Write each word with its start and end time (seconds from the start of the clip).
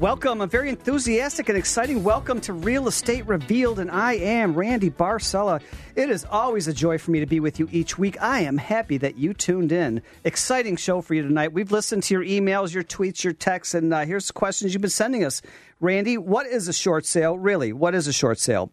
Welcome, 0.00 0.42
a 0.42 0.46
very 0.46 0.68
enthusiastic 0.68 1.48
and 1.48 1.58
exciting 1.58 2.04
welcome 2.04 2.40
to 2.42 2.52
Real 2.52 2.86
Estate 2.86 3.26
Revealed, 3.26 3.80
and 3.80 3.90
I 3.90 4.12
am 4.12 4.54
Randy 4.54 4.90
Barcella. 4.90 5.60
It 5.96 6.08
is 6.08 6.24
always 6.24 6.68
a 6.68 6.72
joy 6.72 6.98
for 6.98 7.10
me 7.10 7.18
to 7.18 7.26
be 7.26 7.40
with 7.40 7.58
you 7.58 7.68
each 7.72 7.98
week. 7.98 8.16
I 8.22 8.42
am 8.42 8.58
happy 8.58 8.96
that 8.98 9.16
you 9.16 9.34
tuned 9.34 9.72
in. 9.72 10.00
Exciting 10.22 10.76
show 10.76 11.00
for 11.00 11.14
you 11.14 11.22
tonight. 11.22 11.52
We've 11.52 11.72
listened 11.72 12.04
to 12.04 12.14
your 12.14 12.22
emails, 12.22 12.72
your 12.72 12.84
tweets, 12.84 13.24
your 13.24 13.32
texts, 13.32 13.74
and 13.74 13.92
uh, 13.92 14.04
here's 14.04 14.28
the 14.28 14.34
questions 14.34 14.72
you've 14.72 14.82
been 14.82 14.88
sending 14.88 15.24
us. 15.24 15.42
Randy, 15.80 16.16
what 16.16 16.46
is 16.46 16.68
a 16.68 16.72
short 16.72 17.04
sale? 17.04 17.36
Really, 17.36 17.72
what 17.72 17.96
is 17.96 18.06
a 18.06 18.12
short 18.12 18.38
sale? 18.38 18.70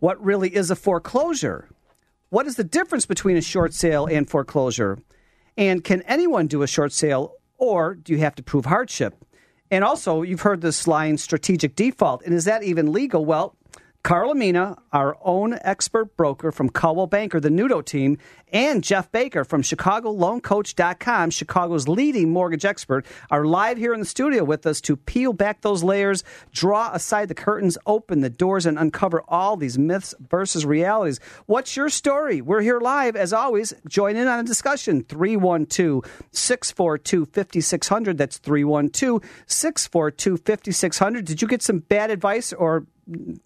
What 0.00 0.22
really 0.22 0.54
is 0.54 0.70
a 0.70 0.76
foreclosure? 0.76 1.70
What 2.28 2.46
is 2.46 2.56
the 2.56 2.64
difference 2.64 3.06
between 3.06 3.38
a 3.38 3.42
short 3.42 3.72
sale 3.72 4.04
and 4.04 4.28
foreclosure? 4.28 4.98
And 5.56 5.82
can 5.82 6.02
anyone 6.02 6.48
do 6.48 6.60
a 6.60 6.66
short 6.66 6.92
sale, 6.92 7.32
or 7.56 7.94
do 7.94 8.12
you 8.12 8.18
have 8.18 8.34
to 8.34 8.42
prove 8.42 8.66
hardship? 8.66 9.14
And 9.70 9.84
also, 9.84 10.22
you've 10.22 10.42
heard 10.42 10.60
this 10.60 10.86
line 10.86 11.18
strategic 11.18 11.74
default. 11.74 12.22
And 12.24 12.34
is 12.34 12.44
that 12.44 12.62
even 12.62 12.92
legal? 12.92 13.24
Well, 13.24 13.56
Carla 14.02 14.34
Mina, 14.34 14.76
our 14.96 15.18
own 15.20 15.58
expert 15.60 16.16
broker 16.16 16.50
from 16.50 16.70
Coldwell 16.70 17.06
Banker, 17.06 17.38
the 17.38 17.50
Nudo 17.50 17.84
team, 17.84 18.16
and 18.50 18.82
Jeff 18.82 19.12
Baker 19.12 19.44
from 19.44 19.60
ChicagoLoanCoach.com, 19.60 21.28
Chicago's 21.28 21.86
leading 21.86 22.32
mortgage 22.32 22.64
expert, 22.64 23.04
are 23.30 23.44
live 23.44 23.76
here 23.76 23.92
in 23.92 24.00
the 24.00 24.06
studio 24.06 24.42
with 24.42 24.66
us 24.66 24.80
to 24.80 24.96
peel 24.96 25.34
back 25.34 25.60
those 25.60 25.82
layers, 25.82 26.24
draw 26.50 26.90
aside 26.94 27.28
the 27.28 27.34
curtains, 27.34 27.76
open 27.84 28.22
the 28.22 28.30
doors, 28.30 28.64
and 28.64 28.78
uncover 28.78 29.22
all 29.28 29.58
these 29.58 29.78
myths 29.78 30.14
versus 30.30 30.64
realities. 30.64 31.20
What's 31.44 31.76
your 31.76 31.90
story? 31.90 32.40
We're 32.40 32.62
here 32.62 32.80
live, 32.80 33.16
as 33.16 33.34
always. 33.34 33.74
Join 33.86 34.16
in 34.16 34.26
on 34.26 34.38
the 34.38 34.48
discussion. 34.48 35.02
312 35.02 36.04
642 36.30 37.26
5600. 37.26 38.16
That's 38.16 38.38
312 38.38 39.22
642 39.46 40.38
5600. 40.38 41.24
Did 41.26 41.42
you 41.42 41.48
get 41.48 41.60
some 41.60 41.80
bad 41.80 42.10
advice 42.10 42.54
or 42.54 42.86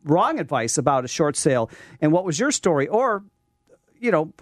wrong 0.05 0.41
advice 0.41 0.79
about 0.79 1.05
a 1.05 1.09
short 1.09 1.37
sale. 1.41 1.71
And 2.01 2.13
what 2.13 2.25
was 2.25 2.39
your 2.39 2.51
story? 2.51 2.87
Or 2.87 3.25
you 3.99 4.11
know 4.11 4.33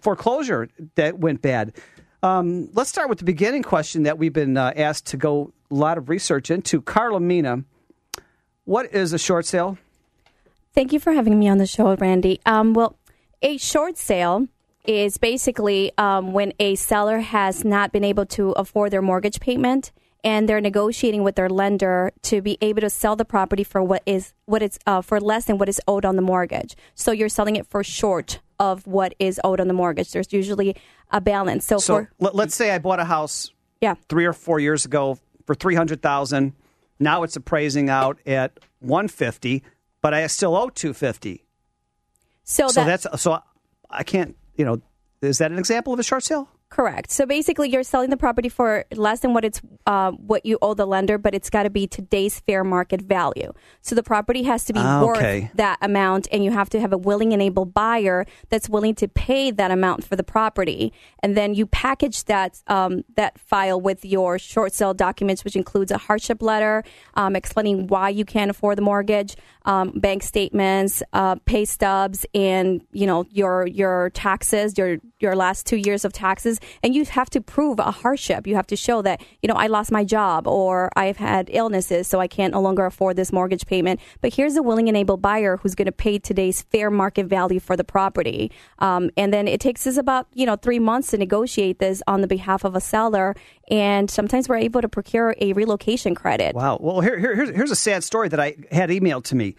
foreclosure 0.00 0.68
that 0.94 1.18
went 1.18 1.42
bad. 1.42 1.74
Um, 2.22 2.70
let's 2.72 2.90
start 2.90 3.08
with 3.08 3.18
the 3.18 3.24
beginning 3.24 3.62
question 3.62 4.02
that 4.02 4.18
we've 4.18 4.32
been 4.32 4.56
uh, 4.56 4.72
asked 4.74 5.06
to 5.06 5.16
go 5.16 5.52
a 5.70 5.74
lot 5.74 5.98
of 5.98 6.08
research 6.08 6.50
into. 6.50 6.80
Carla 6.82 7.20
mina 7.20 7.64
what 8.64 8.92
is 8.92 9.14
a 9.14 9.18
short 9.18 9.46
sale? 9.46 9.78
Thank 10.74 10.92
you 10.92 11.00
for 11.00 11.14
having 11.14 11.38
me 11.38 11.48
on 11.48 11.56
the 11.56 11.66
show 11.66 11.94
randy. 11.96 12.40
Um, 12.44 12.74
well 12.74 12.96
a 13.40 13.56
short 13.56 13.96
sale 13.96 14.48
is 14.84 15.16
basically 15.16 15.92
um, 15.96 16.32
when 16.32 16.52
a 16.58 16.74
seller 16.74 17.20
has 17.20 17.64
not 17.64 17.92
been 17.92 18.04
able 18.04 18.26
to 18.26 18.50
afford 18.52 18.90
their 18.90 19.02
mortgage 19.02 19.40
payment 19.40 19.92
and 20.24 20.48
they're 20.48 20.60
negotiating 20.60 21.22
with 21.22 21.36
their 21.36 21.48
lender 21.48 22.12
to 22.22 22.42
be 22.42 22.58
able 22.60 22.80
to 22.80 22.90
sell 22.90 23.16
the 23.16 23.24
property 23.24 23.64
for 23.64 23.82
what 23.82 24.02
is 24.06 24.34
what 24.46 24.62
it's 24.62 24.78
uh, 24.86 25.00
for 25.00 25.20
less 25.20 25.44
than 25.44 25.58
what 25.58 25.68
is 25.68 25.80
owed 25.86 26.04
on 26.04 26.16
the 26.16 26.22
mortgage. 26.22 26.76
So 26.94 27.12
you're 27.12 27.28
selling 27.28 27.56
it 27.56 27.66
for 27.66 27.84
short 27.84 28.40
of 28.58 28.86
what 28.86 29.14
is 29.18 29.40
owed 29.44 29.60
on 29.60 29.68
the 29.68 29.74
mortgage. 29.74 30.10
There's 30.10 30.32
usually 30.32 30.76
a 31.10 31.20
balance. 31.20 31.64
So, 31.64 31.78
so 31.78 32.06
for, 32.18 32.30
let's 32.32 32.54
say 32.54 32.72
I 32.72 32.78
bought 32.78 33.00
a 33.00 33.04
house, 33.04 33.52
yeah, 33.80 33.94
three 34.08 34.24
or 34.24 34.32
four 34.32 34.58
years 34.58 34.84
ago 34.84 35.18
for 35.46 35.54
three 35.54 35.74
hundred 35.74 36.02
thousand. 36.02 36.54
Now 36.98 37.22
it's 37.22 37.36
appraising 37.36 37.88
out 37.88 38.18
at 38.26 38.58
one 38.80 39.08
fifty, 39.08 39.62
but 40.02 40.14
I 40.14 40.26
still 40.26 40.56
owe 40.56 40.68
two 40.68 40.92
fifty. 40.92 41.44
So, 42.42 42.68
so 42.68 42.84
that's 42.84 43.06
so 43.20 43.40
I 43.88 44.02
can't. 44.02 44.36
You 44.56 44.64
know, 44.64 44.82
is 45.22 45.38
that 45.38 45.52
an 45.52 45.58
example 45.58 45.92
of 45.92 46.00
a 46.00 46.02
short 46.02 46.24
sale? 46.24 46.48
Correct. 46.70 47.10
So 47.10 47.24
basically, 47.24 47.70
you're 47.70 47.82
selling 47.82 48.10
the 48.10 48.16
property 48.18 48.50
for 48.50 48.84
less 48.94 49.20
than 49.20 49.32
what 49.32 49.42
it's 49.44 49.60
uh, 49.86 50.10
what 50.12 50.44
you 50.44 50.58
owe 50.60 50.74
the 50.74 50.86
lender, 50.86 51.16
but 51.16 51.34
it's 51.34 51.48
got 51.48 51.62
to 51.62 51.70
be 51.70 51.86
today's 51.86 52.40
fair 52.40 52.62
market 52.62 53.00
value. 53.00 53.52
So 53.80 53.94
the 53.94 54.02
property 54.02 54.42
has 54.42 54.66
to 54.66 54.74
be 54.74 54.80
Ah, 54.80 55.02
okay. 55.02 55.40
worth 55.40 55.52
that 55.54 55.78
amount, 55.80 56.28
and 56.30 56.44
you 56.44 56.50
have 56.50 56.68
to 56.70 56.80
have 56.80 56.92
a 56.92 56.98
willing 56.98 57.32
and 57.32 57.40
able 57.40 57.64
buyer 57.64 58.26
that's 58.50 58.68
willing 58.68 58.94
to 58.96 59.08
pay 59.08 59.50
that 59.50 59.70
amount 59.70 60.04
for 60.04 60.14
the 60.14 60.22
property. 60.22 60.92
And 61.22 61.34
then 61.36 61.54
you 61.54 61.66
package 61.66 62.24
that 62.24 62.62
um, 62.66 63.02
that 63.16 63.38
file 63.40 63.80
with 63.80 64.04
your 64.04 64.38
short 64.38 64.74
sale 64.74 64.92
documents, 64.92 65.44
which 65.44 65.56
includes 65.56 65.90
a 65.90 65.96
hardship 65.96 66.42
letter 66.42 66.84
um, 67.14 67.34
explaining 67.34 67.86
why 67.86 68.10
you 68.10 68.26
can't 68.26 68.50
afford 68.50 68.76
the 68.76 68.82
mortgage, 68.82 69.36
um, 69.64 69.92
bank 69.98 70.22
statements, 70.22 71.02
uh, 71.14 71.36
pay 71.46 71.64
stubs, 71.64 72.26
and 72.34 72.82
you 72.92 73.06
know 73.06 73.24
your 73.30 73.66
your 73.66 74.10
taxes, 74.10 74.76
your 74.76 74.98
your 75.18 75.34
last 75.34 75.66
two 75.66 75.76
years 75.78 76.04
of 76.04 76.12
taxes, 76.12 76.57
and 76.82 76.94
you 76.94 77.04
have 77.04 77.30
to 77.30 77.40
prove 77.40 77.78
a 77.78 77.90
hardship. 77.90 78.46
You 78.46 78.54
have 78.56 78.66
to 78.68 78.76
show 78.76 79.02
that 79.02 79.22
you 79.42 79.48
know 79.48 79.54
I 79.54 79.66
lost 79.66 79.90
my 79.90 80.04
job 80.04 80.46
or 80.46 80.90
I've 80.96 81.16
had 81.16 81.50
illnesses, 81.52 82.06
so 82.06 82.20
I 82.20 82.26
can't 82.26 82.52
no 82.52 82.60
longer 82.60 82.86
afford 82.86 83.16
this 83.16 83.32
mortgage 83.32 83.66
payment. 83.66 84.00
But 84.20 84.34
here's 84.34 84.56
a 84.56 84.62
willing 84.62 84.88
and 84.88 84.96
able 84.96 85.16
buyer 85.16 85.56
who's 85.56 85.74
going 85.74 85.86
to 85.86 85.92
pay 85.92 86.18
today's 86.18 86.62
fair 86.62 86.90
market 86.90 87.26
value 87.26 87.60
for 87.60 87.76
the 87.76 87.84
property, 87.84 88.50
um, 88.78 89.10
and 89.16 89.32
then 89.32 89.48
it 89.48 89.60
takes 89.60 89.86
us 89.86 89.96
about 89.96 90.26
you 90.34 90.46
know 90.46 90.56
three 90.56 90.78
months 90.78 91.10
to 91.10 91.18
negotiate 91.18 91.78
this 91.78 92.02
on 92.06 92.20
the 92.20 92.28
behalf 92.28 92.64
of 92.64 92.74
a 92.74 92.80
seller, 92.80 93.34
and 93.70 94.10
sometimes 94.10 94.48
we're 94.48 94.56
able 94.56 94.80
to 94.80 94.88
procure 94.88 95.34
a 95.40 95.52
relocation 95.52 96.14
credit. 96.14 96.54
Wow. 96.54 96.78
Well, 96.80 97.00
here, 97.00 97.18
here, 97.18 97.34
here's, 97.34 97.50
here's 97.50 97.70
a 97.70 97.76
sad 97.76 98.04
story 98.04 98.28
that 98.28 98.40
I 98.40 98.56
had 98.70 98.90
emailed 98.90 99.24
to 99.24 99.36
me. 99.36 99.56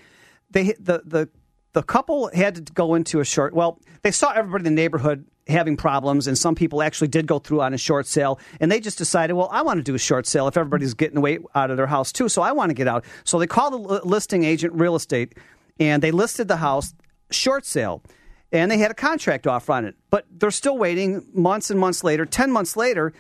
They 0.52 0.74
the 0.80 1.04
the 1.06 1.30
the 1.74 1.84
couple 1.84 2.30
had 2.34 2.56
to 2.56 2.74
go 2.74 2.96
into 2.96 3.20
a 3.20 3.26
short. 3.26 3.54
Well, 3.54 3.80
they 4.02 4.12
saw 4.12 4.32
everybody 4.32 4.62
in 4.68 4.76
the 4.76 4.82
neighborhood 4.82 5.26
having 5.50 5.76
problems, 5.76 6.28
and 6.28 6.38
some 6.38 6.56
people 6.56 6.82
actually 6.82 7.08
did 7.08 7.28
go 7.28 7.40
through 7.40 7.62
on 7.62 7.74
a 7.74 7.78
short 7.78 8.08
sale, 8.08 8.40
and 8.60 8.72
they 8.72 8.80
just 8.80 8.98
decided, 8.98 9.34
well, 9.34 9.50
I 9.52 9.62
want 9.64 9.78
to 9.78 9.84
do 9.84 9.96
a 9.96 10.00
short 10.00 10.28
sale 10.28 10.48
if 10.48 10.56
everybody's 10.56 10.94
getting 10.94 11.18
away 11.18 11.40
out 11.56 11.72
of 11.72 11.78
their 11.78 11.88
house 11.88 12.12
too, 12.12 12.30
so 12.30 12.42
I 12.42 12.52
want 12.52 12.70
to 12.70 12.74
get 12.74 12.88
out. 12.88 13.04
So 13.24 13.40
they 13.40 13.48
called 13.48 13.74
the 13.74 14.06
listing 14.06 14.44
agent, 14.44 14.74
real 14.74 14.96
estate, 14.96 15.34
and 15.80 16.02
they 16.04 16.12
listed 16.12 16.48
the 16.48 16.58
house 16.58 16.94
short 17.32 17.66
sale. 17.66 18.04
And 18.52 18.72
they 18.72 18.80
had 18.80 18.90
a 18.90 18.96
contract 18.96 19.46
offer 19.46 19.74
on 19.74 19.86
it, 19.86 19.96
but 20.10 20.26
they're 20.32 20.50
still 20.50 20.78
waiting 20.78 21.24
months 21.34 21.70
and 21.70 21.80
months 21.80 22.04
later. 22.04 22.26
Ten 22.26 22.52
months 22.52 22.76
later, 22.76 23.14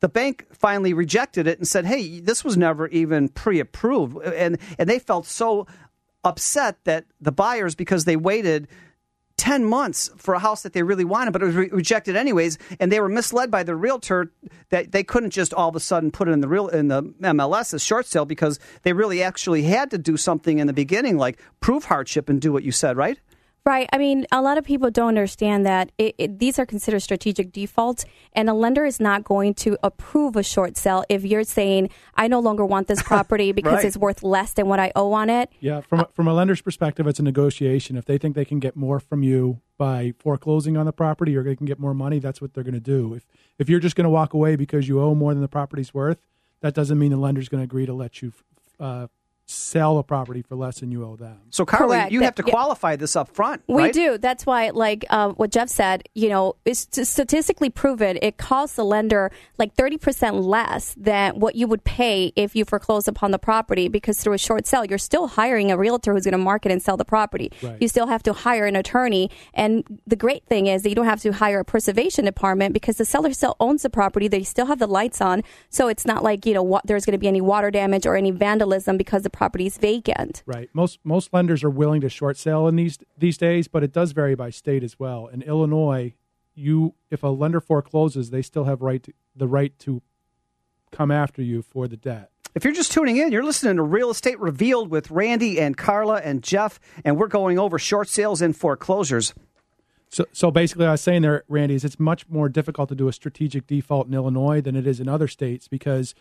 the 0.00 0.08
bank 0.08 0.46
finally 0.52 0.92
rejected 0.92 1.46
it 1.46 1.58
and 1.58 1.66
said, 1.66 1.86
"Hey, 1.86 2.20
this 2.20 2.44
was 2.44 2.58
never 2.58 2.86
even 2.88 3.30
pre-approved," 3.30 4.18
and 4.22 4.58
and 4.78 4.86
they 4.86 4.98
felt 4.98 5.24
so 5.24 5.66
upset 6.24 6.76
that 6.84 7.06
the 7.22 7.32
buyers 7.32 7.74
because 7.74 8.04
they 8.04 8.16
waited. 8.16 8.68
10 9.40 9.64
months 9.64 10.10
for 10.18 10.34
a 10.34 10.38
house 10.38 10.64
that 10.64 10.74
they 10.74 10.82
really 10.82 11.04
wanted, 11.04 11.30
but 11.30 11.40
it 11.40 11.46
was 11.46 11.54
re- 11.54 11.70
rejected 11.70 12.14
anyways. 12.14 12.58
And 12.78 12.92
they 12.92 13.00
were 13.00 13.08
misled 13.08 13.50
by 13.50 13.62
the 13.62 13.74
realtor 13.74 14.30
that 14.68 14.92
they 14.92 15.02
couldn't 15.02 15.30
just 15.30 15.54
all 15.54 15.70
of 15.70 15.74
a 15.74 15.80
sudden 15.80 16.10
put 16.10 16.28
it 16.28 16.32
in 16.32 16.42
the 16.42 16.48
real 16.48 16.68
in 16.68 16.88
the 16.88 17.02
MLS 17.02 17.72
as 17.72 17.82
short 17.82 18.04
sale 18.04 18.26
because 18.26 18.60
they 18.82 18.92
really 18.92 19.22
actually 19.22 19.62
had 19.62 19.90
to 19.92 19.98
do 19.98 20.18
something 20.18 20.58
in 20.58 20.66
the 20.66 20.74
beginning, 20.74 21.16
like 21.16 21.40
prove 21.60 21.84
hardship 21.84 22.28
and 22.28 22.38
do 22.38 22.52
what 22.52 22.64
you 22.64 22.70
said, 22.70 22.98
right? 22.98 23.18
Right. 23.64 23.88
I 23.92 23.98
mean, 23.98 24.26
a 24.32 24.40
lot 24.40 24.56
of 24.56 24.64
people 24.64 24.90
don't 24.90 25.08
understand 25.08 25.66
that 25.66 25.92
it, 25.98 26.14
it, 26.16 26.38
these 26.38 26.58
are 26.58 26.64
considered 26.64 27.00
strategic 27.00 27.52
defaults, 27.52 28.06
and 28.32 28.48
a 28.48 28.54
lender 28.54 28.86
is 28.86 28.98
not 29.00 29.22
going 29.22 29.52
to 29.54 29.76
approve 29.82 30.34
a 30.36 30.42
short 30.42 30.78
sale 30.78 31.04
if 31.10 31.24
you're 31.24 31.44
saying, 31.44 31.90
I 32.14 32.26
no 32.26 32.40
longer 32.40 32.64
want 32.64 32.88
this 32.88 33.02
property 33.12 33.52
because 33.52 33.74
Right. 33.74 33.84
it's 33.84 33.96
worth 33.98 34.22
less 34.22 34.54
than 34.54 34.66
what 34.66 34.80
I 34.80 34.92
owe 34.96 35.12
on 35.12 35.28
it. 35.28 35.50
Yeah, 35.60 35.82
from 35.82 36.00
a, 36.00 36.08
from 36.14 36.26
a 36.26 36.32
lender's 36.32 36.62
perspective, 36.62 37.06
it's 37.06 37.18
a 37.20 37.22
negotiation. 37.22 37.96
If 37.96 38.06
they 38.06 38.16
think 38.16 38.34
they 38.34 38.46
can 38.46 38.60
get 38.60 38.76
more 38.76 38.98
from 38.98 39.22
you 39.22 39.60
by 39.76 40.14
foreclosing 40.18 40.76
on 40.78 40.86
the 40.86 40.92
property, 40.92 41.36
or 41.36 41.42
they 41.42 41.54
can 41.54 41.66
get 41.66 41.78
more 41.78 41.94
money, 41.94 42.18
that's 42.18 42.40
what 42.40 42.54
they're 42.54 42.64
going 42.64 42.74
to 42.74 42.80
do. 42.80 43.14
If 43.14 43.26
if 43.58 43.68
you're 43.68 43.80
just 43.80 43.94
going 43.94 44.04
to 44.04 44.10
walk 44.10 44.32
away 44.32 44.56
because 44.56 44.88
you 44.88 45.00
owe 45.02 45.14
more 45.14 45.34
than 45.34 45.42
the 45.42 45.48
property's 45.48 45.92
worth, 45.92 46.18
that 46.60 46.72
doesn't 46.74 46.98
mean 46.98 47.10
the 47.10 47.18
lender's 47.18 47.48
going 47.50 47.60
to 47.60 47.64
agree 47.64 47.84
to 47.84 47.92
let 47.92 48.22
you 48.22 48.32
uh, 48.78 49.06
sell 49.50 49.98
a 49.98 50.04
property 50.04 50.42
for 50.42 50.54
less 50.54 50.78
than 50.80 50.92
you 50.92 51.04
owe 51.04 51.16
them. 51.16 51.38
So, 51.50 51.64
Carly, 51.64 51.96
Correct. 51.96 52.12
you 52.12 52.20
have 52.22 52.36
to 52.36 52.44
Yeah. 52.46 52.52
qualify 52.52 52.94
this 52.96 53.16
up 53.16 53.28
front. 53.34 53.62
We 53.66 53.82
right? 53.82 53.92
do. 53.92 54.16
That's 54.16 54.46
why, 54.46 54.70
like 54.70 55.04
uh, 55.10 55.30
what 55.30 55.50
Jeff 55.50 55.68
said, 55.68 56.04
you 56.14 56.28
know, 56.28 56.54
it's 56.64 56.86
statistically 57.08 57.68
proven 57.68 58.18
it 58.22 58.36
costs 58.36 58.76
the 58.76 58.84
lender 58.84 59.30
like 59.58 59.74
30% 59.74 60.44
less 60.44 60.94
than 60.96 61.40
what 61.40 61.56
you 61.56 61.66
would 61.66 61.82
pay 61.84 62.32
if 62.36 62.54
you 62.54 62.64
foreclose 62.64 63.08
upon 63.08 63.32
the 63.32 63.38
property 63.38 63.88
because 63.88 64.20
through 64.20 64.34
a 64.34 64.38
short 64.38 64.66
sale, 64.66 64.84
you're 64.84 64.98
still 64.98 65.26
hiring 65.26 65.70
a 65.72 65.76
realtor 65.76 66.12
who's 66.14 66.24
going 66.24 66.32
to 66.32 66.38
market 66.38 66.70
and 66.70 66.80
sell 66.82 66.96
the 66.96 67.04
property. 67.04 67.50
Right. 67.62 67.76
You 67.80 67.88
still 67.88 68.06
have 68.06 68.22
to 68.24 68.32
hire 68.32 68.66
an 68.66 68.76
attorney. 68.76 69.30
And 69.54 69.82
the 70.06 70.16
great 70.16 70.44
thing 70.46 70.68
is 70.68 70.82
that 70.82 70.88
you 70.90 70.94
don't 70.94 71.06
have 71.06 71.20
to 71.22 71.32
hire 71.32 71.60
a 71.60 71.64
preservation 71.64 72.24
department 72.24 72.72
because 72.72 72.96
the 72.98 73.04
seller 73.04 73.32
still 73.32 73.56
owns 73.58 73.82
the 73.82 73.90
property. 73.90 74.28
They 74.28 74.44
still 74.44 74.66
have 74.66 74.78
the 74.78 74.86
lights 74.86 75.20
on. 75.20 75.42
So 75.70 75.88
it's 75.88 76.06
not 76.06 76.22
like, 76.22 76.46
you 76.46 76.54
know, 76.54 76.62
what, 76.62 76.86
there's 76.86 77.04
going 77.04 77.12
to 77.12 77.18
be 77.18 77.28
any 77.28 77.40
water 77.40 77.70
damage 77.70 78.06
or 78.06 78.14
any 78.16 78.30
vandalism 78.30 78.96
because 78.96 79.22
the 79.22 79.30
property 79.40 79.64
is 79.64 79.78
vacant. 79.78 80.42
Right. 80.44 80.68
Most 80.74 80.98
most 81.02 81.32
lenders 81.32 81.64
are 81.64 81.70
willing 81.70 82.02
to 82.02 82.10
short 82.10 82.36
sale 82.36 82.68
in 82.68 82.76
these 82.76 82.98
these 83.16 83.38
days, 83.38 83.68
but 83.68 83.82
it 83.82 83.90
does 83.90 84.12
vary 84.12 84.34
by 84.34 84.50
state 84.50 84.84
as 84.84 84.98
well. 84.98 85.28
In 85.28 85.40
Illinois, 85.40 86.12
you 86.54 86.92
if 87.10 87.22
a 87.22 87.28
lender 87.28 87.58
forecloses, 87.58 88.28
they 88.28 88.42
still 88.42 88.64
have 88.64 88.82
right 88.82 89.02
to, 89.02 89.14
the 89.34 89.48
right 89.48 89.72
to 89.78 90.02
come 90.92 91.10
after 91.10 91.40
you 91.40 91.62
for 91.62 91.88
the 91.88 91.96
debt. 91.96 92.30
If 92.54 92.64
you're 92.64 92.74
just 92.74 92.92
tuning 92.92 93.16
in, 93.16 93.32
you're 93.32 93.42
listening 93.42 93.76
to 93.76 93.82
Real 93.82 94.10
Estate 94.10 94.38
Revealed 94.38 94.90
with 94.90 95.10
Randy 95.10 95.58
and 95.58 95.74
Carla 95.74 96.16
and 96.16 96.42
Jeff, 96.42 96.78
and 97.02 97.16
we're 97.16 97.26
going 97.26 97.58
over 97.58 97.78
short 97.78 98.10
sales 98.10 98.42
and 98.42 98.54
foreclosures. 98.54 99.32
So, 100.10 100.26
so 100.32 100.50
basically, 100.50 100.84
I 100.84 100.90
was 100.90 101.00
saying 101.00 101.22
there, 101.22 101.44
Randy, 101.48 101.76
is 101.76 101.84
it's 101.84 101.98
much 101.98 102.28
more 102.28 102.50
difficult 102.50 102.90
to 102.90 102.94
do 102.94 103.08
a 103.08 103.12
strategic 103.12 103.66
default 103.66 104.06
in 104.06 104.12
Illinois 104.12 104.60
than 104.60 104.76
it 104.76 104.86
is 104.86 105.00
in 105.00 105.08
other 105.08 105.28
states 105.28 105.66
because 105.66 106.14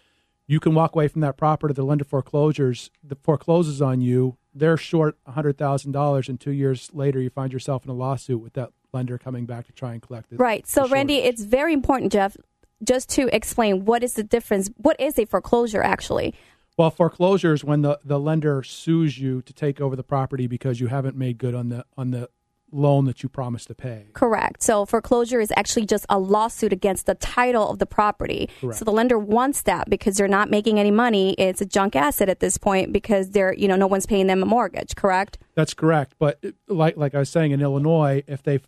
you 0.50 0.60
can 0.60 0.74
walk 0.74 0.96
away 0.96 1.08
from 1.08 1.22
that 1.22 1.38
property. 1.38 1.76
The 1.76 1.84
lender 1.84 2.04
foreclosures, 2.04 2.90
the 3.04 3.16
forecloses 3.16 3.84
on 3.84 4.02
you. 4.02 4.36
They're 4.52 4.78
short 4.78 5.16
hundred 5.28 5.60
thousand 5.60 5.92
dollars, 5.92 6.28
and 6.28 6.40
two 6.40 6.52
years 6.52 6.90
later, 6.92 7.22
you 7.22 7.30
find 7.30 7.54
yourself 7.54 7.86
in 7.86 7.92
a 7.92 7.94
lawsuit 7.94 8.42
with 8.42 8.54
that 8.54 8.72
lender 8.92 9.20
coming 9.20 9.46
back 9.46 9.68
to 9.68 9.72
try 9.72 9.94
and 9.94 10.02
collect 10.02 10.34
it. 10.34 10.40
Right. 10.40 10.68
So, 10.68 10.88
Randy, 10.88 11.18
it's 11.18 11.44
very 11.44 11.72
important, 11.72 12.12
Jeff, 12.12 12.36
just 12.84 13.10
to 13.12 13.34
explain 13.34 13.86
what 13.86 14.04
is 14.04 14.16
the 14.16 14.24
difference. 14.24 14.72
What 14.78 15.00
is 15.00 15.20
a 15.20 15.26
foreclosure 15.26 15.84
actually? 15.84 16.34
Well, 16.78 16.90
foreclosure 16.90 17.54
is 17.54 17.64
when 17.64 17.84
the, 17.84 18.00
the 18.04 18.20
lender 18.20 18.64
sues 18.64 19.20
you 19.20 19.44
to 19.44 19.54
take 19.54 19.80
over 19.80 19.96
the 19.96 20.04
property 20.04 20.48
because 20.48 20.80
you 20.80 20.88
haven't 20.88 21.16
made 21.16 21.38
good 21.38 21.54
on 21.54 21.70
the 21.70 21.86
on 21.96 22.10
the 22.10 22.30
loan 22.72 23.06
that 23.06 23.24
you 23.24 23.30
promised 23.30 23.68
to 23.68 23.76
pay. 23.76 24.08
Correct. 24.14 24.62
So 24.64 24.86
foreclosure 24.86 25.40
is 25.40 25.52
actually 25.56 25.86
just 25.86 26.06
a 26.10 26.20
lawsuit 26.20 26.74
against 26.74 27.06
the 27.06 27.16
title 27.16 27.70
of 27.70 27.80
the 27.80 27.86
property. 27.86 28.50
Correct. 28.62 28.80
So 28.80 28.86
the 28.86 28.92
lender 28.92 29.18
wants 29.18 29.64
that 29.64 29.90
because 29.90 30.18
they're 30.18 30.28
not 30.28 30.50
making 30.50 30.80
any 30.80 30.92
money. 30.92 31.34
It's 31.34 31.62
a 31.62 31.66
junk 31.66 31.96
asset 31.96 32.30
at 32.30 32.40
this 32.40 32.58
point 32.58 32.94
because 32.94 33.32
they're, 33.32 33.54
you 33.54 33.68
know, 33.68 33.76
no 33.76 33.88
one's 33.88 34.06
paying 34.06 34.28
them 34.28 34.44
a 34.44 34.46
mortgage, 34.46 34.96
correct? 34.96 35.38
That's 35.56 35.74
correct. 35.74 36.16
But 36.20 36.44
like 36.68 36.98
like 36.98 37.16
I 37.16 37.20
was 37.20 37.30
saying 37.30 37.52
in 37.52 37.62
Illinois, 37.62 38.24
if 38.28 38.44
they 38.44 38.60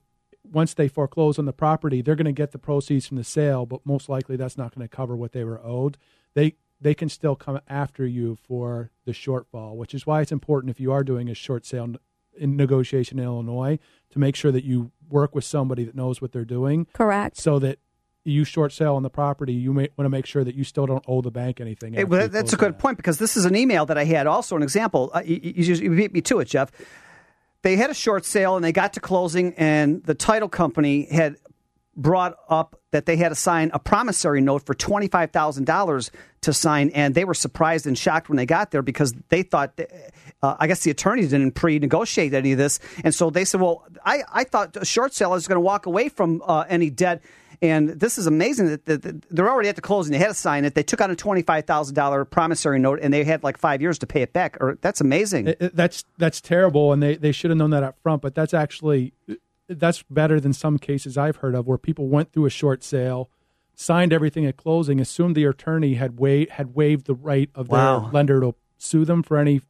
once 0.51 0.73
they 0.73 0.87
foreclose 0.87 1.39
on 1.39 1.45
the 1.45 1.53
property, 1.53 2.01
they're 2.01 2.15
going 2.15 2.25
to 2.25 2.31
get 2.31 2.51
the 2.51 2.57
proceeds 2.57 3.07
from 3.07 3.17
the 3.17 3.23
sale, 3.23 3.65
but 3.65 3.85
most 3.85 4.09
likely 4.09 4.35
that's 4.35 4.57
not 4.57 4.75
going 4.75 4.87
to 4.87 4.93
cover 4.93 5.15
what 5.15 5.31
they 5.31 5.43
were 5.43 5.61
owed. 5.63 5.97
They 6.33 6.55
they 6.79 6.95
can 6.95 7.09
still 7.09 7.35
come 7.35 7.59
after 7.67 8.05
you 8.05 8.35
for 8.35 8.89
the 9.05 9.11
shortfall, 9.11 9.75
which 9.75 9.93
is 9.93 10.07
why 10.07 10.21
it's 10.21 10.31
important 10.31 10.71
if 10.71 10.79
you 10.79 10.91
are 10.91 11.03
doing 11.03 11.29
a 11.29 11.35
short 11.35 11.65
sale 11.65 11.95
in 12.37 12.55
negotiation 12.55 13.19
in 13.19 13.25
Illinois 13.25 13.79
to 14.11 14.19
make 14.19 14.35
sure 14.35 14.51
that 14.51 14.63
you 14.63 14.91
work 15.09 15.35
with 15.35 15.43
somebody 15.43 15.83
that 15.83 15.95
knows 15.95 16.21
what 16.21 16.31
they're 16.31 16.45
doing 16.45 16.87
Correct. 16.93 17.37
so 17.37 17.59
that 17.59 17.79
you 18.23 18.43
short 18.43 18.71
sale 18.71 18.95
on 18.95 19.03
the 19.03 19.09
property, 19.09 19.53
you 19.53 19.73
may 19.73 19.89
want 19.97 20.05
to 20.05 20.09
make 20.09 20.25
sure 20.25 20.43
that 20.43 20.53
you 20.55 20.63
still 20.63 20.85
don't 20.85 21.03
owe 21.07 21.21
the 21.21 21.31
bank 21.31 21.59
anything. 21.59 21.93
Hey, 21.93 22.03
after 22.03 22.09
well, 22.09 22.27
that's 22.27 22.53
a 22.53 22.55
good 22.55 22.69
it 22.71 22.75
out. 22.75 22.79
point 22.79 22.97
because 22.97 23.17
this 23.17 23.35
is 23.35 23.45
an 23.45 23.55
email 23.55 23.85
that 23.87 23.97
I 23.97 24.03
had. 24.03 24.27
Also, 24.27 24.55
an 24.55 24.61
example. 24.61 25.09
Uh, 25.13 25.21
you, 25.25 25.39
you, 25.43 25.73
you 25.75 25.95
beat 25.95 26.13
me 26.13 26.21
to 26.21 26.39
it, 26.39 26.47
Jeff. 26.47 26.71
They 27.63 27.75
had 27.75 27.89
a 27.89 27.95
short 27.95 28.25
sale 28.25 28.55
and 28.55 28.63
they 28.63 28.71
got 28.71 28.93
to 28.93 28.99
closing, 28.99 29.53
and 29.55 30.03
the 30.03 30.13
title 30.15 30.49
company 30.49 31.07
had 31.11 31.37
brought 31.95 32.37
up 32.47 32.79
that 32.91 33.05
they 33.05 33.17
had 33.17 33.29
to 33.29 33.35
sign 33.35 33.69
a 33.73 33.79
promissory 33.79 34.41
note 34.41 34.65
for 34.65 34.73
twenty 34.73 35.07
five 35.07 35.31
thousand 35.31 35.65
dollars 35.65 36.11
to 36.41 36.53
sign, 36.53 36.89
and 36.91 37.13
they 37.15 37.25
were 37.25 37.33
surprised 37.33 37.85
and 37.85 37.97
shocked 37.97 38.29
when 38.29 38.37
they 38.37 38.45
got 38.45 38.71
there 38.71 38.81
because 38.81 39.13
they 39.29 39.43
thought, 39.43 39.79
uh, 40.43 40.55
I 40.59 40.67
guess 40.67 40.83
the 40.83 40.91
attorneys 40.91 41.29
didn't 41.29 41.51
pre-negotiate 41.55 42.33
any 42.33 42.51
of 42.53 42.57
this, 42.57 42.79
and 43.03 43.13
so 43.13 43.29
they 43.29 43.45
said, 43.45 43.61
"Well, 43.61 43.85
I, 44.05 44.23
I 44.33 44.43
thought 44.43 44.75
a 44.77 44.85
short 44.85 45.13
seller 45.13 45.37
is 45.37 45.47
going 45.47 45.57
to 45.57 45.61
walk 45.61 45.85
away 45.85 46.09
from 46.09 46.41
uh, 46.45 46.65
any 46.69 46.89
debt." 46.89 47.21
And 47.63 47.89
this 47.89 48.17
is 48.17 48.25
amazing 48.25 48.69
that, 48.69 48.85
that, 48.87 49.01
that 49.03 49.21
they're 49.29 49.47
already 49.47 49.69
at 49.69 49.75
the 49.75 49.83
closing. 49.83 50.11
They 50.13 50.17
had 50.17 50.29
to 50.29 50.33
sign 50.33 50.65
it. 50.65 50.73
They 50.73 50.81
took 50.81 50.99
out 50.99 51.11
a 51.11 51.15
twenty-five 51.15 51.65
thousand 51.65 51.93
dollar 51.93 52.25
promissory 52.25 52.79
note, 52.79 52.99
and 53.03 53.13
they 53.13 53.23
had 53.23 53.43
like 53.43 53.57
five 53.59 53.81
years 53.83 53.99
to 53.99 54.07
pay 54.07 54.23
it 54.23 54.33
back. 54.33 54.57
Or 54.59 54.79
that's 54.81 54.99
amazing. 54.99 55.47
It- 55.47 55.57
it- 55.61 55.75
that's 55.75 56.03
that's 56.17 56.41
terrible, 56.41 56.91
and 56.91 57.03
they, 57.03 57.15
they 57.17 57.31
should 57.31 57.51
have 57.51 57.57
known 57.59 57.69
that 57.69 57.83
up 57.83 57.97
front. 58.01 58.23
But 58.23 58.33
that's 58.33 58.55
actually 58.55 59.13
that's 59.69 60.01
better 60.09 60.39
than 60.39 60.53
some 60.53 60.79
cases 60.79 61.19
I've 61.19 61.35
heard 61.37 61.53
of 61.53 61.67
where 61.67 61.77
people 61.77 62.07
went 62.07 62.31
through 62.33 62.47
a 62.47 62.49
short 62.49 62.83
sale, 62.83 63.29
signed 63.75 64.11
everything 64.11 64.45
at 64.47 64.57
closing, 64.57 64.99
assumed 64.99 65.35
the 65.35 65.45
attorney 65.45 65.93
had 65.93 66.17
wa- 66.17 66.45
had 66.49 66.73
waived 66.73 67.05
the 67.05 67.13
right 67.13 67.49
of 67.53 67.67
their 67.69 67.77
Wow. 67.77 68.09
lender 68.11 68.41
to 68.41 68.55
sue 68.79 69.05
them 69.05 69.21
for 69.21 69.37
any 69.37 69.61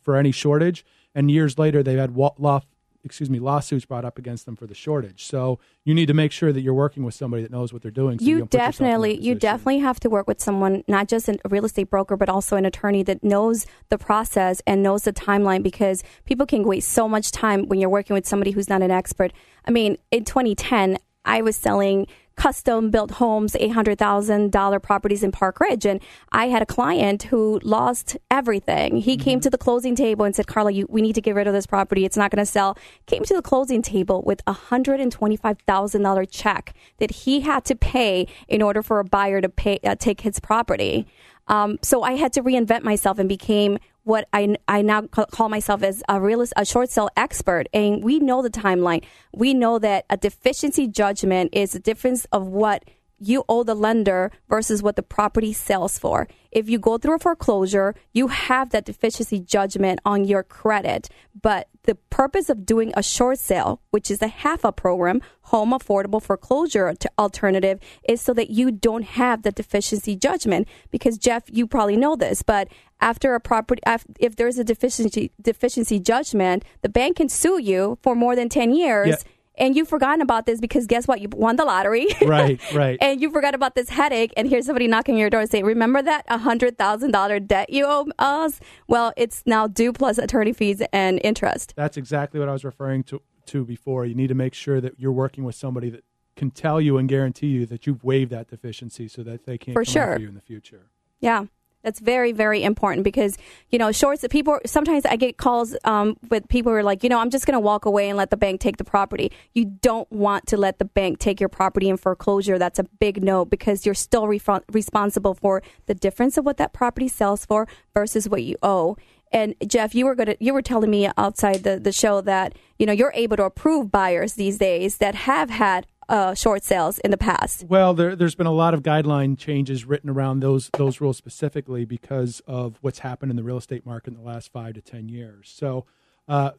for 0.00 0.16
any 0.16 0.32
shortage, 0.32 0.84
and 1.14 1.30
years 1.30 1.58
later 1.58 1.82
they've 1.82 1.98
had 1.98 2.16
law 2.16 2.62
excuse 3.04 3.30
me 3.30 3.38
lawsuits 3.38 3.84
brought 3.84 4.04
up 4.04 4.18
against 4.18 4.44
them 4.44 4.56
for 4.56 4.66
the 4.66 4.74
shortage. 4.74 5.24
So 5.24 5.58
you 5.84 5.94
need 5.94 6.06
to 6.06 6.14
make 6.14 6.32
sure 6.32 6.52
that 6.52 6.60
you're 6.60 6.74
working 6.74 7.04
with 7.04 7.14
somebody 7.14 7.42
that 7.42 7.50
knows 7.50 7.72
what 7.72 7.82
they're 7.82 7.90
doing. 7.90 8.18
So 8.18 8.24
you, 8.24 8.30
you 8.30 8.38
don't 8.40 8.50
put 8.50 8.56
yourself 8.56 8.80
in 8.80 8.84
that 8.84 8.90
definitely 8.90 9.20
you 9.20 9.34
definitely 9.34 9.78
have 9.78 10.00
to 10.00 10.10
work 10.10 10.26
with 10.26 10.40
someone 10.40 10.84
not 10.88 11.08
just 11.08 11.28
a 11.28 11.38
real 11.48 11.64
estate 11.64 11.90
broker 11.90 12.16
but 12.16 12.28
also 12.28 12.56
an 12.56 12.64
attorney 12.64 13.02
that 13.04 13.22
knows 13.22 13.66
the 13.88 13.98
process 13.98 14.60
and 14.66 14.82
knows 14.82 15.02
the 15.02 15.12
timeline 15.12 15.62
because 15.62 16.02
people 16.24 16.46
can 16.46 16.64
waste 16.64 16.88
so 16.88 17.08
much 17.08 17.30
time 17.30 17.66
when 17.68 17.78
you're 17.80 17.88
working 17.88 18.14
with 18.14 18.26
somebody 18.26 18.50
who's 18.50 18.68
not 18.68 18.82
an 18.82 18.90
expert 18.90 19.32
i 19.66 19.70
mean 19.70 19.96
in 20.10 20.24
2010 20.24 20.98
i 21.24 21.40
was 21.40 21.56
selling 21.56 22.06
custom 22.38 22.90
built 22.90 23.10
homes 23.10 23.54
$800000 23.54 24.82
properties 24.82 25.22
in 25.24 25.32
park 25.32 25.58
ridge. 25.60 25.84
And 25.84 26.00
i 26.30 26.46
had 26.46 26.62
a 26.62 26.66
client 26.66 27.24
who 27.24 27.60
lost 27.64 28.16
everything. 28.30 28.98
He 28.98 29.16
came 29.16 29.40
to 29.40 29.50
the 29.50 29.58
closing 29.58 29.96
table 29.96 30.24
and 30.24 30.34
said 30.34 30.46
carla 30.46 30.70
you, 30.70 30.86
we 30.88 31.02
need 31.02 31.16
to 31.16 31.20
get 31.20 31.34
rid 31.34 31.48
of 31.48 31.52
this 31.52 31.66
property. 31.66 32.04
It's 32.04 32.16
not 32.16 32.30
going 32.30 32.38
to 32.38 32.46
sell. 32.46 32.78
Came 33.06 33.24
to 33.24 33.34
the 33.34 33.42
closing 33.42 33.82
table 33.82 34.22
with 34.24 34.40
a 34.46 34.54
$125000 34.54 36.28
check 36.30 36.74
that 36.98 37.10
he 37.10 37.40
had 37.40 37.64
to 37.64 37.74
pay 37.74 38.28
in 38.46 38.62
order 38.62 38.82
for 38.82 39.00
a 39.00 39.04
buyer 39.04 39.40
to 39.40 39.48
pay 39.48 39.80
uh, 39.82 39.96
take 39.96 40.20
his 40.20 40.38
property. 40.38 41.06
Um, 41.48 41.78
so 41.82 42.02
i 42.02 42.12
had 42.12 42.32
to 42.34 42.42
reinvent 42.42 42.82
myself 42.82 43.18
and 43.18 43.28
became 43.28 43.78
what 44.08 44.26
I, 44.32 44.56
I 44.66 44.80
now 44.80 45.02
call 45.02 45.50
myself 45.50 45.82
as 45.82 46.02
a 46.08 46.18
real 46.18 46.42
a 46.56 46.64
short 46.64 46.90
sale 46.90 47.10
expert, 47.14 47.68
and 47.74 48.02
we 48.02 48.18
know 48.18 48.40
the 48.40 48.48
timeline. 48.48 49.04
We 49.34 49.52
know 49.52 49.78
that 49.80 50.06
a 50.08 50.16
deficiency 50.16 50.88
judgment 50.88 51.50
is 51.52 51.72
the 51.72 51.78
difference 51.78 52.24
of 52.32 52.46
what 52.46 52.84
you 53.18 53.44
owe 53.50 53.64
the 53.64 53.74
lender 53.74 54.32
versus 54.48 54.82
what 54.82 54.96
the 54.96 55.02
property 55.02 55.52
sells 55.52 55.98
for. 55.98 56.26
If 56.50 56.68
you 56.68 56.78
go 56.78 56.98
through 56.98 57.16
a 57.16 57.18
foreclosure, 57.18 57.94
you 58.12 58.28
have 58.28 58.70
that 58.70 58.84
deficiency 58.84 59.40
judgment 59.40 60.00
on 60.04 60.24
your 60.24 60.42
credit. 60.42 61.08
But 61.40 61.68
the 61.84 61.94
purpose 61.94 62.48
of 62.48 62.66
doing 62.66 62.92
a 62.96 63.02
short 63.02 63.38
sale, 63.38 63.80
which 63.90 64.10
is 64.10 64.20
a 64.22 64.28
HAFA 64.28 64.76
program, 64.76 65.20
home 65.42 65.70
affordable 65.70 66.22
foreclosure 66.22 66.94
alternative, 67.18 67.80
is 68.08 68.20
so 68.20 68.34
that 68.34 68.50
you 68.50 68.70
don't 68.70 69.04
have 69.04 69.42
the 69.42 69.52
deficiency 69.52 70.16
judgment. 70.16 70.68
Because 70.90 71.16
Jeff, 71.18 71.44
you 71.46 71.66
probably 71.66 71.96
know 71.96 72.16
this, 72.16 72.42
but 72.42 72.68
after 73.00 73.34
a 73.34 73.40
property, 73.40 73.82
if 74.18 74.36
there's 74.36 74.58
a 74.58 74.64
deficiency 74.64 75.30
deficiency 75.40 76.00
judgment, 76.00 76.64
the 76.82 76.88
bank 76.88 77.16
can 77.16 77.28
sue 77.28 77.60
you 77.60 77.98
for 78.02 78.14
more 78.14 78.34
than 78.34 78.48
ten 78.48 78.74
years. 78.74 79.08
Yeah. 79.08 79.16
And 79.58 79.76
you've 79.76 79.88
forgotten 79.88 80.20
about 80.22 80.46
this 80.46 80.60
because 80.60 80.86
guess 80.86 81.06
what? 81.06 81.20
You 81.20 81.28
won 81.32 81.56
the 81.56 81.64
lottery. 81.64 82.06
Right, 82.22 82.60
right. 82.74 82.98
and 83.00 83.20
you 83.20 83.30
forgot 83.30 83.54
about 83.54 83.74
this 83.74 83.88
headache. 83.88 84.32
And 84.36 84.48
here's 84.48 84.66
somebody 84.66 84.86
knocking 84.86 85.14
on 85.14 85.18
your 85.20 85.30
door 85.30 85.40
and 85.40 85.50
saying, 85.50 85.64
Remember 85.64 86.02
that 86.02 86.26
$100,000 86.28 87.46
debt 87.46 87.70
you 87.70 87.84
owe 87.86 88.06
us? 88.18 88.60
Well, 88.86 89.12
it's 89.16 89.42
now 89.46 89.66
due 89.66 89.92
plus 89.92 90.18
attorney 90.18 90.52
fees 90.52 90.82
and 90.92 91.20
interest. 91.24 91.72
That's 91.76 91.96
exactly 91.96 92.38
what 92.40 92.48
I 92.48 92.52
was 92.52 92.64
referring 92.64 93.02
to, 93.04 93.22
to 93.46 93.64
before. 93.64 94.04
You 94.06 94.14
need 94.14 94.28
to 94.28 94.34
make 94.34 94.54
sure 94.54 94.80
that 94.80 94.98
you're 94.98 95.12
working 95.12 95.44
with 95.44 95.54
somebody 95.54 95.90
that 95.90 96.04
can 96.36 96.50
tell 96.50 96.80
you 96.80 96.98
and 96.98 97.08
guarantee 97.08 97.48
you 97.48 97.66
that 97.66 97.86
you've 97.86 98.04
waived 98.04 98.30
that 98.30 98.48
deficiency 98.48 99.08
so 99.08 99.22
that 99.24 99.44
they 99.44 99.58
can't 99.58 99.74
For 99.74 99.84
come 99.84 99.92
sure. 99.92 100.02
after 100.12 100.22
you 100.22 100.28
in 100.28 100.34
the 100.34 100.40
future. 100.40 100.90
Yeah. 101.20 101.46
That's 101.88 102.00
very, 102.00 102.32
very 102.32 102.62
important 102.64 103.02
because, 103.02 103.38
you 103.70 103.78
know, 103.78 103.92
shorts, 103.92 104.22
people, 104.28 104.58
sometimes 104.66 105.06
I 105.06 105.16
get 105.16 105.38
calls 105.38 105.74
um, 105.84 106.18
with 106.28 106.46
people 106.48 106.70
who 106.70 106.76
are 106.76 106.82
like, 106.82 107.02
you 107.02 107.08
know, 107.08 107.18
I'm 107.18 107.30
just 107.30 107.46
going 107.46 107.54
to 107.54 107.60
walk 107.60 107.86
away 107.86 108.10
and 108.10 108.18
let 108.18 108.28
the 108.28 108.36
bank 108.36 108.60
take 108.60 108.76
the 108.76 108.84
property. 108.84 109.32
You 109.54 109.64
don't 109.64 110.10
want 110.12 110.46
to 110.48 110.58
let 110.58 110.78
the 110.78 110.84
bank 110.84 111.18
take 111.18 111.40
your 111.40 111.48
property 111.48 111.88
in 111.88 111.96
foreclosure. 111.96 112.58
That's 112.58 112.78
a 112.78 112.84
big 112.84 113.22
no 113.24 113.46
because 113.46 113.86
you're 113.86 113.94
still 113.94 114.28
responsible 114.28 115.32
for 115.32 115.62
the 115.86 115.94
difference 115.94 116.36
of 116.36 116.44
what 116.44 116.58
that 116.58 116.74
property 116.74 117.08
sells 117.08 117.46
for 117.46 117.66
versus 117.94 118.28
what 118.28 118.42
you 118.42 118.56
owe. 118.62 118.98
And 119.32 119.54
Jeff, 119.66 119.94
you 119.94 120.04
were 120.04 120.14
going 120.14 120.26
to, 120.26 120.36
you 120.44 120.52
were 120.52 120.60
telling 120.60 120.90
me 120.90 121.08
outside 121.16 121.62
the, 121.62 121.80
the 121.80 121.92
show 121.92 122.20
that, 122.20 122.54
you 122.78 122.84
know, 122.84 122.92
you're 122.92 123.12
able 123.14 123.38
to 123.38 123.44
approve 123.44 123.90
buyers 123.90 124.34
these 124.34 124.58
days 124.58 124.98
that 124.98 125.14
have 125.14 125.48
had 125.48 125.86
uh, 126.08 126.34
short 126.34 126.64
sales 126.64 126.98
in 127.00 127.10
the 127.10 127.16
past. 127.16 127.64
Well, 127.68 127.94
there, 127.94 128.16
there's 128.16 128.34
been 128.34 128.46
a 128.46 128.52
lot 128.52 128.74
of 128.74 128.82
guideline 128.82 129.38
changes 129.38 129.84
written 129.84 130.10
around 130.10 130.40
those 130.40 130.70
those 130.76 131.00
rules 131.00 131.16
specifically 131.16 131.84
because 131.84 132.40
of 132.46 132.78
what's 132.80 133.00
happened 133.00 133.30
in 133.30 133.36
the 133.36 133.42
real 133.42 133.58
estate 133.58 133.84
market 133.84 134.12
in 134.12 134.16
the 134.16 134.26
last 134.26 134.52
five 134.52 134.74
to 134.74 134.80
ten 134.80 135.08
years. 135.08 135.50
So, 135.54 135.86
uh, 136.26 136.52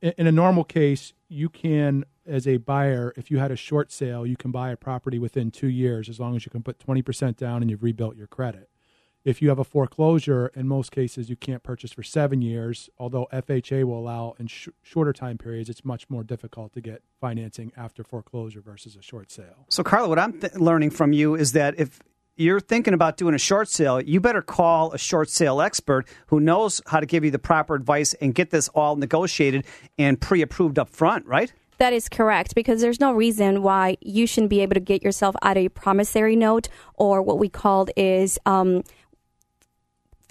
in, 0.00 0.14
in 0.18 0.26
a 0.26 0.32
normal 0.32 0.64
case, 0.64 1.12
you 1.28 1.48
can, 1.48 2.04
as 2.26 2.46
a 2.46 2.56
buyer, 2.58 3.12
if 3.16 3.30
you 3.30 3.38
had 3.38 3.50
a 3.50 3.56
short 3.56 3.90
sale, 3.92 4.26
you 4.26 4.36
can 4.36 4.50
buy 4.50 4.70
a 4.70 4.76
property 4.76 5.18
within 5.18 5.50
two 5.50 5.68
years 5.68 6.08
as 6.08 6.20
long 6.20 6.36
as 6.36 6.44
you 6.44 6.50
can 6.50 6.62
put 6.62 6.78
twenty 6.78 7.02
percent 7.02 7.36
down 7.36 7.62
and 7.62 7.70
you've 7.70 7.82
rebuilt 7.82 8.16
your 8.16 8.26
credit. 8.26 8.68
If 9.24 9.40
you 9.40 9.50
have 9.50 9.60
a 9.60 9.64
foreclosure, 9.64 10.50
in 10.56 10.66
most 10.66 10.90
cases, 10.90 11.30
you 11.30 11.36
can't 11.36 11.62
purchase 11.62 11.92
for 11.92 12.02
seven 12.02 12.42
years. 12.42 12.90
Although 12.98 13.28
FHA 13.32 13.84
will 13.84 13.98
allow 13.98 14.34
in 14.40 14.48
sh- 14.48 14.68
shorter 14.82 15.12
time 15.12 15.38
periods, 15.38 15.70
it's 15.70 15.84
much 15.84 16.10
more 16.10 16.24
difficult 16.24 16.72
to 16.72 16.80
get 16.80 17.02
financing 17.20 17.70
after 17.76 18.02
foreclosure 18.02 18.60
versus 18.60 18.96
a 18.96 19.02
short 19.02 19.30
sale. 19.30 19.66
So, 19.68 19.84
Carla, 19.84 20.08
what 20.08 20.18
I'm 20.18 20.40
th- 20.40 20.54
learning 20.54 20.90
from 20.90 21.12
you 21.12 21.36
is 21.36 21.52
that 21.52 21.78
if 21.78 22.00
you're 22.34 22.58
thinking 22.58 22.94
about 22.94 23.16
doing 23.16 23.34
a 23.34 23.38
short 23.38 23.68
sale, 23.68 24.00
you 24.00 24.20
better 24.20 24.42
call 24.42 24.92
a 24.92 24.98
short 24.98 25.30
sale 25.30 25.60
expert 25.60 26.08
who 26.26 26.40
knows 26.40 26.80
how 26.86 26.98
to 26.98 27.06
give 27.06 27.24
you 27.24 27.30
the 27.30 27.38
proper 27.38 27.76
advice 27.76 28.14
and 28.14 28.34
get 28.34 28.50
this 28.50 28.66
all 28.70 28.96
negotiated 28.96 29.64
and 29.98 30.20
pre 30.20 30.42
approved 30.42 30.80
up 30.80 30.88
front, 30.88 31.26
right? 31.26 31.52
That 31.78 31.92
is 31.92 32.08
correct 32.08 32.54
because 32.54 32.80
there's 32.80 33.00
no 33.00 33.12
reason 33.12 33.62
why 33.62 33.96
you 34.00 34.26
shouldn't 34.26 34.50
be 34.50 34.60
able 34.60 34.74
to 34.74 34.80
get 34.80 35.02
yourself 35.02 35.34
out 35.42 35.56
of 35.56 35.64
a 35.64 35.68
promissory 35.68 36.36
note 36.36 36.68
or 36.94 37.22
what 37.22 37.38
we 37.38 37.48
called 37.48 37.90
is 37.96 38.38
um, 38.46 38.82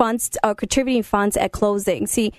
funds, 0.02 0.36
uh, 0.42 0.56
contributing 0.56 1.04
funds 1.04 1.38
at 1.38 1.52
closing. 1.52 2.08
See, 2.08 2.34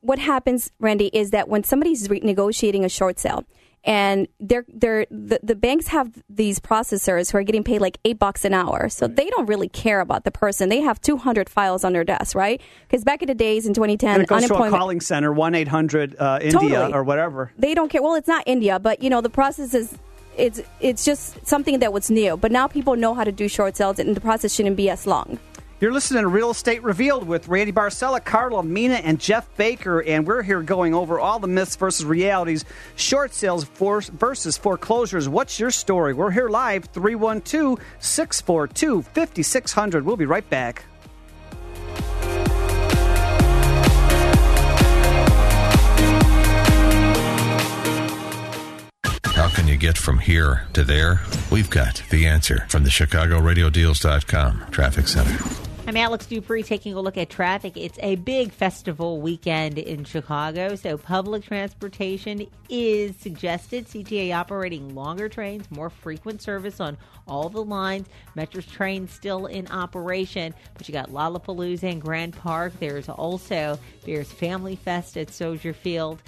what 0.00 0.18
happens, 0.18 0.70
Randy, 0.78 1.10
is 1.12 1.32
that 1.32 1.50
when 1.50 1.64
somebody's 1.64 2.08
re- 2.08 2.20
negotiating 2.20 2.82
a 2.82 2.88
short 2.88 3.18
sale, 3.18 3.44
and 3.84 4.26
they're 4.38 4.64
they're 4.68 5.06
the, 5.10 5.38
the 5.42 5.54
banks 5.54 5.88
have 5.88 6.22
these 6.30 6.58
processors 6.58 7.30
who 7.30 7.36
are 7.38 7.42
getting 7.42 7.62
paid 7.64 7.80
like 7.80 7.98
eight 8.06 8.18
bucks 8.18 8.46
an 8.46 8.54
hour. 8.54 8.88
So 8.88 9.06
they 9.06 9.28
don't 9.28 9.46
really 9.46 9.68
care 9.68 10.00
about 10.00 10.24
the 10.24 10.30
person. 10.30 10.70
They 10.70 10.80
have 10.80 10.98
200 11.00 11.48
files 11.50 11.84
on 11.84 11.92
their 11.92 12.04
desk 12.04 12.34
right? 12.34 12.60
Because 12.88 13.04
back 13.04 13.22
in 13.22 13.28
the 13.28 13.34
days 13.34 13.66
in 13.66 13.74
2010 13.74 14.10
And 14.10 14.22
it 14.22 14.28
goes 14.28 14.40
to 14.40 14.44
a 14.44 14.46
unemployment 14.46 14.80
calling 14.80 15.00
center, 15.00 15.32
1 15.32 15.54
800 15.54 16.16
uh, 16.18 16.38
India 16.42 16.58
Totally. 16.58 16.92
or 16.92 17.04
whatever. 17.04 17.52
they 17.58 17.74
don't 17.74 17.90
care. 17.90 18.02
Well 18.02 18.14
it's 18.14 18.28
not 18.28 18.44
india 18.46 18.78
but 18.78 19.02
you 19.02 19.10
know 19.10 19.20
the 19.20 19.30
process 19.30 19.74
is 19.74 19.98
it's 20.36 20.60
it's 20.80 21.04
just 21.04 21.46
something 21.46 21.80
that 21.80 21.92
was 21.92 22.10
new. 22.10 22.36
But 22.36 22.52
now 22.52 22.66
people 22.66 22.96
know 22.96 23.14
how 23.14 23.24
to 23.24 23.32
do 23.32 23.48
short 23.48 23.76
sales 23.76 23.98
and 23.98 24.14
the 24.16 24.20
process 24.20 24.54
shouldn't 24.54 24.76
be 24.76 24.88
as 24.90 25.06
long 25.06 25.38
You're 25.80 25.94
listening 25.94 26.24
to 26.24 26.28
Real 26.28 26.50
Estate 26.50 26.82
Revealed 26.82 27.26
with 27.26 27.48
Randy 27.48 27.72
Barcella, 27.72 28.22
Carla 28.22 28.62
Mina, 28.62 28.96
and 28.96 29.18
Jeff 29.18 29.48
Baker, 29.56 30.02
and 30.02 30.26
we're 30.26 30.42
here 30.42 30.60
going 30.60 30.92
over 30.92 31.18
all 31.18 31.38
the 31.38 31.46
myths 31.46 31.74
versus 31.74 32.04
realities, 32.04 32.66
short 32.96 33.32
sales 33.32 33.64
versus 33.64 34.58
foreclosures. 34.58 35.26
What's 35.26 35.58
your 35.58 35.70
story? 35.70 36.12
We're 36.12 36.32
here 36.32 36.50
live, 36.50 36.84
312 36.92 37.80
642 37.98 39.00
5600. 39.00 40.04
We'll 40.04 40.18
be 40.18 40.26
right 40.26 40.48
back. 40.50 40.84
How 49.24 49.48
can 49.48 49.66
you 49.66 49.78
get 49.78 49.96
from 49.96 50.18
here 50.18 50.66
to 50.74 50.84
there? 50.84 51.22
We've 51.50 51.70
got 51.70 52.02
the 52.10 52.26
answer 52.26 52.66
from 52.68 52.84
the 52.84 52.90
ChicagoRadioDeals.com 52.90 54.66
Traffic 54.70 55.08
Center. 55.08 55.69
I'm 55.90 55.96
Alex 55.96 56.26
Dupree 56.26 56.62
taking 56.62 56.94
a 56.94 57.00
look 57.00 57.18
at 57.18 57.30
traffic. 57.30 57.76
It's 57.76 57.98
a 58.00 58.14
big 58.14 58.52
festival 58.52 59.20
weekend 59.20 59.76
in 59.76 60.04
Chicago, 60.04 60.76
so 60.76 60.96
public 60.96 61.42
transportation 61.42 62.46
is 62.68 63.16
suggested. 63.16 63.88
CTA 63.88 64.32
operating 64.32 64.94
longer 64.94 65.28
trains, 65.28 65.68
more 65.68 65.90
frequent 65.90 66.42
service 66.42 66.78
on 66.78 66.96
all 67.26 67.48
the 67.48 67.64
lines. 67.64 68.06
Metra's 68.36 68.66
trains 68.66 69.10
still 69.10 69.46
in 69.46 69.66
operation, 69.66 70.54
but 70.74 70.88
you 70.88 70.92
got 70.92 71.10
Lollapalooza 71.10 71.90
and 71.90 72.00
Grant 72.00 72.36
Park. 72.36 72.72
There's 72.78 73.08
also 73.08 73.76
Bears 74.06 74.30
Family 74.30 74.76
Fest 74.76 75.16
at 75.16 75.34
Soldier 75.34 75.72
Field. 75.72 76.22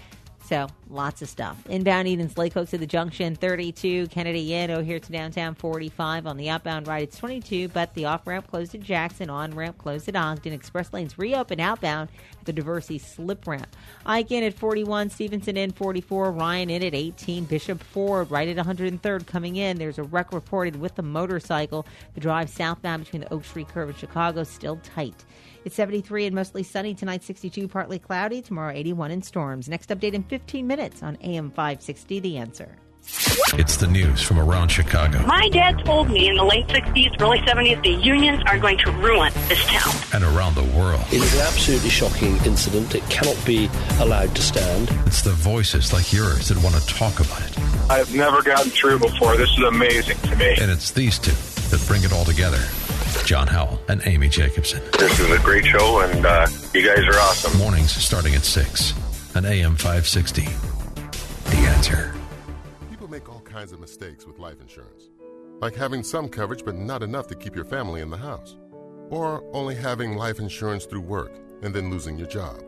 So 0.45 0.66
lots 0.93 1.23
of 1.23 1.29
stuff. 1.29 1.57
Inbound 1.69 2.07
Eden's 2.07 2.37
Lake 2.37 2.53
Cook 2.53 2.69
to 2.69 2.79
the 2.79 2.87
Junction, 2.87 3.35
32. 3.35 4.09
Kennedy 4.09 4.55
Inn, 4.55 4.71
O'Hare 4.71 5.01
to 5.01 5.13
downtown, 5.13 5.55
45. 5.55 6.27
On 6.27 6.37
the 6.37 6.51
outbound 6.51 6.87
ride, 6.87 7.03
it's 7.05 7.17
22, 7.17 7.69
but 7.69 7.95
the 7.95 8.05
off 8.05 8.27
ramp 8.27 8.47
closed 8.49 8.75
at 8.75 8.81
Jackson, 8.81 9.31
on 9.31 9.55
ramp 9.55 9.79
closed 9.79 10.09
at 10.09 10.17
Ogden. 10.17 10.53
Express 10.53 10.93
lanes 10.93 11.19
reopen 11.19 11.61
outbound 11.61 12.11
at 12.39 12.47
the 12.47 12.53
Diversey 12.53 13.01
slip 13.01 13.47
ramp. 13.47 13.75
Ike 14.05 14.31
Inn 14.31 14.45
at 14.45 14.55
41, 14.55 15.11
Stevenson 15.11 15.57
Inn 15.57 15.73
44, 15.73 16.33
Ryan 16.33 16.71
Inn 16.71 16.83
at 16.83 16.95
18, 16.95 17.45
Bishop 17.45 17.83
Ford 17.83 18.31
right 18.31 18.49
at 18.49 18.65
103rd 18.65 19.27
coming 19.27 19.57
in. 19.57 19.79
There's 19.79 19.99
a 19.99 20.05
wreck 20.05 20.33
reported 20.33 20.77
with 20.77 20.95
the 20.95 21.03
motorcycle. 21.03 21.87
The 22.15 22.21
drive 22.21 22.51
southbound 22.51 23.05
between 23.05 23.23
the 23.23 23.33
Oak 23.33 23.45
Street 23.45 23.69
curve 23.69 23.89
and 23.89 23.99
Chicago 23.99 24.45
still 24.45 24.77
tight. 24.83 25.25
It's 25.65 25.77
73 25.77 26.27
and 26.27 26.35
mostly 26.35 26.65
sunny. 26.65 26.93
Tonight, 26.93 27.23
62, 27.23 27.69
partly 27.69 27.99
cloudy. 27.99 28.43
Tomorrow, 28.43 28.73
81 28.75 29.13
and 29.13 29.25
storms. 29.25 29.69
Next 29.69 29.91
update 29.91 30.13
in 30.13 30.25
15 30.25 30.67
minutes 30.67 30.82
on 30.83 31.17
AM 31.23 31.51
560 31.51 32.19
The 32.21 32.39
Answer. 32.39 32.77
It's 33.55 33.77
the 33.77 33.87
news 33.87 34.21
from 34.23 34.39
around 34.39 34.69
Chicago 34.69 35.25
My 35.27 35.49
dad 35.49 35.85
told 35.85 36.09
me 36.09 36.29
in 36.29 36.37
the 36.37 36.45
late 36.45 36.67
60s, 36.69 37.21
early 37.21 37.39
70s, 37.39 37.83
the 37.83 37.91
unions 37.91 38.43
are 38.47 38.59
going 38.59 38.79
to 38.79 38.91
ruin 38.93 39.33
this 39.49 39.65
town. 39.67 39.93
and 40.12 40.25
around 40.37 40.55
the 40.57 40.65
world. 40.77 41.01
It 41.09 41.15
is 41.23 41.35
an 41.35 41.41
absolutely 41.43 41.91
shocking 41.91 42.37
incident. 42.45 42.95
It 42.97 43.09
cannot 43.11 43.41
be 43.47 43.69
allowed 44.01 44.35
to 44.35 44.43
stand. 44.43 44.89
It's 45.07 45.23
the 45.23 45.31
voices 45.31 45.93
like 45.93 46.12
yours 46.12 46.49
that 46.49 46.59
want 46.62 46.75
to 46.77 46.87
talk 46.87 47.21
about 47.21 47.43
it. 47.43 47.59
I've 47.89 48.12
never 48.15 48.43
gotten 48.43 48.71
through 48.71 48.99
before. 48.99 49.37
This 49.37 49.51
is 49.51 49.62
amazing 49.65 50.19
to 50.19 50.37
me. 50.37 50.57
And 50.61 50.71
it's 50.71 50.91
these 50.91 51.19
two 51.19 51.33
that 51.71 51.85
bring 51.87 52.03
it 52.03 52.12
all 52.12 52.25
together 52.25 52.61
John 53.25 53.47
Howell 53.47 53.81
and 53.89 54.03
Amy 54.07 54.29
Jacobson. 54.29 54.83
This 54.99 55.21
is 55.21 55.31
a 55.31 55.39
great 55.39 55.65
show, 55.65 56.01
and 56.01 56.27
uh, 56.27 56.47
you 56.75 56.85
guys 56.85 57.05
are 57.07 57.19
awesome. 57.21 57.57
Mornings 57.59 57.93
starting 57.93 58.35
at 58.35 58.45
6 58.45 58.95
on 59.37 59.45
AM 59.45 59.77
560. 59.77 60.72
The 61.53 61.59
answer. 61.69 62.15
People 62.89 63.09
make 63.09 63.29
all 63.29 63.41
kinds 63.41 63.73
of 63.73 63.81
mistakes 63.81 64.27
with 64.27 64.39
life 64.39 64.63
insurance, 64.63 65.11
like 65.61 65.75
having 65.75 66.03
some 66.03 66.31
coverage 66.31 66.65
but 66.65 66.75
not 66.75 67.03
enough 67.03 67.27
to 67.27 67.35
keep 67.35 67.55
your 67.55 67.67
family 67.67 68.01
in 68.01 68.09
the 68.09 68.17
house, 68.17 68.57
or 69.11 69.45
only 69.53 69.75
having 69.75 70.17
life 70.17 70.39
insurance 70.39 70.87
through 70.87 71.03
work 71.03 71.31
and 71.61 71.75
then 71.75 71.91
losing 71.91 72.17
your 72.17 72.27
job. 72.27 72.65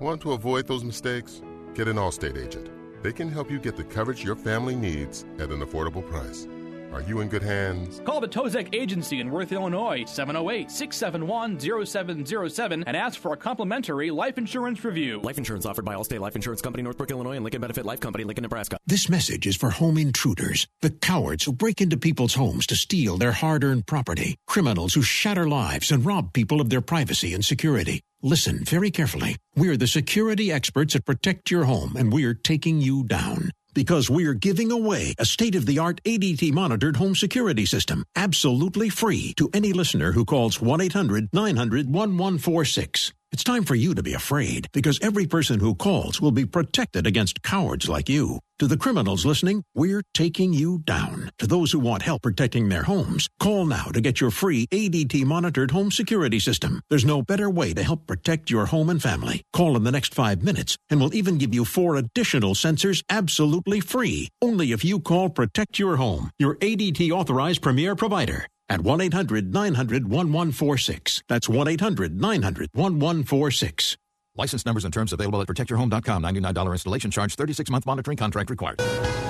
Want 0.00 0.20
to 0.22 0.32
avoid 0.32 0.66
those 0.66 0.82
mistakes? 0.82 1.42
Get 1.74 1.86
an 1.86 1.94
Allstate 1.94 2.44
agent. 2.44 2.70
They 3.04 3.12
can 3.12 3.30
help 3.30 3.52
you 3.52 3.60
get 3.60 3.76
the 3.76 3.84
coverage 3.84 4.24
your 4.24 4.34
family 4.34 4.74
needs 4.74 5.24
at 5.38 5.52
an 5.52 5.60
affordable 5.60 6.04
price. 6.04 6.48
Are 6.92 7.00
you 7.00 7.20
in 7.20 7.28
good 7.28 7.42
hands? 7.42 8.00
Call 8.04 8.20
the 8.20 8.28
Tozek 8.28 8.74
Agency 8.74 9.20
in 9.20 9.30
Worth, 9.30 9.50
Illinois, 9.50 10.04
708 10.06 10.70
671 10.70 11.58
0707 11.58 12.84
and 12.86 12.96
ask 12.96 13.18
for 13.18 13.32
a 13.32 13.36
complimentary 13.36 14.10
life 14.10 14.36
insurance 14.36 14.84
review. 14.84 15.20
Life 15.22 15.38
insurance 15.38 15.64
offered 15.64 15.84
by 15.86 15.94
Allstate 15.94 16.20
Life 16.20 16.36
Insurance 16.36 16.60
Company, 16.60 16.82
Northbrook, 16.82 17.10
Illinois, 17.10 17.36
and 17.36 17.44
Lincoln 17.44 17.62
Benefit 17.62 17.86
Life 17.86 18.00
Company, 18.00 18.24
Lincoln, 18.24 18.42
Nebraska. 18.42 18.76
This 18.86 19.08
message 19.08 19.46
is 19.46 19.56
for 19.56 19.70
home 19.70 19.96
intruders, 19.96 20.66
the 20.82 20.90
cowards 20.90 21.44
who 21.44 21.52
break 21.52 21.80
into 21.80 21.96
people's 21.96 22.34
homes 22.34 22.66
to 22.66 22.76
steal 22.76 23.16
their 23.16 23.32
hard 23.32 23.64
earned 23.64 23.86
property, 23.86 24.36
criminals 24.46 24.92
who 24.92 25.02
shatter 25.02 25.48
lives 25.48 25.90
and 25.90 26.04
rob 26.04 26.32
people 26.34 26.60
of 26.60 26.68
their 26.68 26.82
privacy 26.82 27.32
and 27.32 27.44
security. 27.44 28.02
Listen 28.22 28.64
very 28.64 28.90
carefully. 28.90 29.36
We're 29.56 29.76
the 29.76 29.86
security 29.86 30.52
experts 30.52 30.92
that 30.92 31.04
Protect 31.04 31.50
Your 31.50 31.64
Home, 31.64 31.96
and 31.96 32.12
we're 32.12 32.34
taking 32.34 32.80
you 32.80 33.02
down. 33.02 33.50
Because 33.74 34.10
we're 34.10 34.34
giving 34.34 34.70
away 34.70 35.14
a 35.18 35.24
state 35.24 35.54
of 35.54 35.66
the 35.66 35.78
art 35.78 36.00
ADT 36.04 36.52
monitored 36.52 36.96
home 36.96 37.14
security 37.14 37.64
system 37.64 38.04
absolutely 38.16 38.88
free 38.88 39.32
to 39.36 39.48
any 39.54 39.72
listener 39.72 40.12
who 40.12 40.24
calls 40.24 40.60
1 40.60 40.80
800 40.80 41.28
900 41.32 41.86
1146. 41.86 43.12
It's 43.32 43.44
time 43.44 43.64
for 43.64 43.74
you 43.74 43.94
to 43.94 44.02
be 44.02 44.12
afraid 44.12 44.68
because 44.74 45.00
every 45.00 45.26
person 45.26 45.58
who 45.58 45.74
calls 45.74 46.20
will 46.20 46.32
be 46.32 46.44
protected 46.44 47.06
against 47.06 47.42
cowards 47.42 47.88
like 47.88 48.10
you. 48.10 48.40
To 48.58 48.66
the 48.66 48.76
criminals 48.76 49.24
listening, 49.24 49.64
we're 49.74 50.02
taking 50.12 50.52
you 50.52 50.80
down. 50.80 51.30
To 51.38 51.46
those 51.46 51.72
who 51.72 51.78
want 51.78 52.02
help 52.02 52.20
protecting 52.20 52.68
their 52.68 52.82
homes, 52.82 53.30
call 53.40 53.64
now 53.64 53.84
to 53.84 54.02
get 54.02 54.20
your 54.20 54.30
free 54.30 54.66
ADT 54.66 55.24
monitored 55.24 55.70
home 55.70 55.90
security 55.90 56.38
system. 56.40 56.82
There's 56.90 57.06
no 57.06 57.22
better 57.22 57.48
way 57.48 57.72
to 57.72 57.82
help 57.82 58.06
protect 58.06 58.50
your 58.50 58.66
home 58.66 58.90
and 58.90 59.00
family. 59.00 59.40
Call 59.54 59.76
in 59.76 59.84
the 59.84 59.90
next 59.90 60.14
five 60.14 60.42
minutes 60.42 60.76
and 60.90 61.00
we'll 61.00 61.14
even 61.14 61.38
give 61.38 61.54
you 61.54 61.64
four 61.64 61.96
additional 61.96 62.54
sensors 62.54 63.02
absolutely 63.08 63.80
free. 63.80 64.28
Only 64.42 64.72
if 64.72 64.84
you 64.84 65.00
call 65.00 65.30
Protect 65.30 65.78
Your 65.78 65.96
Home, 65.96 66.28
your 66.38 66.56
ADT 66.56 67.10
authorized 67.10 67.62
premier 67.62 67.96
provider 67.96 68.46
at 68.72 68.80
1 68.80 69.00
800 69.02 69.52
900 69.52 70.04
1146. 70.04 71.22
That's 71.28 71.48
1 71.48 71.68
800 71.68 72.20
900 72.20 72.70
1146. 72.72 73.96
License 74.34 74.64
numbers 74.64 74.86
and 74.86 74.94
terms 74.94 75.12
available 75.12 75.42
at 75.42 75.46
protectyourhome.com. 75.46 76.22
$99 76.22 76.72
installation 76.72 77.10
charge, 77.10 77.34
36 77.34 77.70
month 77.70 77.84
monitoring 77.84 78.16
contract 78.16 78.48
required. 78.48 78.80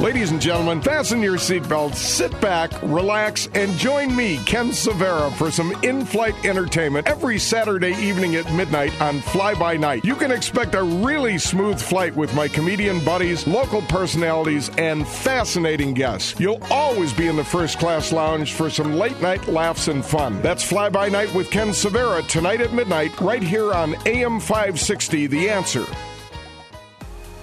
Ladies 0.01 0.31
and 0.31 0.41
gentlemen, 0.41 0.81
fasten 0.81 1.21
your 1.21 1.37
seatbelts, 1.37 1.97
sit 1.97 2.41
back, 2.41 2.71
relax, 2.83 3.49
and 3.55 3.73
join 3.79 4.15
me, 4.15 4.39
Ken 4.47 4.73
Severa, 4.73 5.31
for 5.33 5.51
some 5.51 5.73
in 5.83 6.05
flight 6.05 6.35
entertainment 6.45 7.09
every 7.09 7.39
Saturday 7.39 7.95
evening 7.95 8.37
at 8.37 8.53
midnight 8.55 8.99
on 9.01 9.21
Fly 9.21 9.55
By 9.55 9.77
Night. 9.77 10.05
You 10.05 10.15
can 10.15 10.31
expect 10.31 10.75
a 10.77 10.83
really 10.83 11.37
smooth 11.37 11.81
flight 11.81 12.15
with 12.17 12.35
my 12.35 12.47
comedian 12.49 13.05
buddies, 13.05 13.47
local 13.47 13.83
personalities, 13.83 14.71
and 14.79 15.07
fascinating 15.07 15.95
guests. 15.95 16.39
You'll 16.39 16.63
always 16.71 17.13
be 17.13 17.27
in 17.27 17.37
the 17.37 17.45
first 17.45 17.79
class 17.79 18.13
lounge 18.13 18.55
for 18.55 18.71
some 18.71 18.95
late 18.95 19.21
night 19.21 19.47
laughs 19.49 19.89
and 19.89 20.05
fun. 20.05 20.41
That's 20.43 20.63
Fly 20.65 20.89
By 20.89 21.09
Night 21.09 21.33
with 21.35 21.51
Ken 21.51 21.73
Severa 21.73 22.23
tonight 22.23 22.61
at 22.61 22.73
midnight, 22.73 23.21
right 23.21 23.43
here 23.43 23.73
on 23.73 23.95
AM 24.07 24.41
560, 24.41 24.92
The 24.93 25.49
Answer. 25.49 25.87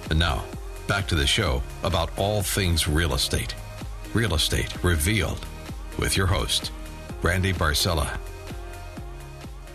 And 0.08 0.20
now, 0.20 0.44
back 0.86 1.08
to 1.08 1.16
the 1.16 1.26
show 1.26 1.64
about 1.82 2.16
all 2.16 2.42
things 2.42 2.86
real 2.86 3.12
estate. 3.12 3.56
Real 4.14 4.34
Estate 4.34 4.84
Revealed 4.84 5.44
with 5.98 6.16
your 6.16 6.28
host, 6.28 6.70
Randy 7.22 7.52
Barcella. 7.52 8.18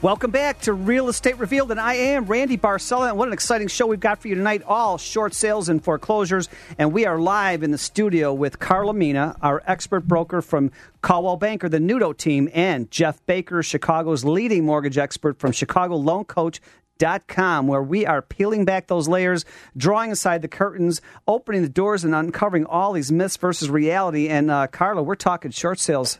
Welcome 0.01 0.31
back 0.31 0.61
to 0.61 0.71
Real 0.71 1.09
Estate 1.09 1.37
Revealed, 1.37 1.71
and 1.71 1.79
I 1.79 1.95
am 1.95 2.25
Randy 2.25 2.57
Barcella. 2.57 3.09
And 3.09 3.17
what 3.17 3.27
an 3.27 3.33
exciting 3.33 3.67
show 3.67 3.87
we've 3.87 3.99
got 3.99 4.21
for 4.21 4.29
you 4.29 4.35
tonight! 4.35 4.63
All 4.65 4.97
short 4.97 5.33
sales 5.33 5.67
and 5.67 5.83
foreclosures, 5.83 6.47
and 6.77 6.93
we 6.93 7.05
are 7.05 7.19
live 7.19 7.61
in 7.61 7.71
the 7.71 7.77
studio 7.77 8.33
with 8.33 8.59
Carla 8.59 8.93
Mina, 8.93 9.35
our 9.41 9.61
expert 9.67 10.07
broker 10.07 10.41
from 10.41 10.71
Coldwell 11.01 11.35
Banker, 11.35 11.67
the 11.67 11.79
Nudo 11.79 12.15
team, 12.15 12.49
and 12.53 12.89
Jeff 12.89 13.25
Baker, 13.25 13.61
Chicago's 13.61 14.23
leading 14.23 14.63
mortgage 14.63 14.97
expert 14.97 15.39
from 15.39 15.51
Chicago 15.51 15.97
Loan 15.97 16.23
Coach 16.23 16.61
realestatemarket.com, 16.99 17.67
where 17.67 17.83
we 17.83 18.05
are 18.05 18.21
peeling 18.21 18.65
back 18.65 18.87
those 18.87 19.07
layers, 19.07 19.45
drawing 19.75 20.11
aside 20.11 20.41
the 20.41 20.47
curtains, 20.47 21.01
opening 21.27 21.61
the 21.61 21.69
doors, 21.69 22.03
and 22.03 22.15
uncovering 22.15 22.65
all 22.65 22.93
these 22.93 23.11
myths 23.11 23.37
versus 23.37 23.69
reality. 23.69 24.27
And 24.27 24.51
uh, 24.51 24.67
Carla, 24.67 25.03
we're 25.03 25.15
talking 25.15 25.51
short 25.51 25.79
sales. 25.79 26.19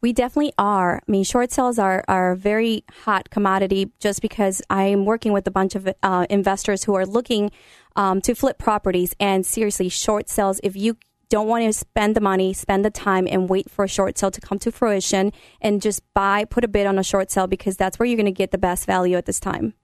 We 0.00 0.12
definitely 0.12 0.52
are. 0.58 0.96
I 0.96 1.10
mean, 1.10 1.24
short 1.24 1.50
sales 1.50 1.78
are, 1.78 2.04
are 2.08 2.32
a 2.32 2.36
very 2.36 2.84
hot 3.04 3.30
commodity 3.30 3.90
just 4.00 4.20
because 4.20 4.60
I'm 4.68 5.06
working 5.06 5.32
with 5.32 5.46
a 5.46 5.50
bunch 5.50 5.74
of 5.74 5.88
uh, 6.02 6.26
investors 6.28 6.84
who 6.84 6.94
are 6.94 7.06
looking 7.06 7.50
um, 7.96 8.20
to 8.22 8.34
flip 8.34 8.58
properties. 8.58 9.14
And 9.18 9.46
seriously, 9.46 9.88
short 9.88 10.28
sales, 10.28 10.60
if 10.62 10.76
you 10.76 10.98
don't 11.34 11.48
want 11.48 11.64
to 11.64 11.72
spend 11.72 12.14
the 12.14 12.20
money, 12.20 12.52
spend 12.52 12.84
the 12.84 12.90
time, 12.90 13.26
and 13.28 13.48
wait 13.48 13.68
for 13.68 13.84
a 13.84 13.88
short 13.88 14.16
sale 14.16 14.30
to 14.30 14.40
come 14.40 14.56
to 14.60 14.70
fruition 14.70 15.32
and 15.60 15.82
just 15.82 16.00
buy, 16.14 16.44
put 16.44 16.62
a 16.62 16.68
bid 16.68 16.86
on 16.86 16.96
a 16.96 17.02
short 17.02 17.28
sale 17.28 17.48
because 17.48 17.76
that's 17.76 17.98
where 17.98 18.06
you're 18.06 18.16
going 18.16 18.24
to 18.26 18.30
get 18.30 18.52
the 18.52 18.58
best 18.58 18.86
value 18.86 19.16
at 19.16 19.26
this 19.26 19.40
time. 19.40 19.74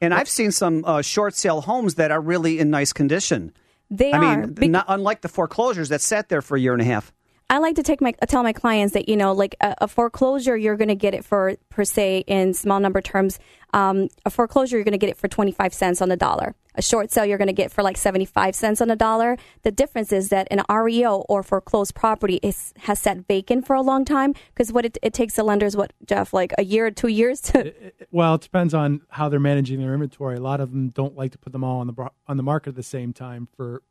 And 0.00 0.14
I've 0.14 0.28
seen 0.28 0.52
some 0.52 0.84
uh, 0.84 1.02
short 1.02 1.34
sale 1.34 1.62
homes 1.62 1.96
that 1.96 2.12
are 2.12 2.20
really 2.20 2.60
in 2.60 2.70
nice 2.70 2.92
condition. 2.92 3.52
They 3.90 4.12
are 4.12 4.22
I 4.22 4.34
are. 4.34 4.46
mean, 4.46 4.70
not, 4.70 4.84
unlike 4.86 5.22
the 5.22 5.28
foreclosures 5.28 5.88
that 5.88 6.00
sat 6.00 6.28
there 6.28 6.42
for 6.42 6.56
a 6.56 6.60
year 6.60 6.74
and 6.74 6.80
a 6.80 6.84
half. 6.84 7.12
I 7.50 7.58
like 7.58 7.74
to 7.74 7.82
take 7.82 8.00
my 8.00 8.12
tell 8.28 8.44
my 8.44 8.52
clients 8.52 8.94
that 8.94 9.08
you 9.08 9.16
know, 9.16 9.32
like 9.32 9.56
a, 9.60 9.74
a 9.78 9.88
foreclosure, 9.88 10.56
you're 10.56 10.76
going 10.76 10.88
to 10.88 10.94
get 10.94 11.14
it 11.14 11.24
for 11.24 11.56
per 11.68 11.84
se 11.84 12.22
in 12.28 12.54
small 12.54 12.78
number 12.78 13.00
terms. 13.00 13.40
Um, 13.72 14.08
a 14.24 14.30
foreclosure, 14.30 14.76
you're 14.76 14.84
going 14.84 14.92
to 14.92 14.98
get 14.98 15.10
it 15.10 15.16
for 15.16 15.26
twenty 15.26 15.50
five 15.50 15.74
cents 15.74 16.00
on 16.00 16.08
the 16.08 16.16
dollar. 16.16 16.54
A 16.76 16.82
short 16.82 17.10
sale, 17.10 17.26
you're 17.26 17.38
going 17.38 17.48
to 17.48 17.52
get 17.52 17.72
for 17.72 17.82
like 17.82 17.96
seventy 17.96 18.24
five 18.24 18.54
cents 18.54 18.80
on 18.80 18.86
the 18.86 18.94
dollar. 18.94 19.36
The 19.62 19.72
difference 19.72 20.12
is 20.12 20.28
that 20.28 20.46
an 20.52 20.62
REO 20.72 21.24
or 21.28 21.42
foreclosed 21.42 21.92
property 21.96 22.38
is 22.40 22.72
has 22.82 23.00
sat 23.00 23.26
vacant 23.26 23.66
for 23.66 23.74
a 23.74 23.82
long 23.82 24.04
time 24.04 24.32
because 24.54 24.72
what 24.72 24.86
it, 24.86 24.96
it 25.02 25.12
takes 25.12 25.34
the 25.34 25.42
lenders, 25.42 25.76
what 25.76 25.92
Jeff, 26.06 26.32
like 26.32 26.52
a 26.56 26.62
year 26.62 26.86
or 26.86 26.92
two 26.92 27.08
years 27.08 27.40
to. 27.40 27.74
Well, 28.12 28.36
it 28.36 28.42
depends 28.42 28.74
on 28.74 29.00
how 29.08 29.28
they're 29.28 29.40
managing 29.40 29.80
their 29.80 29.92
inventory. 29.92 30.36
A 30.36 30.40
lot 30.40 30.60
of 30.60 30.70
them 30.70 30.88
don't 30.90 31.16
like 31.16 31.32
to 31.32 31.38
put 31.38 31.52
them 31.52 31.64
all 31.64 31.80
on 31.80 31.88
the 31.88 32.10
on 32.28 32.36
the 32.36 32.44
market 32.44 32.70
at 32.70 32.76
the 32.76 32.84
same 32.84 33.12
time 33.12 33.48
for 33.56 33.82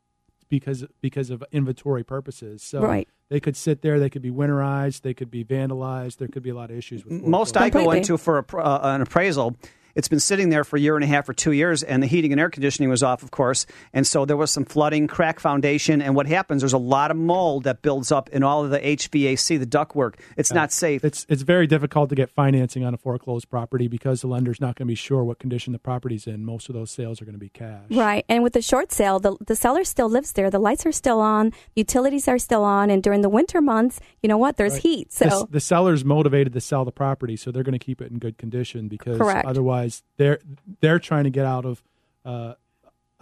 because 0.50 0.84
because 1.00 1.30
of 1.30 1.42
inventory 1.52 2.04
purposes. 2.04 2.62
So 2.62 2.82
Right. 2.82 3.08
they 3.30 3.40
could 3.40 3.56
sit 3.56 3.80
there, 3.80 3.98
they 3.98 4.10
could 4.10 4.20
be 4.20 4.30
winterized, 4.30 5.00
they 5.00 5.14
could 5.14 5.30
be 5.30 5.44
vandalized. 5.44 6.18
There 6.18 6.28
could 6.28 6.42
be 6.42 6.50
a 6.50 6.54
lot 6.54 6.70
of 6.70 6.76
issues 6.76 7.04
with 7.04 7.22
Most 7.22 7.56
I 7.56 7.70
go 7.70 7.90
into 7.92 8.18
for 8.18 8.38
a, 8.38 8.56
uh, 8.58 8.80
an 8.94 9.00
appraisal, 9.00 9.56
it's 9.94 10.08
been 10.08 10.20
sitting 10.20 10.50
there 10.50 10.64
for 10.64 10.76
a 10.76 10.80
year 10.80 10.96
and 10.96 11.04
a 11.04 11.06
half 11.06 11.28
or 11.28 11.32
two 11.32 11.52
years, 11.52 11.82
and 11.82 12.02
the 12.02 12.06
heating 12.06 12.32
and 12.32 12.40
air 12.40 12.50
conditioning 12.50 12.90
was 12.90 13.02
off, 13.02 13.22
of 13.22 13.30
course. 13.30 13.66
And 13.92 14.06
so 14.06 14.24
there 14.24 14.36
was 14.36 14.50
some 14.50 14.64
flooding, 14.64 15.06
crack 15.06 15.40
foundation, 15.40 16.00
and 16.02 16.14
what 16.14 16.26
happens? 16.26 16.62
There's 16.62 16.72
a 16.72 16.78
lot 16.78 17.10
of 17.10 17.16
mold 17.16 17.64
that 17.64 17.82
builds 17.82 18.10
up 18.12 18.28
in 18.30 18.42
all 18.42 18.64
of 18.64 18.70
the 18.70 18.78
HVAC, 18.78 19.58
the 19.58 19.66
ductwork. 19.66 20.14
It's 20.36 20.52
not 20.52 20.72
safe. 20.72 21.04
It's 21.04 21.26
it's 21.28 21.42
very 21.42 21.66
difficult 21.66 22.08
to 22.10 22.14
get 22.14 22.30
financing 22.30 22.84
on 22.84 22.94
a 22.94 22.96
foreclosed 22.98 23.48
property 23.50 23.88
because 23.88 24.20
the 24.20 24.26
lender's 24.28 24.60
not 24.60 24.76
going 24.76 24.86
to 24.86 24.90
be 24.90 24.94
sure 24.94 25.24
what 25.24 25.38
condition 25.38 25.72
the 25.72 25.78
property's 25.78 26.26
in. 26.26 26.44
Most 26.44 26.68
of 26.68 26.74
those 26.74 26.90
sales 26.90 27.20
are 27.20 27.24
going 27.24 27.34
to 27.34 27.38
be 27.40 27.48
cash. 27.48 27.84
Right. 27.90 28.24
And 28.28 28.42
with 28.42 28.52
the 28.52 28.62
short 28.62 28.92
sale, 28.92 29.18
the, 29.18 29.36
the 29.46 29.56
seller 29.56 29.84
still 29.84 30.08
lives 30.08 30.32
there. 30.32 30.50
The 30.50 30.58
lights 30.58 30.86
are 30.86 30.92
still 30.92 31.20
on, 31.20 31.52
utilities 31.74 32.28
are 32.28 32.38
still 32.38 32.64
on. 32.64 32.90
And 32.90 33.02
during 33.02 33.22
the 33.22 33.28
winter 33.28 33.60
months, 33.60 34.00
you 34.22 34.28
know 34.28 34.38
what? 34.38 34.56
There's 34.56 34.74
Right. 34.74 34.82
heat. 34.82 35.10
The- 35.10 35.30
So, 35.30 35.48
the, 35.50 35.60
seller's 35.60 36.04
motivated 36.04 36.52
to 36.54 36.60
sell 36.60 36.84
the 36.84 36.92
property, 36.92 37.36
so 37.36 37.50
they're 37.50 37.62
going 37.62 37.78
to 37.78 37.84
keep 37.84 38.00
it 38.00 38.10
in 38.10 38.18
good 38.18 38.36
condition 38.38 38.88
because 38.88 39.18
Correct. 39.18 39.46
otherwise 39.46 39.79
they're 40.16 40.40
they're 40.80 40.98
trying 40.98 41.24
to 41.24 41.30
get 41.30 41.46
out 41.46 41.64
of 41.64 41.82
uh, 42.24 42.54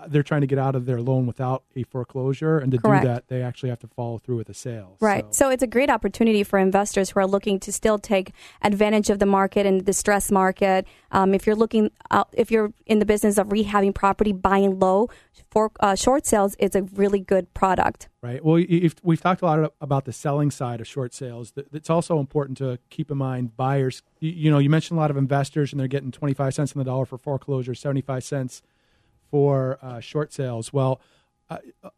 they're 0.07 0.23
trying 0.23 0.43
to 0.43 0.47
get 0.47 0.59
out 0.59 0.77
of 0.77 0.87
their 0.87 1.01
loan 1.01 1.27
without 1.27 1.65
a 1.75 1.83
foreclosure, 1.83 2.59
and 2.59 2.71
to 2.73 2.79
Correct. 2.79 3.03
do 3.03 3.09
that, 3.09 3.29
they 3.29 3.43
actually 3.43 3.71
have 3.71 3.81
to 3.81 3.89
follow 3.89 4.19
through 4.19 4.37
with 4.37 4.49
a 4.49 4.55
sale. 4.55 4.97
right. 5.01 5.35
So. 5.35 5.51
it's 5.51 5.63
a 5.63 5.67
great 5.67 5.91
opportunity 5.91 6.45
for 6.45 6.59
investors 6.59 7.11
who 7.11 7.21
are 7.21 7.27
looking 7.27 7.59
to 7.61 7.73
still 7.73 7.99
take 7.99 8.33
advantage 8.63 9.11
of 9.11 9.19
the 9.19 9.27
market 9.27 9.67
and 9.67 9.81
the 9.81 9.85
distress 9.85 10.31
market. 10.31 10.87
Um, 11.11 11.35
if 11.35 11.47
you're 11.47 11.57
looking, 11.57 11.91
out, 12.11 12.29
if 12.33 12.51
you're 12.51 12.73
in 12.87 12.99
the 12.99 13.07
business 13.07 13.39
of 13.39 13.49
rehabbing 13.49 13.95
property, 13.95 14.33
buying 14.33 14.79
low, 14.79 15.09
for 15.51 15.71
uh, 15.81 15.95
short 15.95 16.27
sales, 16.27 16.55
it's 16.59 16.77
a 16.77 16.83
really 16.83 17.21
good 17.21 17.53
product. 17.55 18.09
Right. 18.21 18.45
Well, 18.45 18.63
if, 18.69 18.97
we've 19.03 19.21
talked 19.21 19.43
a 19.43 19.47
lot 19.47 19.73
about 19.81 20.05
the 20.05 20.13
selling 20.13 20.51
side 20.51 20.81
of 20.81 20.87
short 20.87 21.15
sales. 21.15 21.53
It's 21.73 21.89
also 21.89 22.21
important 22.21 22.59
to 22.59 22.79
keep 22.91 23.11
in 23.11 23.19
mind 23.19 23.57
buyers. 23.57 24.03
You, 24.21 24.51
know, 24.51 24.59
you 24.59 24.69
mentioned 24.69 24.99
a 24.99 25.01
lot 25.01 25.11
of 25.11 25.17
investors, 25.17 25.73
and 25.73 25.81
they're 25.81 25.89
getting 25.89 26.13
twenty 26.13 26.35
five 26.35 26.55
cents 26.55 26.75
on 26.75 26.81
the 26.81 26.85
dollar 26.85 27.07
for 27.07 27.17
foreclosure, 27.17 27.75
seventy 27.75 28.03
five 28.03 28.25
cents 28.25 28.63
for 29.31 29.79
uh, 29.83 30.01
short 30.01 30.33
sales. 30.33 30.73
Well, 30.73 31.01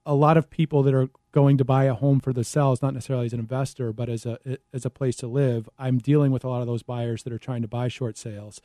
a 0.07 0.15
lot 0.15 0.37
of 0.37 0.49
people 0.49 0.83
that 0.85 0.95
are 0.95 1.09
going 1.33 1.59
to 1.59 1.65
buy 1.65 1.85
a 1.85 1.95
home 1.95 2.21
for 2.21 2.33
the 2.33 2.45
sales, 2.45 2.83
not 2.83 2.95
necessarily 2.95 3.27
as 3.27 3.33
an 3.33 3.41
investor, 3.41 3.93
but 3.93 4.09
as 4.09 4.25
a 4.27 4.39
as 4.73 4.85
a 4.85 4.91
place 4.91 5.17
to 5.17 5.27
live. 5.27 5.69
I'm 5.79 5.99
dealing 5.99 6.31
with 6.31 6.45
a 6.45 6.49
lot 6.49 6.61
of 6.61 6.67
those 6.67 6.83
buyers 6.83 7.25
that 7.25 7.33
are 7.33 7.39
trying 7.39 7.63
to 7.63 7.69
buy 7.69 7.89
short 7.89 8.17
sales, 8.17 8.61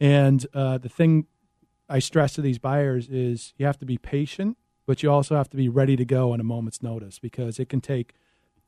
and 0.00 0.44
uh, 0.52 0.78
the 0.78 0.88
thing 0.88 1.26
I 1.88 1.98
stress 1.98 2.34
to 2.34 2.42
these 2.42 2.58
buyers 2.58 3.08
is 3.08 3.54
you 3.56 3.66
have 3.66 3.78
to 3.78 3.86
be 3.86 3.98
patient, 3.98 4.56
but 4.86 5.02
you 5.02 5.10
also 5.10 5.36
have 5.36 5.50
to 5.50 5.56
be 5.56 5.68
ready 5.68 5.96
to 5.96 6.04
go 6.04 6.32
on 6.32 6.40
a 6.40 6.44
moment's 6.44 6.82
notice 6.82 7.18
because 7.18 7.58
it 7.58 7.68
can 7.68 7.80
take 7.80 8.14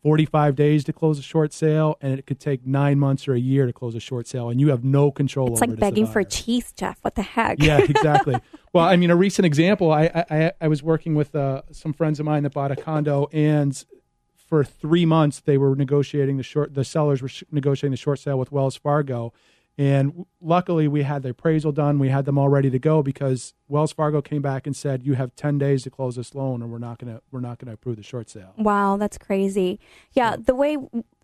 45 0.07 0.55
days 0.55 0.85
to 0.85 0.93
close 0.93 1.19
a 1.19 1.23
short 1.23 1.53
sale 1.53 1.97
and 2.01 2.17
it 2.17 2.27
could 2.27 2.39
take 2.39 2.65
nine 2.65 2.97
months 2.97 3.27
or 3.27 3.35
a 3.35 3.41
year 3.41 3.67
to 3.67 3.73
close 3.73 3.97
a 3.97 3.99
short 3.99 4.29
sale 4.29 4.51
and 4.51 4.61
you 4.61 4.69
have 4.69 4.85
no 4.85 5.11
control 5.11 5.49
It's 5.49 5.61
over 5.61 5.63
like 5.63 5.71
it 5.71 5.73
as 5.73 5.77
the 5.79 5.81
begging 5.81 6.07
for 6.07 6.23
cheese, 6.23 6.73
Jeff. 6.77 6.97
What 7.03 7.17
the 7.17 7.23
heck? 7.23 7.61
Yeah, 7.61 7.79
exactly. 7.89 8.37
well, 8.73 8.85
I 8.85 8.95
mean, 8.95 9.11
a 9.11 9.17
recent 9.17 9.47
example, 9.47 9.91
I, 9.91 10.25
I, 10.31 10.53
I 10.61 10.69
was 10.69 10.81
working 10.81 11.17
with 11.17 11.35
uh, 11.35 11.63
some 11.73 11.93
friends 11.93 12.21
of 12.21 12.25
mine 12.25 12.45
that 12.45 12.55
bought 12.55 12.71
a 12.71 12.77
condo 12.77 13.27
and 13.33 13.85
for 14.37 14.63
three 14.63 15.05
months 15.05 15.41
they 15.41 15.59
were 15.59 15.75
negotiating 15.75 16.37
the 16.37 16.45
short, 16.45 16.73
the 16.75 16.85
sellers 16.85 17.21
were 17.21 17.29
sh- 17.29 17.43
negotiating 17.51 17.91
the 17.91 17.97
short 17.97 18.21
sale 18.21 18.39
with 18.39 18.53
Wells 18.53 18.77
Fargo. 18.77 19.33
And 19.79 20.25
luckily, 20.41 20.89
we 20.89 21.03
had 21.03 21.23
the 21.23 21.31
appraisal 21.31 21.71
done. 21.71 21.99
We 21.99 22.09
had 22.09 22.25
them 22.25 22.39
all 22.39 22.49
ready 22.49 22.71
to 22.71 22.79
go 22.79 23.03
because 23.03 23.53
Wells 23.69 23.93
Fargo 23.93 24.23
came 24.23 24.41
back 24.41 24.67
and 24.67 24.75
said, 24.75 25.05
"You 25.05 25.15
have 25.15 25.37
ten 25.37 25.59
days 25.59 25.83
to 25.83 25.91
close 25.91 26.17
this 26.17 26.35
loan, 26.35 26.63
or 26.63 26.67
we're 26.67 26.79
not 26.79 26.99
going 26.99 27.15
to 27.15 27.23
we're 27.31 27.41
not 27.41 27.59
going 27.59 27.67
to 27.67 27.75
approve 27.75 27.97
the 27.97 28.03
short 28.03 28.31
sale." 28.31 28.55
Wow, 28.57 28.97
that's 28.97 29.19
crazy. 29.19 29.79
Yeah, 30.13 30.37
the 30.39 30.55
way 30.55 30.79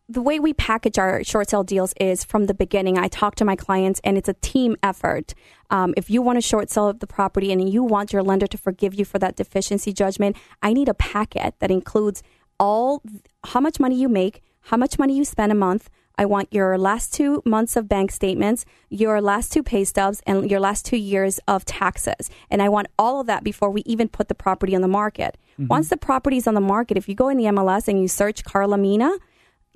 the 0.09 0.21
way 0.21 0.38
we 0.38 0.53
package 0.53 0.99
our 0.99 1.25
short 1.25 1.49
sale 1.49 1.65
deals 1.65 1.95
is 1.99 2.25
from 2.25 2.45
the 2.45 2.53
beginning. 2.53 2.99
I 2.99 3.09
talk 3.09 3.35
to 3.37 3.45
my 3.45 3.57
clients, 3.57 4.01
and 4.05 4.19
it's 4.19 4.29
a 4.29 4.35
team 4.35 4.77
effort. 4.83 5.33
Um, 5.71 5.95
if 5.97 6.11
you 6.11 6.21
want 6.21 6.37
to 6.37 6.43
short 6.43 6.69
sell 6.69 6.93
the 6.93 7.07
property 7.07 7.53
and 7.53 7.67
you 7.69 7.83
want 7.83 8.12
your 8.12 8.23
lender 8.23 8.47
to 8.47 8.59
forgive 8.59 8.95
you 8.95 9.07
for 9.07 9.19
that 9.21 9.37
deficiency 9.37 9.93
judgment, 9.93 10.37
I 10.61 10.75
need 10.75 10.88
a 10.88 10.95
packet 10.95 11.55
that 11.61 11.71
includes 11.71 12.23
all 12.61 13.03
how 13.45 13.61
much 13.61 13.81
money 13.81 13.95
you 13.97 14.09
make, 14.09 14.43
how 14.61 14.77
much 14.77 14.99
money 14.99 15.17
you 15.17 15.25
spend 15.25 15.51
a 15.51 15.55
month. 15.57 15.88
I 16.18 16.25
want 16.27 16.53
your 16.53 16.77
last 16.79 17.14
two 17.14 17.42
months 17.44 17.77
of 17.77 17.88
bank 17.88 18.11
statements, 18.11 18.64
your 18.90 19.20
last 19.20 19.53
two 19.53 19.62
pay 19.62 19.85
stubs, 19.85 20.22
and 20.27 20.51
your 20.51 20.61
last 20.61 20.85
two 20.85 20.96
years 20.96 21.40
of 21.48 21.64
taxes. 21.64 22.31
And 22.51 22.61
I 22.62 22.68
want 22.68 22.88
all 22.98 23.20
of 23.20 23.27
that 23.27 23.44
before 23.44 23.70
we 23.70 23.83
even 23.87 24.09
put 24.09 24.29
the 24.29 24.35
property 24.35 24.75
on 24.75 24.83
the 24.83 24.88
market. 24.88 25.38
Mhm. 25.59 25.68
Once 25.68 25.88
the 25.88 25.96
property 25.96 26.37
is 26.37 26.46
on 26.46 26.55
the 26.55 26.61
market, 26.61 26.96
if 26.96 27.09
you 27.09 27.14
go 27.14 27.29
in 27.29 27.37
the 27.38 27.46
MLS 27.46 27.88
and 27.88 28.01
you 28.01 28.09
search 28.09 28.44
Carla 28.44 28.79
Mina, 28.79 29.12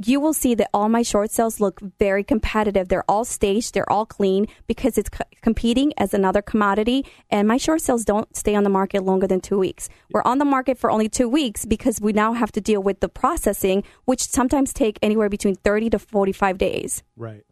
you 0.04 0.20
will 0.20 0.34
see 0.34 0.54
that 0.54 0.68
all 0.74 0.88
my 0.88 1.02
short 1.02 1.30
sales 1.30 1.60
look 1.60 1.80
very 1.98 2.22
competitive. 2.22 2.88
They're 2.88 3.08
all 3.08 3.24
staged, 3.24 3.72
they're 3.74 3.90
all 3.90 4.04
clean 4.06 4.46
because 4.66 4.98
it's 4.98 5.08
co- 5.08 5.24
competing 5.42 5.92
as 5.96 6.12
another 6.12 6.42
commodity. 6.42 7.06
And 7.30 7.48
my 7.48 7.56
short 7.56 7.80
sales 7.80 8.04
don't 8.04 8.34
stay 8.36 8.54
on 8.54 8.64
the 8.64 8.70
market 8.70 9.04
longer 9.04 9.26
than 9.26 9.40
two 9.40 9.58
weeks. 9.58 9.88
We're 10.12 10.22
on 10.24 10.38
the 10.38 10.44
market 10.44 10.78
for 10.78 10.90
only 10.90 11.08
two 11.08 11.28
weeks 11.28 11.64
because 11.64 12.00
we 12.00 12.12
now 12.12 12.34
have 12.34 12.52
to 12.52 12.60
deal 12.60 12.82
with 12.82 13.00
the 13.00 13.08
processing, 13.08 13.84
which 14.04 14.20
sometimes 14.22 14.72
take 14.72 14.98
anywhere 15.02 15.28
between 15.28 15.54
30 15.54 15.90
to 15.90 15.98
45 15.98 16.58
days. 16.58 17.02
Right. 17.16 17.44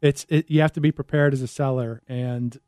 It's 0.00 0.26
it, 0.28 0.50
you 0.50 0.60
have 0.62 0.72
to 0.72 0.80
be 0.80 0.90
prepared 0.90 1.32
as 1.32 1.42
a 1.42 1.46
seller, 1.46 2.02
and 2.08 2.58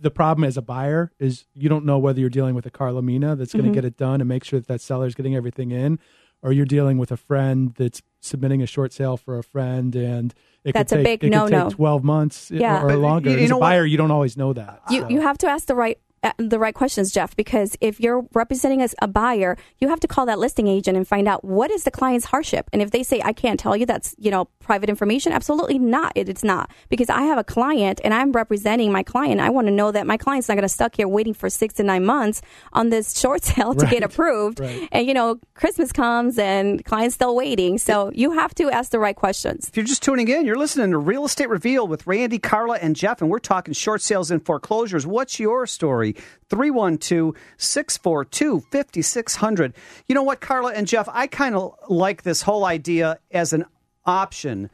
the 0.00 0.10
problem 0.10 0.42
as 0.42 0.56
a 0.56 0.62
buyer 0.62 1.12
is 1.20 1.44
you 1.54 1.68
don't 1.68 1.84
know 1.84 1.98
whether 1.98 2.18
you're 2.18 2.28
dealing 2.28 2.56
with 2.56 2.66
a 2.66 2.70
Carla 2.70 3.00
Mina 3.00 3.36
that's 3.36 3.52
going 3.52 3.66
to 3.66 3.70
Mhm. 3.70 3.74
get 3.74 3.84
it 3.84 3.96
done 3.96 4.20
and 4.20 4.26
make 4.28 4.42
sure 4.42 4.58
that 4.58 4.66
that 4.66 4.80
seller's 4.80 5.14
getting 5.14 5.36
everything 5.36 5.70
in, 5.70 6.00
or 6.44 6.52
you're 6.52 6.64
dealing 6.66 6.98
with 6.98 7.10
a 7.10 7.16
friend 7.16 7.74
that's 7.76 8.00
submitting 8.20 8.62
a 8.62 8.66
short 8.66 8.92
sale 8.92 9.16
for 9.16 9.38
a 9.38 9.42
friend, 9.42 9.96
and 9.96 10.32
it 10.62 10.72
That's 10.74 10.92
a 10.92 10.96
could 10.96 11.04
take, 11.04 11.20
big 11.20 11.30
it 11.32 11.32
could 11.32 11.50
no-no. 11.50 11.64
take 11.68 11.76
twelve 11.76 12.04
months 12.04 12.50
eh, 12.52 12.58
Yeah. 12.60 12.82
or, 12.84 12.88
But 12.88 12.98
longer. 12.98 13.30
you- 13.30 13.36
you 13.38 13.42
as 13.44 13.50
know 13.50 13.56
a 13.56 13.58
what? 13.58 13.66
buyer, 13.70 13.84
you 13.86 13.96
don't 13.96 14.10
always 14.12 14.36
know 14.36 14.52
that. 14.52 14.80
You 14.90 15.06
you 15.08 15.20
have 15.22 15.38
to 15.38 15.48
ask 15.48 15.66
the 15.66 15.74
right 15.74 15.98
Uh, 16.24 16.32
the 16.38 16.58
right 16.58 16.74
questions, 16.74 17.12
Jeff, 17.12 17.36
because 17.36 17.76
if 17.82 18.00
you're 18.00 18.24
representing 18.32 18.80
as 18.80 18.94
a 19.02 19.06
buyer, 19.06 19.56
you 19.78 19.88
have 19.90 20.00
to 20.00 20.08
call 20.08 20.24
that 20.26 20.38
listing 20.38 20.66
agent 20.66 20.96
and 20.96 21.06
find 21.06 21.28
out 21.28 21.44
what 21.44 21.70
is 21.70 21.84
the 21.84 21.90
client's 21.90 22.24
hardship. 22.26 22.68
And 22.72 22.80
if 22.80 22.90
they 22.90 23.02
say 23.02 23.20
I 23.22 23.34
can't 23.34 23.60
tell 23.60 23.76
you 23.76 23.84
that's 23.84 24.14
you 24.18 24.30
know 24.30 24.46
private 24.60 24.88
information, 24.88 25.32
absolutely 25.32 25.78
not. 25.78 26.12
It, 26.16 26.28
it's 26.30 26.42
not 26.42 26.70
because 26.88 27.10
I 27.10 27.22
have 27.22 27.36
a 27.38 27.44
client 27.44 28.00
and 28.02 28.14
I'm 28.14 28.32
representing 28.32 28.90
my 28.90 29.02
client. 29.02 29.38
I 29.40 29.50
want 29.50 29.66
to 29.66 29.70
know 29.72 29.92
that 29.92 30.06
my 30.06 30.16
client's 30.16 30.48
not 30.48 30.54
going 30.54 30.62
to 30.62 30.68
stuck 30.68 30.96
here 30.96 31.06
waiting 31.06 31.34
for 31.34 31.50
six 31.50 31.74
to 31.74 31.82
nine 31.82 32.04
months 32.06 32.40
on 32.72 32.88
this 32.88 33.18
short 33.20 33.44
sale 33.44 33.74
to 33.74 33.84
Right. 33.84 33.92
get 33.92 34.02
approved. 34.02 34.60
Right. 34.60 34.88
And 34.92 35.06
you 35.06 35.12
know 35.12 35.38
Christmas 35.54 35.92
comes 35.92 36.38
and 36.38 36.82
clients 36.86 37.16
still 37.16 37.36
waiting, 37.36 37.76
so 37.76 38.10
you 38.14 38.32
have 38.32 38.54
to 38.54 38.70
ask 38.70 38.90
the 38.92 38.98
right 38.98 39.14
questions. 39.14 39.68
If 39.68 39.76
you're 39.76 39.84
just 39.84 40.02
tuning 40.02 40.28
in, 40.28 40.46
you're 40.46 40.56
listening 40.56 40.90
to 40.92 40.98
Real 40.98 41.26
Estate 41.26 41.50
Revealed 41.50 41.90
with 41.90 42.06
Randy, 42.06 42.38
Carla, 42.38 42.78
and 42.78 42.96
Jeff, 42.96 43.20
and 43.20 43.30
we're 43.30 43.40
talking 43.40 43.74
short 43.74 44.00
sales 44.00 44.30
and 44.30 44.42
foreclosures. 44.44 45.06
What's 45.06 45.38
your 45.38 45.66
story? 45.66 46.13
312 46.48 47.34
642 47.56 48.60
5600. 48.70 49.74
You 50.06 50.14
know 50.14 50.22
what, 50.22 50.40
Carla 50.40 50.72
and 50.72 50.86
Jeff? 50.86 51.08
I 51.10 51.26
kind 51.26 51.54
of 51.54 51.74
like 51.88 52.22
this 52.22 52.42
whole 52.42 52.64
idea 52.64 53.18
as 53.30 53.52
an 53.52 53.64
option. 54.04 54.70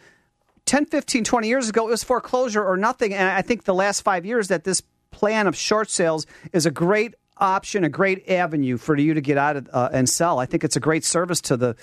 10, 0.66 0.87
15, 0.87 1.24
20 1.24 1.48
years 1.48 1.68
ago, 1.68 1.88
it 1.88 1.90
was 1.90 2.05
foreclosure 2.05 2.64
or 2.64 2.76
nothing. 2.76 3.12
And 3.14 3.29
I 3.29 3.42
think 3.42 3.64
the 3.64 3.74
last 3.74 4.03
five 4.03 4.24
years 4.24 4.48
that 4.48 4.64
this 4.64 4.83
plan 5.11 5.46
of 5.46 5.57
short 5.57 5.90
sales 5.90 6.26
is 6.53 6.66
a 6.66 6.70
great 6.70 7.14
option, 7.37 7.85
a 7.85 7.88
great 7.88 8.29
avenue 8.29 8.76
for 8.76 8.96
you 8.96 9.14
to 9.14 9.20
get 9.20 9.38
out 9.38 9.57
of, 9.57 9.68
uh, 9.72 9.88
and 9.92 10.09
sell. 10.09 10.38
I 10.38 10.46
think 10.46 10.62
it's 10.62 10.76
a 10.76 10.81
great 10.81 11.05
service 11.05 11.40
to 11.42 11.57
the 11.57 11.76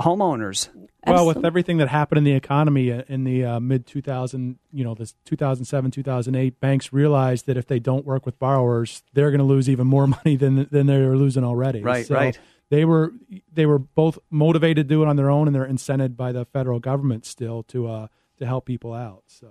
homeowners. 0.00 0.68
Well, 1.06 1.26
with 1.26 1.44
everything 1.44 1.76
that 1.78 1.88
happened 1.88 2.18
in 2.18 2.24
the 2.24 2.32
economy 2.32 2.90
in 3.08 3.24
the 3.24 3.44
uh, 3.44 3.60
mid 3.60 3.86
2000, 3.86 4.58
you 4.72 4.84
know, 4.84 4.94
this 4.94 5.14
2007, 5.24 5.90
2008, 5.90 6.60
banks 6.60 6.92
realized 6.92 7.46
that 7.46 7.56
if 7.56 7.66
they 7.66 7.78
don't 7.78 8.04
work 8.04 8.26
with 8.26 8.38
borrowers, 8.38 9.02
they're 9.12 9.30
going 9.30 9.38
to 9.38 9.44
lose 9.44 9.68
even 9.68 9.86
more 9.86 10.06
money 10.24 10.36
than 10.36 10.68
than 10.70 10.86
they 10.86 10.98
were 10.98 11.16
losing 11.16 11.44
already. 11.44 11.80
Right, 11.80 12.06
so 12.06 12.14
right. 12.14 12.38
They 12.68 12.84
were 12.84 13.12
they 13.52 13.66
were 13.66 13.78
both 13.78 14.18
motivated 14.30 14.88
to 14.88 14.94
do 14.94 15.02
it 15.02 15.08
on 15.08 15.16
their 15.16 15.30
own, 15.30 15.46
and 15.46 15.54
they're 15.54 15.66
incented 15.66 16.16
by 16.16 16.32
the 16.32 16.44
federal 16.44 16.80
government 16.80 17.24
still 17.24 17.62
to 17.64 17.86
uh, 17.86 18.06
to 18.38 18.46
help 18.46 18.66
people 18.66 18.92
out. 18.92 19.22
So 19.26 19.48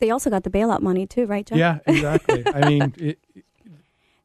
They 0.00 0.10
also 0.10 0.30
got 0.30 0.42
the 0.42 0.50
bailout 0.50 0.80
money 0.80 1.06
too, 1.06 1.26
right, 1.26 1.46
Jeff? 1.46 1.58
yeah, 1.58 1.78
exactly. 1.86 2.44
I 2.46 2.68
mean, 2.68 2.94
it, 2.98 3.18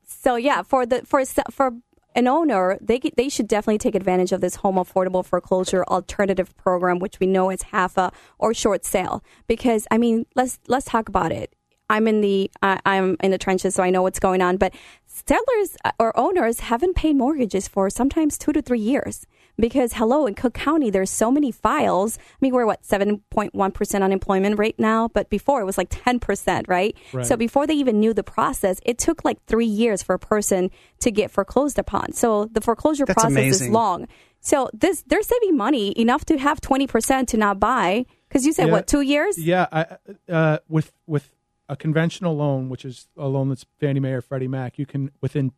So 0.08 0.36
yeah, 0.38 0.64
for 0.64 0.86
the 0.86 1.06
for 1.06 1.24
for 1.52 1.74
an 2.16 2.28
owner, 2.28 2.78
they 2.82 3.00
they 3.16 3.30
should 3.30 3.48
definitely 3.48 3.78
take 3.78 3.96
advantage 3.96 4.32
of 4.32 4.42
this 4.42 4.56
home 4.56 4.76
affordable 4.76 5.24
foreclosure 5.24 5.84
alternative 5.86 6.56
program, 6.58 7.00
which 7.00 7.20
we 7.20 7.28
know 7.28 7.50
is 7.50 7.62
HAFA 7.64 8.14
or 8.40 8.54
short 8.54 8.86
sale. 8.86 9.24
Because 9.48 9.86
I 9.92 9.98
mean, 9.98 10.26
let's 10.36 10.60
let's 10.68 10.86
talk 10.86 11.10
about 11.10 11.32
it. 11.32 11.54
I'm 11.90 12.08
in 12.08 12.22
the 12.22 12.50
I 12.62 12.80
I'm 12.86 13.18
in 13.22 13.32
the 13.32 13.38
trenches, 13.38 13.76
so 13.76 13.84
I 13.84 13.90
know 13.90 14.02
what's 14.02 14.20
going 14.20 14.42
on. 14.42 14.58
But 14.58 14.74
sellers 15.06 15.78
uh, 15.84 15.92
or 16.00 16.18
owners 16.18 16.62
haven't 16.62 16.96
paid 16.96 17.16
mortgages 17.16 17.68
for 17.68 17.90
sometimes 17.90 18.38
two 18.38 18.54
to 18.54 18.62
three 18.62 18.80
years. 18.80 19.26
Because 19.58 19.94
hello, 19.94 20.26
in 20.28 20.34
Cook 20.34 20.54
County, 20.54 20.90
there's 20.90 21.10
so 21.10 21.32
many 21.32 21.52
files. 21.52 22.18
I 22.18 22.38
mean, 22.42 22.54
we're 22.54 22.66
what 22.66 22.84
seven 22.86 23.22
point 23.30 23.56
one 23.56 23.72
percent 23.72 24.04
unemployment 24.04 24.60
rate 24.60 24.78
now, 24.78 25.08
but 25.10 25.30
before 25.30 25.62
it 25.62 25.66
was 25.66 25.78
like 25.78 25.88
ten 25.90 26.20
percent, 26.20 26.68
right? 26.68 26.96
Right. 27.14 27.26
So 27.26 27.38
before 27.38 27.66
they 27.66 27.76
even 27.76 28.00
knew 28.00 28.14
the 28.14 28.24
process, 28.24 28.80
it 28.86 28.98
took 28.98 29.24
like 29.24 29.44
three 29.46 29.66
years 29.66 30.04
for 30.04 30.16
a 30.16 30.20
person 30.20 30.72
to 31.00 31.12
get 31.12 31.32
foreclosed 31.32 31.80
upon. 31.80 32.14
So 32.14 32.46
the 32.46 32.62
foreclosure 32.62 33.06
That's 33.06 33.22
process 33.22 33.62
is 33.62 33.70
long. 33.70 34.08
So 34.42 34.70
this 34.74 35.04
they're 35.08 35.22
saving 35.24 35.56
money 35.56 35.98
enough 36.00 36.26
to 36.26 36.38
have 36.38 36.60
twenty 36.60 36.88
percent 36.88 37.30
to 37.30 37.38
not 37.38 37.60
buy. 37.60 38.06
Because 38.28 38.46
you 38.46 38.52
said 38.52 38.68
Yeah. 38.68 38.74
what 38.74 38.88
two 38.88 39.02
years? 39.02 39.38
Yeah, 39.38 39.68
I, 39.72 39.86
uh, 40.28 40.58
with 40.68 40.92
with 41.08 41.32
a 41.70 41.76
conventional 41.76 42.36
loan, 42.36 42.70
which 42.70 42.84
is 42.84 43.08
a 43.18 43.28
loan 43.28 43.50
that's 43.50 43.66
Fannie 43.80 44.00
Mae 44.02 44.12
or 44.12 44.22
Freddie 44.22 44.48
Mac, 44.50 44.78
you 44.78 44.86
can 44.86 45.12
within 45.22 45.54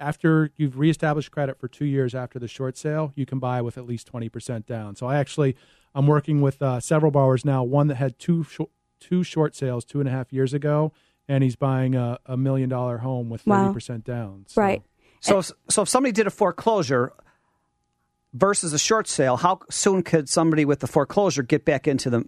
after 0.00 0.50
you've 0.56 0.78
reestablished 0.78 1.30
credit 1.30 1.58
for 1.58 1.68
two 1.68 1.84
years 1.84 2.14
after 2.14 2.38
the 2.38 2.48
short 2.48 2.76
sale, 2.76 3.12
you 3.14 3.26
can 3.26 3.38
buy 3.38 3.62
with 3.62 3.78
at 3.78 3.86
least 3.86 4.06
twenty 4.06 4.28
percent 4.28 4.66
down. 4.66 4.96
So 4.96 5.06
I 5.06 5.16
actually 5.16 5.56
I'm 5.94 6.06
working 6.06 6.40
with 6.40 6.60
uh, 6.60 6.80
several 6.80 7.12
borrowers 7.12 7.44
now. 7.44 7.62
One 7.62 7.86
that 7.88 7.96
had 7.96 8.18
two 8.18 8.44
sh- 8.44 8.60
two 9.00 9.22
short 9.22 9.54
sales 9.54 9.84
two 9.84 10.00
and 10.00 10.08
a 10.08 10.12
half 10.12 10.32
years 10.32 10.52
ago, 10.52 10.92
and 11.28 11.44
he's 11.44 11.56
buying 11.56 11.94
a, 11.94 12.18
a 12.26 12.36
million 12.36 12.68
dollar 12.68 12.98
home 12.98 13.30
with 13.30 13.42
thirty 13.42 13.72
percent 13.72 14.04
down. 14.04 14.44
So. 14.48 14.60
Right. 14.60 14.82
So, 15.20 15.40
so 15.70 15.82
if 15.82 15.88
somebody 15.88 16.12
did 16.12 16.26
a 16.26 16.30
foreclosure 16.30 17.14
versus 18.34 18.74
a 18.74 18.78
short 18.78 19.08
sale, 19.08 19.38
how 19.38 19.60
soon 19.70 20.02
could 20.02 20.28
somebody 20.28 20.66
with 20.66 20.80
the 20.80 20.86
foreclosure 20.86 21.42
get 21.42 21.64
back 21.64 21.88
into 21.88 22.10
the 22.10 22.26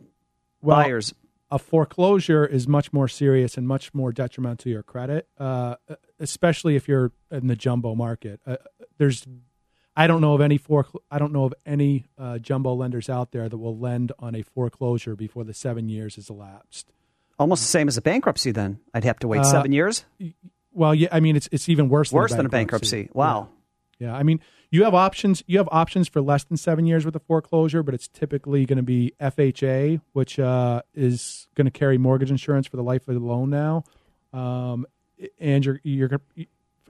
Well, 0.62 0.76
buyers? 0.82 1.12
A 1.50 1.58
foreclosure 1.60 2.44
is 2.44 2.66
much 2.66 2.92
more 2.92 3.06
serious 3.06 3.56
and 3.56 3.68
much 3.68 3.94
more 3.94 4.10
detrimental 4.12 4.64
to 4.64 4.70
your 4.70 4.82
credit, 4.82 5.28
uh, 5.38 5.76
especially 6.18 6.74
if 6.74 6.88
you're 6.88 7.12
in 7.30 7.46
the 7.46 7.54
jumbo 7.54 7.94
market. 7.94 8.40
Uh, 8.44 8.56
there's, 8.98 9.24
I 9.96 10.08
don't 10.08 10.20
know 10.20 10.34
of 10.34 10.40
any 10.40 10.58
forecl- 10.58 11.00
I 11.08 11.20
don't 11.20 11.32
know 11.32 11.44
of 11.44 11.54
any 11.64 12.06
uh, 12.18 12.38
jumbo 12.38 12.74
lenders 12.74 13.08
out 13.08 13.30
there 13.30 13.48
that 13.48 13.56
will 13.56 13.78
lend 13.78 14.10
on 14.18 14.34
a 14.34 14.42
foreclosure 14.42 15.14
before 15.14 15.44
the 15.44 15.54
seven 15.54 15.88
years 15.88 16.16
has 16.16 16.28
elapsed. 16.30 16.92
Almost 17.38 17.62
the 17.62 17.68
same 17.68 17.86
as 17.86 17.96
a 17.96 18.02
bankruptcy. 18.02 18.50
Then 18.50 18.80
I'd 18.92 19.04
have 19.04 19.18
to 19.20 19.28
wait 19.28 19.40
Uh, 19.40 19.44
seven 19.44 19.70
years. 19.70 20.04
Well, 20.72 20.94
yeah, 20.94 21.08
I 21.12 21.20
mean 21.20 21.36
it's 21.36 21.48
it's 21.52 21.68
even 21.68 21.88
worse. 21.88 22.10
Worse 22.10 22.32
than 22.32 22.38
than 22.38 22.46
a 22.46 22.48
bankruptcy. 22.48 23.08
Wow. 23.12 23.50
Yeah, 23.98 24.14
I 24.14 24.24
mean, 24.24 24.40
you 24.70 24.84
have 24.84 24.94
options. 24.94 25.42
You 25.46 25.58
have 25.58 25.68
options 25.70 26.08
for 26.08 26.20
less 26.20 26.44
than 26.44 26.56
seven 26.56 26.86
years 26.86 27.04
with 27.04 27.14
a 27.16 27.20
foreclosure, 27.20 27.82
but 27.82 27.94
it's 27.94 28.08
typically 28.08 28.66
going 28.66 28.78
to 28.78 28.82
be 28.82 29.12
FHA, 29.20 30.00
which 30.12 30.38
uh, 30.38 30.82
is 30.94 31.48
going 31.54 31.66
to 31.66 31.70
carry 31.70 31.98
mortgage 31.98 32.30
insurance 32.30 32.66
for 32.66 32.76
the 32.76 32.82
life 32.82 33.06
of 33.08 33.14
the 33.14 33.20
loan 33.20 33.50
now, 33.50 33.84
um, 34.32 34.86
and 35.38 35.64
you're 35.64 35.80
you're 35.82 36.20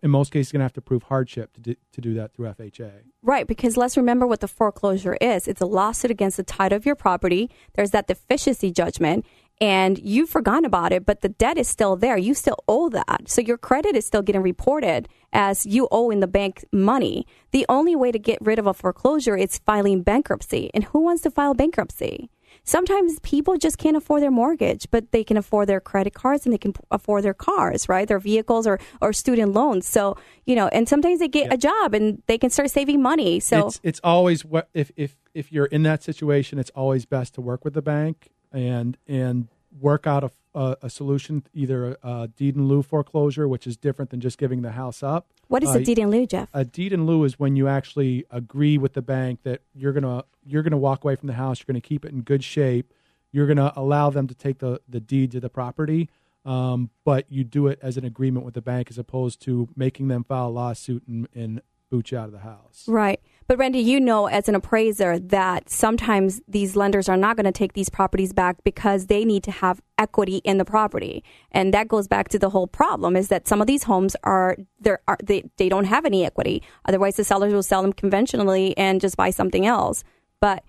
in 0.03 0.11
most 0.11 0.33
cases 0.33 0.53
going 0.53 0.61
to 0.61 0.65
have 0.65 0.73
to 0.75 0.81
prove 0.81 1.05
hardship 1.05 1.53
to 1.55 1.61
do, 1.61 1.75
to 1.93 2.01
do 2.01 2.15
that 2.15 2.33
through 2.33 2.47
FHA. 2.47 2.93
Right, 3.23 3.47
because 3.47 3.77
let's 3.77 3.97
remember 3.97 4.27
what 4.27 4.41
the 4.41 4.49
foreclosure 4.49 5.17
is. 5.21 5.49
It's 5.49 5.61
a 5.61 5.67
lawsuit 5.67 6.11
against 6.11 6.37
the 6.37 6.43
title 6.43 6.77
of 6.77 6.87
your 6.87 6.95
property. 6.95 7.51
There's 7.75 7.91
that 7.91 8.07
deficiency 8.07 8.71
judgment, 8.71 9.27
and 9.61 9.99
you've 9.99 10.29
forgotten 10.29 10.65
about 10.65 10.93
it, 10.93 11.07
but 11.07 11.23
the 11.23 11.31
debt 11.31 11.57
is 11.57 11.69
still 11.69 11.97
there. 11.97 12.19
You 12.19 12.35
still 12.35 12.59
owe 12.69 12.89
that. 12.91 13.23
So 13.27 13.41
your 13.41 13.57
credit 13.57 13.97
is 13.97 14.07
still 14.07 14.23
getting 14.23 14.43
reported 14.43 15.09
as 15.33 15.65
you 15.65 15.89
owe 15.91 16.11
in 16.11 16.21
the 16.21 16.27
bank 16.27 16.65
money. 16.73 17.27
The 17.53 17.65
only 17.69 17.97
way 17.97 18.13
to 18.13 18.19
get 18.19 18.39
rid 18.41 18.59
of 18.59 18.67
a 18.67 18.75
foreclosure 18.75 19.37
is 19.37 19.59
filing 19.59 20.03
bankruptcy. 20.03 20.71
And 20.75 20.85
who 20.85 21.01
wants 21.01 21.23
to 21.23 21.31
file 21.31 21.55
bankruptcy? 21.55 22.31
Sometimes 22.65 23.19
people 23.21 23.57
just 23.57 23.79
can't 23.79 23.97
afford 23.97 24.23
their 24.23 24.31
mortgage, 24.31 24.89
but 24.91 25.13
they 25.13 25.23
can 25.23 25.37
afford 25.37 25.69
their 25.69 25.81
credit 25.81 26.15
cards 26.15 26.47
and 26.47 26.53
they 26.53 26.59
can 26.59 26.75
afford 26.91 27.23
their 27.23 27.35
cars, 27.35 27.89
right? 27.89 28.09
Their 28.09 28.19
vehicles 28.19 28.67
or, 28.67 28.81
or 29.01 29.13
student 29.13 29.53
loans. 29.53 29.87
So, 29.87 30.17
you 30.47 30.57
know, 30.57 30.69
and 30.69 30.89
sometimes 30.89 31.21
they 31.21 31.29
get 31.29 31.53
a 31.53 31.57
job 31.57 31.95
and 31.95 32.23
they 32.27 32.39
can 32.39 32.51
start 32.51 32.71
saving 32.71 33.01
money. 33.01 33.41
So, 33.41 33.69
it's 33.69 33.81
it's 33.83 34.01
always 34.03 34.45
what 34.45 34.69
if 34.75 34.91
if 34.97 35.17
if 35.35 35.53
you're 35.53 35.67
in 35.67 35.83
that 35.85 36.03
situation, 36.03 36.59
it's 36.59 36.71
always 36.71 37.07
best 37.07 37.35
to 37.35 37.41
work 37.41 37.65
with 37.65 37.75
the 37.75 37.83
bank 37.83 38.31
and 38.57 38.97
and 39.07 39.49
work 39.81 40.07
out 40.07 40.25
a, 40.25 40.31
a, 40.59 40.77
a 40.85 40.91
solution, 40.91 41.43
either 41.53 41.97
a, 42.03 42.09
a 42.23 42.29
deed 42.29 42.57
in 42.57 42.67
lieu 42.67 42.83
foreclosure, 42.83 43.47
which 43.47 43.67
is 43.67 43.77
different 43.77 44.11
than 44.11 44.21
just 44.21 44.39
giving 44.39 44.63
the 44.63 44.73
house 44.73 45.03
up. 45.03 45.27
what 45.49 45.63
is 45.63 45.69
Uh, 45.69 45.79
a 45.81 45.85
deed 45.85 45.99
in 45.99 46.11
lieu, 46.11 46.27
Jeff? 46.27 46.49
A 46.55 46.65
deed 46.65 46.93
in 46.95 47.05
lieu 47.07 47.25
is 47.25 47.39
when 47.39 47.55
you 47.57 47.69
actually 47.69 48.25
agree 48.31 48.79
with 48.79 48.95
the 48.95 49.03
bank 49.03 49.41
that 49.43 49.61
you're 49.75 49.93
gonna 49.93 50.25
you're 50.45 50.63
gonna 50.63 50.79
walk 50.79 51.05
away 51.05 51.15
from 51.17 51.27
the 51.27 51.35
house, 51.35 51.61
you're 51.61 51.67
gonna 51.73 51.81
keep 51.83 52.05
it 52.07 52.13
in 52.13 52.23
good 52.23 52.43
shape, 52.43 52.93
you're 53.33 53.47
gonna 53.47 53.73
allow 53.77 54.09
them 54.11 54.27
to 54.27 54.35
take 54.35 54.59
the 54.59 54.81
the 54.89 55.01
deed 55.01 55.31
to 55.33 55.41
the 55.41 55.51
property, 55.51 56.09
um, 56.47 56.89
but 57.05 57.27
you 57.29 57.45
do 57.45 57.67
it 57.67 57.79
as 57.83 57.99
an 57.99 58.05
agreement 58.07 58.47
with 58.47 58.55
the 58.55 58.63
bank 58.63 58.89
as 58.91 58.97
opposed 58.97 59.41
to 59.43 59.69
making 59.77 60.09
them 60.09 60.25
file 60.25 60.49
a 60.49 60.55
lawsuit 60.61 61.07
and, 61.07 61.29
and 61.35 61.61
boot 61.91 62.11
you 62.11 62.19
out 62.19 62.27
of 62.27 62.33
the 62.33 62.39
house. 62.41 62.85
Right. 62.89 63.21
But 63.49 63.59
Randy, 63.59 63.79
you 63.79 64.01
know 64.01 64.27
as 64.27 64.49
an 64.49 64.57
appraiser 64.57 65.21
that 65.21 65.71
sometimes 65.71 66.41
these 66.49 66.75
lenders 66.75 67.09
are 67.09 67.17
not 67.17 67.37
going 67.37 67.45
to 67.45 67.53
take 67.53 67.75
these 67.75 67.89
properties 67.89 68.33
back 68.33 68.57
because 68.65 69.07
they 69.07 69.25
need 69.25 69.45
to 69.45 69.53
have 69.53 69.81
equity 69.99 70.39
in 70.39 70.59
the 70.59 70.65
property. 70.65 71.23
And 71.53 71.73
that 71.73 71.87
goes 71.87 72.09
back 72.09 72.29
to 72.31 72.39
the 72.41 72.51
whole 72.51 72.67
problem 72.67 73.15
is 73.15 73.29
that 73.29 73.47
some 73.47 73.61
of 73.61 73.69
these 73.69 73.85
homes 73.85 74.17
are 74.25 74.57
there 74.81 75.01
are 75.07 75.19
they, 75.23 75.45
they 75.59 75.69
don't 75.69 75.85
have 75.85 76.05
any 76.05 76.25
equity. 76.25 76.63
Otherwise 76.87 77.17
the 77.17 77.25
sellers 77.25 77.53
will 77.53 77.63
sell 77.63 77.83
them 77.83 77.93
conventionally 77.93 78.77
and 78.77 79.01
just 79.01 79.17
buy 79.17 79.31
something 79.31 79.65
else. 79.65 80.03
But 80.41 80.65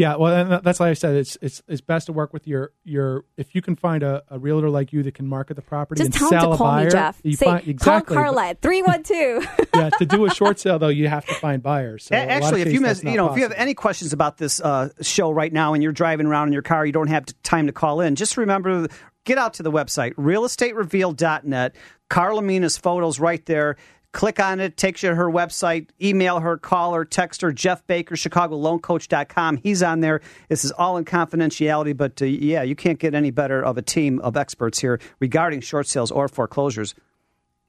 Yeah, 0.00 0.16
well, 0.16 0.34
and 0.34 0.64
that's 0.64 0.80
why 0.80 0.88
I 0.88 0.94
said. 0.94 1.14
It's 1.14 1.36
it's 1.42 1.62
it's 1.68 1.82
best 1.82 2.06
to 2.06 2.14
work 2.14 2.32
with 2.32 2.48
your 2.48 2.72
your 2.84 3.26
if 3.36 3.54
you 3.54 3.60
can 3.60 3.76
find 3.76 4.02
a, 4.02 4.22
a 4.30 4.38
realtor 4.38 4.70
like 4.70 4.94
you 4.94 5.02
that 5.02 5.12
can 5.12 5.26
market 5.26 5.56
the 5.56 5.60
property 5.62 5.98
just 6.02 6.06
and 6.06 6.14
tell 6.14 6.30
sell 6.30 6.40
them 6.40 6.50
to 6.52 6.54
a 6.54 6.56
call 6.56 6.66
buyer. 6.68 6.84
me, 6.86 6.90
Jeff. 6.90 7.20
you 7.22 7.36
Say, 7.36 7.44
find- 7.44 7.68
exactly. 7.68 8.16
call 8.16 8.32
Carla 8.32 8.54
312. 8.62 9.68
yeah, 9.74 9.90
to 9.90 10.06
do 10.06 10.24
a 10.24 10.30
short 10.30 10.58
sale 10.58 10.78
though, 10.78 10.88
you 10.88 11.08
have 11.08 11.26
to 11.26 11.34
find 11.34 11.62
buyers. 11.62 12.04
So 12.04 12.16
A- 12.16 12.18
a 12.18 12.22
Actually, 12.22 12.62
if 12.62 12.72
you 12.72 12.80
miss, 12.80 13.04
you 13.04 13.18
know, 13.18 13.30
if 13.30 13.36
you 13.36 13.42
have 13.42 13.52
any 13.52 13.74
questions 13.74 14.14
about 14.14 14.38
this 14.38 14.58
uh, 14.58 14.88
show 15.02 15.30
right 15.30 15.52
now 15.52 15.74
and 15.74 15.82
you're 15.82 15.92
driving 15.92 16.24
around 16.24 16.46
in 16.48 16.54
your 16.54 16.62
car, 16.62 16.86
you 16.86 16.92
don't 16.92 17.08
have 17.08 17.26
time 17.42 17.66
to 17.66 17.72
call 17.74 18.00
in. 18.00 18.14
Just 18.16 18.38
remember, 18.38 18.88
get 19.26 19.36
out 19.36 19.52
to 19.52 19.62
the 19.62 19.70
website 19.70 20.14
realestatereveal.net. 20.14 21.76
Carla 22.08 22.40
Mina's 22.40 22.78
photos 22.78 23.20
right 23.20 23.44
there. 23.44 23.76
Click 24.12 24.40
on 24.40 24.58
it, 24.58 24.76
takes 24.76 25.02
you 25.02 25.10
to 25.10 25.14
her 25.14 25.30
website. 25.30 25.88
Email 26.02 26.40
her, 26.40 26.56
call 26.56 26.94
her, 26.94 27.04
text 27.04 27.42
her. 27.42 27.52
Jeff 27.52 27.86
Baker, 27.86 28.16
ChicagoLoanCoach.com. 28.16 29.58
He's 29.58 29.82
on 29.82 30.00
there. 30.00 30.20
This 30.48 30.64
is 30.64 30.72
all 30.72 30.96
in 30.96 31.04
confidentiality, 31.04 31.96
but 31.96 32.20
uh, 32.20 32.24
yeah, 32.24 32.62
you 32.62 32.74
can't 32.74 32.98
get 32.98 33.14
any 33.14 33.30
better 33.30 33.64
of 33.64 33.78
a 33.78 33.82
team 33.82 34.18
of 34.20 34.36
experts 34.36 34.80
here 34.80 35.00
regarding 35.20 35.60
short 35.60 35.86
sales 35.86 36.10
or 36.10 36.26
foreclosures. 36.26 36.94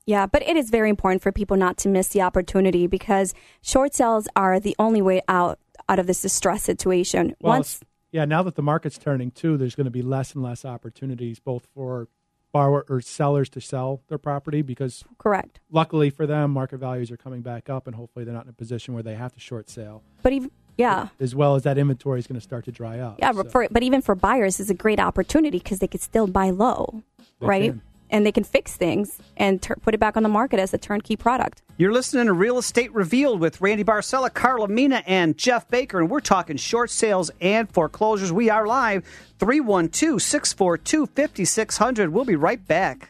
Yeah, 0.07 0.25
but 0.25 0.41
it 0.41 0.57
is 0.57 0.71
very 0.71 0.89
important 0.89 1.21
for 1.21 1.31
people 1.31 1.57
not 1.57 1.77
to 1.77 1.89
miss 1.89 2.09
the 2.09 2.21
opportunity 2.21 2.87
because 2.87 3.35
short 3.61 3.93
sales 3.93 4.27
are 4.35 4.59
the 4.59 4.75
only 4.79 5.01
way 5.01 5.21
out 5.27 5.59
out 5.87 5.99
of 5.99 6.07
this 6.07 6.21
distress 6.21 6.63
situation. 6.63 7.35
Well, 7.39 7.53
Once 7.53 7.81
yeah, 8.11 8.25
now 8.25 8.43
that 8.43 8.55
the 8.55 8.61
market's 8.61 8.97
turning 8.97 9.31
too, 9.31 9.57
there's 9.57 9.75
going 9.75 9.85
to 9.85 9.91
be 9.91 10.01
less 10.01 10.33
and 10.33 10.43
less 10.43 10.65
opportunities 10.65 11.39
both 11.39 11.67
for 11.73 12.07
borrower 12.51 12.85
or 12.89 13.01
sellers 13.01 13.49
to 13.49 13.61
sell 13.61 14.01
their 14.07 14.17
property 14.17 14.61
because 14.61 15.03
correct. 15.17 15.59
luckily 15.71 16.09
for 16.09 16.27
them, 16.27 16.51
market 16.51 16.77
values 16.77 17.11
are 17.11 17.17
coming 17.17 17.41
back 17.41 17.69
up, 17.69 17.87
and 17.87 17.95
hopefully 17.95 18.25
they're 18.25 18.33
not 18.33 18.43
in 18.45 18.49
a 18.49 18.53
position 18.53 18.93
where 18.93 19.03
they 19.03 19.15
have 19.15 19.33
to 19.33 19.39
short 19.39 19.69
sale. 19.69 20.03
But 20.21 20.33
even 20.33 20.51
yeah. 20.77 21.09
As 21.19 21.35
well 21.35 21.55
as 21.55 21.63
that 21.63 21.77
inventory 21.77 22.19
is 22.19 22.27
going 22.27 22.39
to 22.39 22.43
start 22.43 22.65
to 22.65 22.71
dry 22.71 22.99
up. 22.99 23.17
Yeah, 23.19 23.33
but 23.33 23.51
for 23.51 23.67
but 23.69 23.83
even 23.83 24.01
for 24.01 24.15
buyers, 24.15 24.59
it's 24.59 24.69
a 24.69 24.73
great 24.73 24.99
opportunity 24.99 25.59
because 25.59 25.79
they 25.79 25.87
could 25.87 26.01
still 26.01 26.27
buy 26.27 26.49
low, 26.49 27.03
They 27.39 27.47
right? 27.47 27.71
can. 27.71 27.81
And 28.11 28.25
they 28.25 28.31
can 28.31 28.43
fix 28.43 28.75
things 28.75 29.17
and 29.37 29.61
tur 29.61 29.75
put 29.77 29.95
it 29.95 29.99
back 29.99 30.17
on 30.17 30.23
the 30.23 30.29
market 30.29 30.59
as 30.59 30.73
a 30.73 30.77
turnkey 30.77 31.15
product. 31.15 31.63
You're 31.77 31.93
listening 31.93 32.27
to 32.27 32.33
Real 32.33 32.59
Estate 32.59 32.93
Revealed 32.93 33.39
with 33.39 33.59
Randy 33.61 33.83
Barcella, 33.83 34.31
Carla 34.31 34.67
Mina, 34.67 35.01
and 35.07 35.37
Jeff 35.37 35.67
Baker, 35.69 35.99
and 35.99 36.09
we're 36.09 36.19
talking 36.19 36.57
short 36.57 36.91
sales 36.91 37.31
and 37.41 37.67
foreclosures. 37.71 38.31
We 38.31 38.49
are 38.49 38.67
live 38.67 39.03
312 39.39 40.21
642 40.21 41.07
5600. 41.07 42.09
We'll 42.11 42.25
be 42.25 42.35
right 42.35 42.65
back. 42.67 43.09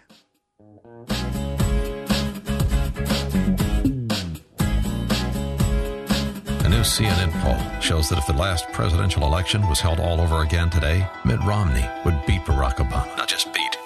A 6.63 6.69
new 6.69 6.81
CNN 6.81 7.31
poll 7.41 7.81
shows 7.81 8.07
that 8.09 8.17
if 8.19 8.27
the 8.27 8.33
last 8.33 8.71
presidential 8.71 9.23
election 9.23 9.67
was 9.67 9.81
held 9.81 9.99
all 9.99 10.21
over 10.21 10.41
again 10.41 10.69
today, 10.69 11.05
Mitt 11.25 11.39
Romney 11.41 11.85
would 12.05 12.25
beat 12.25 12.41
Barack 12.43 12.75
Obama. 12.75 13.17
Not 13.17 13.27
just 13.27 13.53
beat, 13.53 13.77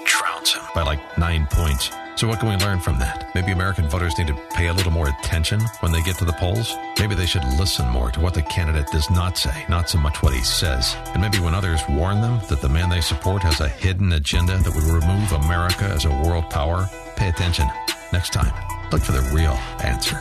by 0.73 0.84
like 0.84 1.17
nine 1.17 1.47
points. 1.49 1.91
So, 2.15 2.29
what 2.29 2.39
can 2.39 2.47
we 2.47 2.55
learn 2.55 2.79
from 2.79 2.97
that? 2.99 3.29
Maybe 3.36 3.51
American 3.51 3.89
voters 3.89 4.17
need 4.17 4.27
to 4.27 4.39
pay 4.51 4.67
a 4.67 4.73
little 4.73 4.91
more 4.91 5.10
attention 5.10 5.60
when 5.81 5.91
they 5.91 6.01
get 6.01 6.17
to 6.19 6.25
the 6.25 6.34
polls. 6.34 6.73
Maybe 6.97 7.13
they 7.13 7.25
should 7.25 7.43
listen 7.60 7.89
more 7.89 8.10
to 8.12 8.21
what 8.21 8.34
the 8.34 8.41
candidate 8.43 8.88
does 8.88 9.10
not 9.10 9.38
say, 9.38 9.65
not 9.67 9.89
so 9.89 9.97
much 9.97 10.23
what 10.23 10.34
he 10.34 10.41
says. 10.41 10.95
And 11.08 11.21
maybe 11.21 11.39
when 11.39 11.53
others 11.53 11.81
warn 11.89 12.21
them 12.21 12.39
that 12.47 12.62
the 12.62 12.69
man 12.69 12.89
they 12.89 13.01
support 13.01 13.43
has 13.43 13.60
a 13.60 13.67
hidden 13.67 14.13
agenda 14.13 14.58
that 14.58 14.73
would 14.73 14.84
remove 14.86 15.31
America 15.34 15.84
as 15.84 16.05
a 16.05 16.10
world 16.10 16.49
power, 16.49 16.89
pay 17.17 17.27
attention. 17.27 17.67
Next 18.13 18.31
time, 18.31 18.53
look 18.91 19.01
for 19.01 19.12
the 19.12 19.29
real 19.34 19.60
answer. 19.84 20.17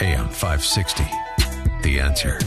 AM 0.00 0.28
560. 0.28 1.04
The 1.82 2.00
answer. 2.00 2.38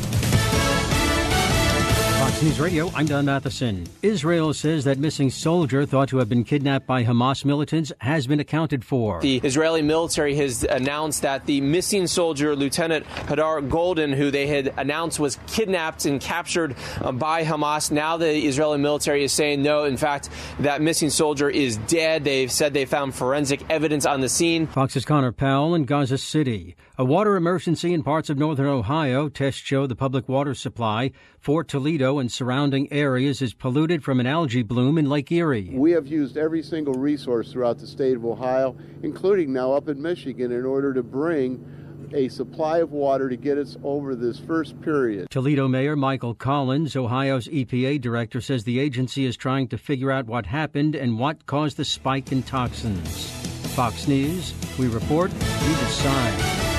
Fox 2.24 2.42
News 2.42 2.58
Radio, 2.58 2.90
I'm 2.96 3.06
Don 3.06 3.26
Matheson. 3.26 3.86
Israel 4.02 4.54
says 4.54 4.86
that 4.86 4.98
missing 4.98 5.30
soldier 5.30 5.86
thought 5.86 6.08
to 6.08 6.20
have 6.20 6.30
been 6.30 6.46
kidnapped 6.46 6.88
by 6.88 7.04
Hamas 7.04 7.44
militants 7.44 7.92
has 8.00 8.28
been 8.28 8.40
accounted 8.40 8.86
for. 8.86 9.20
The 9.20 9.42
Israeli 9.44 9.82
military 9.82 10.34
has 10.38 10.64
announced 10.64 11.24
that 11.24 11.46
the 11.46 11.60
missing 11.60 12.08
soldier, 12.08 12.56
Lieutenant 12.56 13.06
Hadar 13.08 13.68
Goldin, 13.68 14.16
who 14.16 14.32
they 14.32 14.48
had 14.48 14.74
announced 14.78 15.20
was 15.20 15.38
kidnapped 15.48 16.06
and 16.06 16.22
captured 16.22 16.78
uh, 17.02 17.12
by 17.12 17.44
Hamas, 17.44 17.92
now 17.92 18.16
the 18.16 18.48
Israeli 18.48 18.78
military 18.78 19.26
is 19.26 19.34
saying 19.34 19.62
no, 19.62 19.84
in 19.84 19.98
fact, 19.98 20.30
that 20.60 20.82
missing 20.82 21.10
soldier 21.10 21.50
is 21.50 21.76
dead. 21.76 22.24
They've 22.24 22.50
said 22.50 22.74
they 22.74 22.86
found 22.86 23.16
forensic 23.16 23.70
evidence 23.70 24.06
on 24.06 24.22
the 24.22 24.30
scene. 24.30 24.68
Fox's 24.68 25.04
Connor 25.04 25.34
Powell 25.34 25.76
in 25.76 25.84
Gaza 25.84 26.18
City. 26.18 26.78
A 26.96 27.04
water 27.04 27.36
emergency 27.36 27.92
in 27.92 28.04
parts 28.04 28.30
of 28.30 28.38
northern 28.38 28.68
Ohio. 28.68 29.28
Tests 29.28 29.60
show 29.60 29.88
the 29.88 29.96
public 29.96 30.30
water 30.30 30.54
supply 30.54 31.12
for 31.40 31.64
Toledo 31.64 32.13
and 32.20 32.32
surrounding 32.32 32.92
areas 32.92 33.42
is 33.42 33.54
polluted 33.54 34.04
from 34.04 34.20
an 34.20 34.28
algae 34.28 34.64
bloom 34.64 34.98
in 34.98 35.10
Lake 35.10 35.32
Erie. 35.32 35.70
We 35.74 35.92
have 35.92 36.08
used 36.08 36.38
every 36.38 36.64
single 36.64 36.94
resource 36.94 37.52
throughout 37.52 37.80
the 37.80 37.88
state 37.88 38.16
of 38.16 38.26
Ohio, 38.26 38.76
including 39.02 39.54
now 39.54 39.74
up 39.74 39.88
in 39.90 40.02
Michigan, 40.02 40.52
in 40.52 40.66
order 40.66 40.94
to 40.94 41.04
bring 41.04 41.66
a 42.14 42.30
supply 42.30 42.80
of 42.80 42.92
water 42.92 43.30
to 43.30 43.36
get 43.36 43.58
us 43.58 43.78
over 43.84 44.16
this 44.16 44.40
first 44.40 44.80
period. 44.82 45.28
Toledo 45.30 45.68
Mayor 45.68 45.96
Michael 45.96 46.34
Collins, 46.34 46.96
Ohio's 46.96 47.48
EPA 47.48 48.02
director, 48.02 48.40
says 48.42 48.64
the 48.64 48.80
agency 48.80 49.26
is 49.26 49.36
trying 49.36 49.68
to 49.70 49.78
figure 49.78 50.12
out 50.12 50.26
what 50.26 50.46
happened 50.46 50.96
and 50.96 51.18
what 51.18 51.46
caused 51.46 51.78
the 51.78 51.86
spike 51.86 52.32
in 52.32 52.44
toxins. 52.44 53.32
Fox 53.74 54.08
News, 54.08 54.54
we 54.78 54.88
report, 54.88 55.32
we 55.32 55.74
decide. 55.80 56.73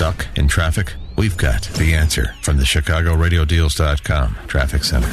Stuck 0.00 0.26
in 0.38 0.48
traffic? 0.48 0.94
We've 1.18 1.36
got 1.36 1.60
the 1.74 1.92
answer 1.92 2.34
from 2.40 2.56
the 2.56 2.62
ChicagoRadioDeals.com 2.62 4.34
Traffic 4.46 4.82
Center. 4.82 5.06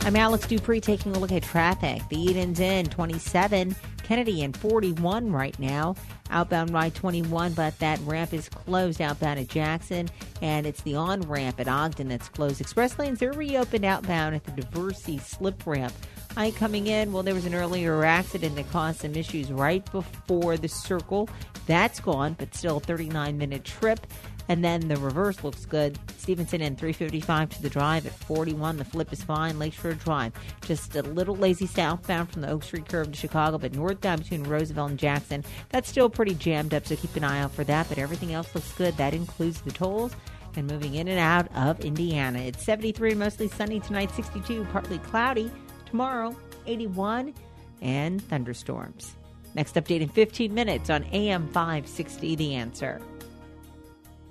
I'm 0.00 0.16
Alex 0.16 0.48
Dupree 0.48 0.80
taking 0.80 1.14
a 1.14 1.18
look 1.20 1.30
at 1.30 1.44
traffic. 1.44 2.02
The 2.08 2.28
Eden's 2.28 2.58
in 2.58 2.86
27, 2.86 3.76
Kennedy 4.02 4.42
in 4.42 4.52
41 4.52 5.30
right 5.30 5.56
now. 5.60 5.94
Outbound 6.30 6.70
Ride 6.70 6.96
21, 6.96 7.52
but 7.52 7.78
that 7.78 8.00
ramp 8.00 8.34
is 8.34 8.48
closed 8.48 9.00
outbound 9.00 9.38
at 9.38 9.46
Jackson, 9.46 10.08
and 10.42 10.66
it's 10.66 10.82
the 10.82 10.96
on 10.96 11.20
ramp 11.20 11.60
at 11.60 11.68
Ogden 11.68 12.08
that's 12.08 12.28
closed. 12.28 12.60
Express 12.60 12.98
lanes 12.98 13.22
are 13.22 13.32
reopened 13.32 13.84
outbound 13.84 14.34
at 14.34 14.42
the 14.42 14.60
Diversey 14.60 15.20
slip 15.20 15.64
ramp. 15.68 15.92
I 16.36 16.50
coming 16.50 16.88
in, 16.88 17.12
well, 17.12 17.22
there 17.22 17.34
was 17.34 17.46
an 17.46 17.54
earlier 17.54 18.04
accident 18.04 18.56
that 18.56 18.68
caused 18.70 19.00
some 19.00 19.14
issues 19.14 19.52
right 19.52 19.84
before 19.92 20.56
the 20.56 20.68
circle. 20.68 21.28
That's 21.66 22.00
gone, 22.00 22.34
but 22.38 22.54
still 22.54 22.78
a 22.78 22.80
39 22.80 23.38
minute 23.38 23.64
trip. 23.64 24.06
And 24.48 24.62
then 24.62 24.88
the 24.88 24.96
reverse 24.96 25.42
looks 25.42 25.64
good. 25.64 25.98
Stevenson 26.18 26.60
in 26.60 26.76
355 26.76 27.50
to 27.50 27.62
the 27.62 27.70
drive 27.70 28.06
at 28.06 28.12
41. 28.12 28.76
The 28.76 28.84
flip 28.84 29.12
is 29.12 29.22
fine. 29.22 29.58
Lakeshore 29.58 29.94
Drive. 29.94 30.32
Just 30.62 30.96
a 30.96 31.02
little 31.02 31.36
lazy 31.36 31.66
southbound 31.66 32.30
from 32.30 32.42
the 32.42 32.50
Oak 32.50 32.64
Street 32.64 32.88
curve 32.88 33.10
to 33.12 33.16
Chicago, 33.16 33.56
but 33.56 33.74
northbound 33.74 34.22
between 34.22 34.42
Roosevelt 34.44 34.90
and 34.90 34.98
Jackson. 34.98 35.44
That's 35.70 35.88
still 35.88 36.10
pretty 36.10 36.34
jammed 36.34 36.74
up, 36.74 36.86
so 36.86 36.96
keep 36.96 37.16
an 37.16 37.24
eye 37.24 37.40
out 37.40 37.52
for 37.52 37.64
that. 37.64 37.88
But 37.88 37.98
everything 37.98 38.34
else 38.34 38.54
looks 38.54 38.72
good. 38.72 38.96
That 38.96 39.14
includes 39.14 39.62
the 39.62 39.72
tolls 39.72 40.14
and 40.56 40.66
moving 40.66 40.94
in 40.94 41.08
and 41.08 41.18
out 41.18 41.48
of 41.56 41.80
Indiana. 41.80 42.40
It's 42.40 42.64
73, 42.64 43.14
mostly 43.14 43.48
sunny 43.48 43.80
tonight, 43.80 44.10
62, 44.10 44.66
partly 44.72 44.98
cloudy. 44.98 45.50
Tomorrow, 45.94 46.34
81, 46.66 47.32
and 47.80 48.20
thunderstorms. 48.20 49.14
Next 49.54 49.76
update 49.76 50.00
in 50.00 50.08
15 50.08 50.52
minutes 50.52 50.90
on 50.90 51.04
AM 51.12 51.46
560 51.52 52.34
The 52.34 52.56
Answer. 52.56 53.00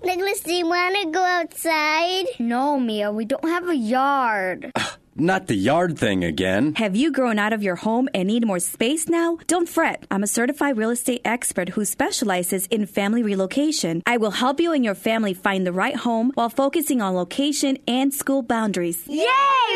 Nicholas, 0.03 0.41
do 0.41 0.53
you 0.53 0.67
want 0.67 0.97
to 1.01 1.11
go 1.11 1.23
outside? 1.23 2.25
No, 2.37 2.77
Mia, 2.77 3.13
we 3.13 3.23
don't 3.23 3.45
have 3.45 3.69
a 3.69 3.77
yard. 3.77 4.73
Not 5.15 5.45
the 5.47 5.53
yard 5.55 5.97
thing 5.99 6.23
again. 6.23 6.73
Have 6.75 6.95
you 6.95 7.11
grown 7.11 7.37
out 7.37 7.53
of 7.53 7.61
your 7.61 7.75
home 7.75 8.09
and 8.15 8.27
need 8.27 8.47
more 8.47 8.57
space 8.59 9.07
now? 9.07 9.37
Don't 9.45 9.69
fret. 9.69 10.07
I'm 10.09 10.23
a 10.23 10.27
certified 10.27 10.75
real 10.75 10.89
estate 10.89 11.21
expert 11.23 11.69
who 11.69 11.85
specializes 11.85 12.65
in 12.67 12.87
family 12.87 13.21
relocation. 13.21 14.01
I 14.07 14.17
will 14.17 14.31
help 14.31 14.59
you 14.59 14.73
and 14.73 14.83
your 14.83 14.95
family 14.95 15.35
find 15.35 15.67
the 15.67 15.71
right 15.71 15.95
home 15.95 16.31
while 16.33 16.49
focusing 16.49 16.99
on 17.01 17.13
location 17.13 17.77
and 17.87 18.11
school 18.13 18.41
boundaries. 18.41 19.03
Yay! 19.07 19.27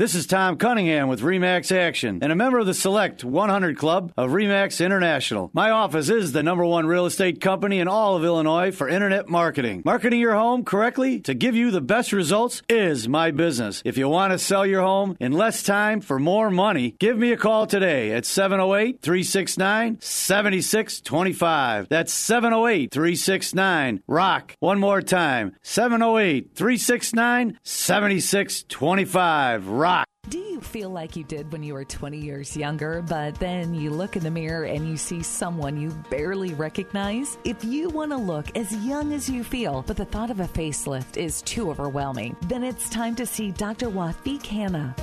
This 0.00 0.16
is 0.16 0.26
Tom 0.26 0.56
Cunningham 0.56 1.06
with 1.06 1.20
REMAX 1.20 1.70
Action 1.70 2.18
and 2.22 2.32
a 2.32 2.34
member 2.34 2.58
of 2.58 2.66
the 2.66 2.74
Select 2.74 3.22
100 3.22 3.78
Club 3.78 4.12
of 4.16 4.30
REMAX 4.32 4.84
International. 4.84 5.48
My 5.52 5.70
office 5.70 6.08
is 6.08 6.32
the 6.32 6.42
number 6.42 6.64
one 6.64 6.86
real 6.86 7.06
estate 7.06 7.40
company 7.40 7.78
in 7.78 7.86
all 7.86 8.16
of 8.16 8.24
Illinois 8.24 8.72
for 8.72 8.88
internet 8.88 9.28
marketing. 9.28 9.82
Marketing 9.84 10.18
your 10.18 10.34
home 10.34 10.64
correctly 10.64 11.20
to 11.20 11.34
give 11.34 11.54
you 11.54 11.70
the 11.70 11.80
best 11.80 12.12
results 12.12 12.62
is 12.68 13.06
my 13.06 13.30
business. 13.30 13.80
If 13.84 13.96
you 13.96 14.08
want 14.08 14.32
to 14.32 14.40
sell 14.40 14.66
your 14.66 14.82
home 14.82 15.16
in 15.20 15.30
less 15.30 15.62
time 15.62 16.00
for 16.00 16.18
more 16.18 16.50
money, 16.50 16.96
give 16.98 17.16
me 17.16 17.30
a 17.30 17.36
call 17.36 17.68
today 17.68 18.10
at 18.10 18.26
708 18.26 19.02
369 19.02 19.98
7625. 20.00 21.88
That's 21.88 22.12
708 22.12 22.90
369 22.90 24.02
Rock. 24.08 24.56
One 24.58 24.80
more 24.80 25.00
time 25.00 25.54
708 25.62 26.56
369 26.56 27.60
7625. 27.62 29.43
Rock. 29.52 30.06
Do 30.30 30.38
you 30.38 30.60
feel 30.60 30.88
like 30.88 31.16
you 31.16 31.24
did 31.24 31.52
when 31.52 31.62
you 31.62 31.74
were 31.74 31.84
20 31.84 32.16
years 32.16 32.56
younger, 32.56 33.02
but 33.02 33.34
then 33.34 33.74
you 33.74 33.90
look 33.90 34.16
in 34.16 34.22
the 34.22 34.30
mirror 34.30 34.64
and 34.64 34.88
you 34.88 34.96
see 34.96 35.22
someone 35.22 35.78
you 35.78 35.90
barely 36.08 36.54
recognize? 36.54 37.36
If 37.44 37.62
you 37.62 37.90
want 37.90 38.10
to 38.12 38.16
look 38.16 38.56
as 38.56 38.74
young 38.84 39.12
as 39.12 39.28
you 39.28 39.44
feel, 39.44 39.84
but 39.86 39.98
the 39.98 40.06
thought 40.06 40.30
of 40.30 40.40
a 40.40 40.48
facelift 40.48 41.18
is 41.18 41.42
too 41.42 41.70
overwhelming, 41.70 42.36
then 42.48 42.64
it's 42.64 42.88
time 42.88 43.14
to 43.16 43.26
see 43.26 43.50
Dr. 43.50 43.88
Wafiq 43.88 44.46
Hanna. 44.46 44.96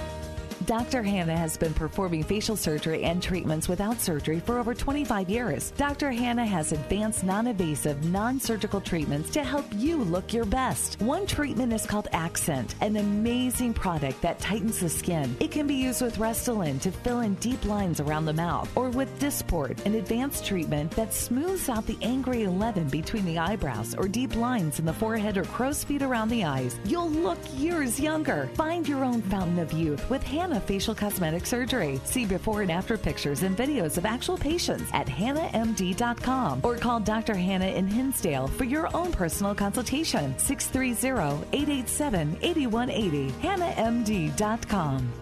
Dr. 0.65 1.01
Hanna 1.01 1.35
has 1.35 1.57
been 1.57 1.73
performing 1.73 2.23
facial 2.23 2.55
surgery 2.55 3.03
and 3.03 3.21
treatments 3.21 3.67
without 3.67 3.99
surgery 3.99 4.39
for 4.39 4.59
over 4.59 4.75
25 4.75 5.29
years. 5.29 5.71
Dr. 5.71 6.11
Hanna 6.11 6.45
has 6.45 6.71
advanced 6.71 7.23
non 7.23 7.47
invasive, 7.47 8.03
non 8.11 8.39
surgical 8.39 8.79
treatments 8.79 9.31
to 9.31 9.43
help 9.43 9.65
you 9.75 9.97
look 9.97 10.33
your 10.33 10.45
best. 10.45 11.01
One 11.01 11.25
treatment 11.25 11.73
is 11.73 11.85
called 11.87 12.09
Accent, 12.11 12.75
an 12.81 12.97
amazing 12.97 13.73
product 13.73 14.21
that 14.21 14.39
tightens 14.39 14.79
the 14.79 14.89
skin. 14.89 15.35
It 15.39 15.51
can 15.51 15.65
be 15.65 15.75
used 15.75 16.01
with 16.01 16.17
Restylane 16.17 16.79
to 16.81 16.91
fill 16.91 17.21
in 17.21 17.35
deep 17.35 17.65
lines 17.65 17.99
around 17.99 18.25
the 18.25 18.33
mouth, 18.33 18.69
or 18.75 18.89
with 18.89 19.19
Dysport, 19.19 19.83
an 19.85 19.95
advanced 19.95 20.45
treatment 20.45 20.91
that 20.91 21.13
smooths 21.13 21.69
out 21.69 21.87
the 21.87 21.97
angry 22.01 22.43
11 22.43 22.89
between 22.89 23.25
the 23.25 23.39
eyebrows 23.39 23.95
or 23.95 24.07
deep 24.07 24.35
lines 24.35 24.79
in 24.79 24.85
the 24.85 24.93
forehead 24.93 25.37
or 25.37 25.43
crow's 25.45 25.83
feet 25.83 26.03
around 26.03 26.29
the 26.29 26.43
eyes. 26.43 26.79
You'll 26.85 27.09
look 27.09 27.39
years 27.55 27.99
younger. 27.99 28.49
Find 28.53 28.87
your 28.87 29.03
own 29.03 29.21
fountain 29.23 29.59
of 29.59 29.73
youth 29.73 30.07
with 30.09 30.21
Hannah 30.51 30.65
Facial 30.65 30.93
Cosmetic 30.93 31.45
Surgery. 31.45 32.01
See 32.03 32.25
before 32.25 32.61
and 32.61 32.69
after 32.71 32.97
pictures 32.97 33.43
and 33.43 33.55
videos 33.55 33.97
of 33.97 34.05
actual 34.05 34.37
patients 34.37 34.89
at 34.91 35.07
hannahmd.com 35.07 36.59
or 36.63 36.75
call 36.75 36.99
Dr. 36.99 37.35
Hannah 37.35 37.67
in 37.67 37.87
Hinsdale 37.87 38.47
for 38.47 38.65
your 38.65 38.93
own 38.93 39.13
personal 39.13 39.55
consultation. 39.55 40.33
630-887-8180. 40.35 43.31
hannahmd.com. 43.31 45.13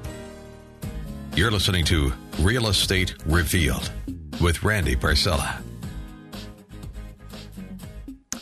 You're 1.35 1.51
listening 1.51 1.85
to 1.85 2.11
Real 2.39 2.69
Estate 2.69 3.13
Revealed 3.27 3.91
with 4.41 4.63
Randy 4.63 4.95
Barcella. 4.95 5.61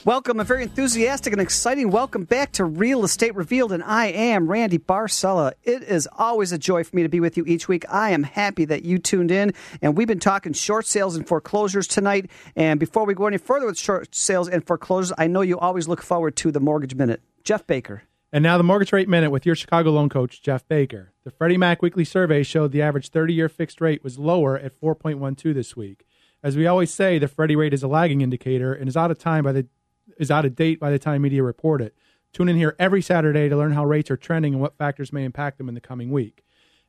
Welcome, 0.07 0.39
a 0.39 0.45
very 0.45 0.63
enthusiastic 0.63 1.33
and 1.33 1.41
exciting 1.41 1.91
welcome 1.91 2.23
back 2.23 2.53
to 2.53 2.63
Real 2.63 3.03
Estate 3.03 3.35
Revealed, 3.35 3.73
and 3.73 3.83
I 3.83 4.05
am 4.05 4.49
Randy 4.49 4.77
Barcella. 4.77 5.51
It 5.63 5.83
is 5.83 6.07
always 6.17 6.53
a 6.53 6.57
joy 6.57 6.85
for 6.85 6.95
me 6.95 7.03
to 7.03 7.09
be 7.09 7.19
with 7.19 7.35
you 7.35 7.43
each 7.45 7.67
week. 7.67 7.83
I 7.89 8.11
am 8.11 8.23
happy 8.23 8.63
that 8.63 8.85
you 8.85 8.99
tuned 8.99 9.31
in, 9.31 9.53
and 9.81 9.97
we've 9.97 10.07
been 10.07 10.21
talking 10.21 10.53
short 10.53 10.85
sales 10.85 11.17
and 11.17 11.27
foreclosures 11.27 11.87
tonight. 11.87 12.31
And 12.55 12.79
before 12.79 13.05
we 13.05 13.15
go 13.15 13.27
any 13.27 13.37
further 13.37 13.65
with 13.65 13.77
short 13.77 14.15
sales 14.15 14.47
and 14.47 14.65
foreclosures, 14.65 15.11
I 15.17 15.27
know 15.27 15.41
you 15.41 15.59
always 15.59 15.89
look 15.89 16.01
forward 16.01 16.37
to 16.37 16.53
the 16.53 16.61
Mortgage 16.61 16.95
Minute. 16.95 17.21
Jeff 17.43 17.67
Baker. 17.67 18.03
And 18.31 18.41
now 18.41 18.57
the 18.57 18.63
Mortgage 18.63 18.93
Rate 18.93 19.09
Minute 19.09 19.31
with 19.31 19.45
your 19.45 19.55
Chicago 19.55 19.91
loan 19.91 20.07
coach, 20.07 20.41
Jeff 20.41 20.65
Baker. 20.69 21.11
The 21.25 21.31
Freddie 21.31 21.57
Mac 21.57 21.81
weekly 21.81 22.05
survey 22.05 22.43
showed 22.43 22.71
the 22.71 22.81
average 22.81 23.09
30 23.09 23.33
year 23.33 23.49
fixed 23.49 23.81
rate 23.81 24.05
was 24.05 24.17
lower 24.17 24.57
at 24.57 24.79
4.12 24.79 25.53
this 25.53 25.75
week. 25.75 26.05
As 26.41 26.55
we 26.55 26.65
always 26.65 26.93
say, 26.93 27.19
the 27.19 27.27
Freddie 27.27 27.57
rate 27.57 27.73
is 27.73 27.83
a 27.83 27.89
lagging 27.89 28.21
indicator 28.21 28.73
and 28.73 28.87
is 28.87 28.95
out 28.95 29.11
of 29.11 29.17
time 29.17 29.43
by 29.43 29.51
the 29.51 29.67
is 30.19 30.31
out 30.31 30.45
of 30.45 30.55
date 30.55 30.79
by 30.79 30.91
the 30.91 30.99
time 30.99 31.21
media 31.21 31.43
report 31.43 31.81
it. 31.81 31.95
Tune 32.33 32.49
in 32.49 32.55
here 32.55 32.75
every 32.77 33.01
Saturday 33.01 33.49
to 33.49 33.57
learn 33.57 33.71
how 33.71 33.85
rates 33.85 34.11
are 34.11 34.17
trending 34.17 34.53
and 34.53 34.61
what 34.61 34.77
factors 34.77 35.13
may 35.13 35.23
impact 35.23 35.57
them 35.57 35.69
in 35.69 35.75
the 35.75 35.81
coming 35.81 36.11
week. 36.11 36.43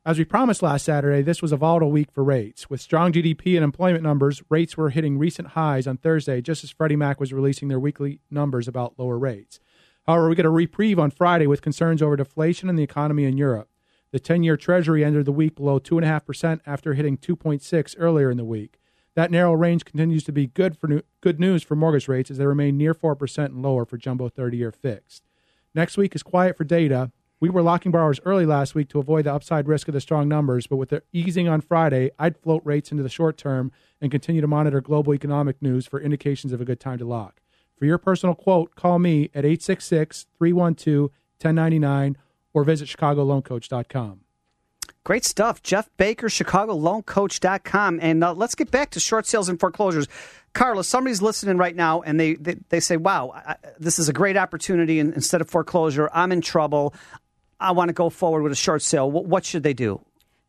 As 0.04 0.18
we 0.18 0.24
promised 0.24 0.62
last 0.62 0.84
Saturday, 0.84 1.22
this 1.22 1.42
was 1.42 1.52
a 1.52 1.56
volatile 1.56 1.90
week 1.90 2.10
for 2.10 2.24
rates. 2.24 2.70
With 2.70 2.80
strong 2.80 3.12
GDP 3.12 3.56
and 3.56 3.64
employment 3.64 4.02
numbers, 4.02 4.42
rates 4.48 4.76
were 4.76 4.90
hitting 4.90 5.18
recent 5.18 5.48
highs 5.48 5.86
on 5.86 5.98
Thursday 5.98 6.40
just 6.40 6.64
as 6.64 6.70
Freddie 6.70 6.96
Mac 6.96 7.20
was 7.20 7.32
releasing 7.32 7.68
their 7.68 7.80
weekly 7.80 8.20
numbers 8.30 8.68
about 8.68 8.98
lower 8.98 9.18
rates. 9.18 9.60
However, 10.06 10.30
we 10.30 10.34
get 10.34 10.46
a 10.46 10.50
reprieve 10.50 10.98
on 10.98 11.10
Friday 11.10 11.46
with 11.46 11.60
concerns 11.60 12.00
over 12.00 12.16
deflation 12.16 12.70
and 12.70 12.78
the 12.78 12.82
economy 12.82 13.24
in 13.24 13.36
Europe. 13.36 13.68
The 14.10 14.18
10 14.18 14.42
year 14.42 14.56
Treasury 14.56 15.04
ended 15.04 15.26
the 15.26 15.32
week 15.32 15.54
below 15.54 15.78
2.5% 15.78 16.60
after 16.64 16.94
hitting 16.94 17.18
2.6 17.18 17.94
earlier 17.98 18.30
in 18.30 18.38
the 18.38 18.44
week. 18.44 18.77
That 19.18 19.32
narrow 19.32 19.52
range 19.52 19.84
continues 19.84 20.22
to 20.22 20.32
be 20.32 20.46
good 20.46 20.78
for 20.78 20.86
new, 20.86 21.02
good 21.20 21.40
news 21.40 21.64
for 21.64 21.74
mortgage 21.74 22.06
rates 22.06 22.30
as 22.30 22.38
they 22.38 22.46
remain 22.46 22.78
near 22.78 22.94
4% 22.94 23.46
and 23.46 23.60
lower 23.60 23.84
for 23.84 23.96
jumbo 23.96 24.28
30 24.28 24.58
year 24.58 24.70
fixed. 24.70 25.24
Next 25.74 25.96
week 25.96 26.14
is 26.14 26.22
quiet 26.22 26.56
for 26.56 26.62
data. 26.62 27.10
We 27.40 27.50
were 27.50 27.60
locking 27.60 27.90
borrowers 27.90 28.20
early 28.24 28.46
last 28.46 28.76
week 28.76 28.88
to 28.90 29.00
avoid 29.00 29.24
the 29.24 29.34
upside 29.34 29.66
risk 29.66 29.88
of 29.88 29.94
the 29.94 30.00
strong 30.00 30.28
numbers, 30.28 30.68
but 30.68 30.76
with 30.76 30.90
the 30.90 31.02
easing 31.12 31.48
on 31.48 31.62
Friday, 31.62 32.12
I'd 32.16 32.38
float 32.38 32.62
rates 32.64 32.92
into 32.92 33.02
the 33.02 33.08
short 33.08 33.36
term 33.36 33.72
and 34.00 34.12
continue 34.12 34.40
to 34.40 34.46
monitor 34.46 34.80
global 34.80 35.12
economic 35.12 35.60
news 35.60 35.84
for 35.84 36.00
indications 36.00 36.52
of 36.52 36.60
a 36.60 36.64
good 36.64 36.78
time 36.78 36.98
to 36.98 37.04
lock. 37.04 37.40
For 37.76 37.86
your 37.86 37.98
personal 37.98 38.36
quote, 38.36 38.76
call 38.76 39.00
me 39.00 39.30
at 39.34 39.44
866 39.44 40.26
312 40.38 41.10
1099 41.42 42.16
or 42.54 42.62
visit 42.62 42.86
ChicagoLoanCoach.com. 42.86 44.20
Great 45.08 45.24
stuff. 45.24 45.62
Jeff 45.62 45.88
Baker, 45.96 46.26
ChicagoLoanCoach.com. 46.26 47.98
And 48.02 48.22
uh, 48.22 48.34
let's 48.34 48.54
get 48.54 48.70
back 48.70 48.90
to 48.90 49.00
short 49.00 49.26
sales 49.26 49.48
and 49.48 49.58
foreclosures. 49.58 50.06
Carlos, 50.52 50.86
somebody's 50.86 51.22
listening 51.22 51.56
right 51.56 51.74
now 51.74 52.02
and 52.02 52.20
they, 52.20 52.34
they, 52.34 52.56
they 52.68 52.78
say, 52.78 52.98
wow, 52.98 53.32
I, 53.34 53.56
this 53.78 53.98
is 53.98 54.10
a 54.10 54.12
great 54.12 54.36
opportunity. 54.36 55.00
And 55.00 55.14
instead 55.14 55.40
of 55.40 55.48
foreclosure, 55.48 56.10
I'm 56.12 56.30
in 56.30 56.42
trouble. 56.42 56.92
I 57.58 57.72
want 57.72 57.88
to 57.88 57.94
go 57.94 58.10
forward 58.10 58.42
with 58.42 58.52
a 58.52 58.54
short 58.54 58.82
sale. 58.82 59.10
What, 59.10 59.24
what 59.24 59.46
should 59.46 59.62
they 59.62 59.72
do? 59.72 59.98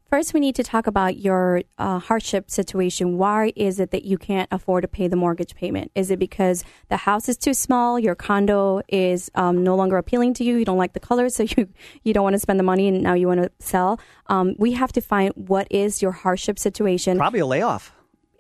First, 0.10 0.34
we 0.34 0.39
need 0.39 0.56
to 0.56 0.63
talk 0.63 0.88
about 0.88 1.17
your 1.17 1.62
uh, 1.78 2.00
hardship 2.00 2.50
situation. 2.50 3.19
Why 3.19 3.54
is 3.56 3.80
it 3.80 3.91
that 3.91 4.06
you 4.06 4.17
can't 4.17 4.48
afford 4.52 4.82
to 4.82 4.88
pay 4.88 5.08
the 5.08 5.15
mortgage 5.15 5.54
payment? 5.54 5.91
Is 5.93 6.10
it 6.10 6.17
because 6.17 6.63
the 6.88 6.98
house 6.98 7.30
is 7.30 7.38
too 7.38 7.54
small, 7.54 8.00
your 8.00 8.15
condo 8.15 8.82
is 8.88 9.30
um, 9.36 9.63
no 9.63 9.76
longer 9.76 9.98
appealing 9.98 10.34
to 10.36 10.43
you, 10.43 10.58
you 10.58 10.65
don't 10.65 10.80
like 10.80 10.93
the 10.93 11.00
colors, 11.00 11.36
so 11.36 11.43
you 11.58 11.69
you 12.04 12.13
don't 12.13 12.24
want 12.24 12.34
to 12.34 12.39
spend 12.39 12.60
the 12.60 12.63
money, 12.63 12.88
and 12.88 13.04
now 13.04 13.13
you 13.13 13.28
want 13.28 13.43
to 13.43 13.52
sell? 13.60 14.00
Um, 14.28 14.56
we 14.58 14.72
have 14.72 14.91
to 14.93 15.02
find 15.02 15.32
what 15.36 15.67
is 15.69 16.02
your 16.02 16.12
hardship 16.12 16.58
situation. 16.58 17.17
Probably 17.17 17.41
a 17.41 17.45
layoff. 17.45 17.93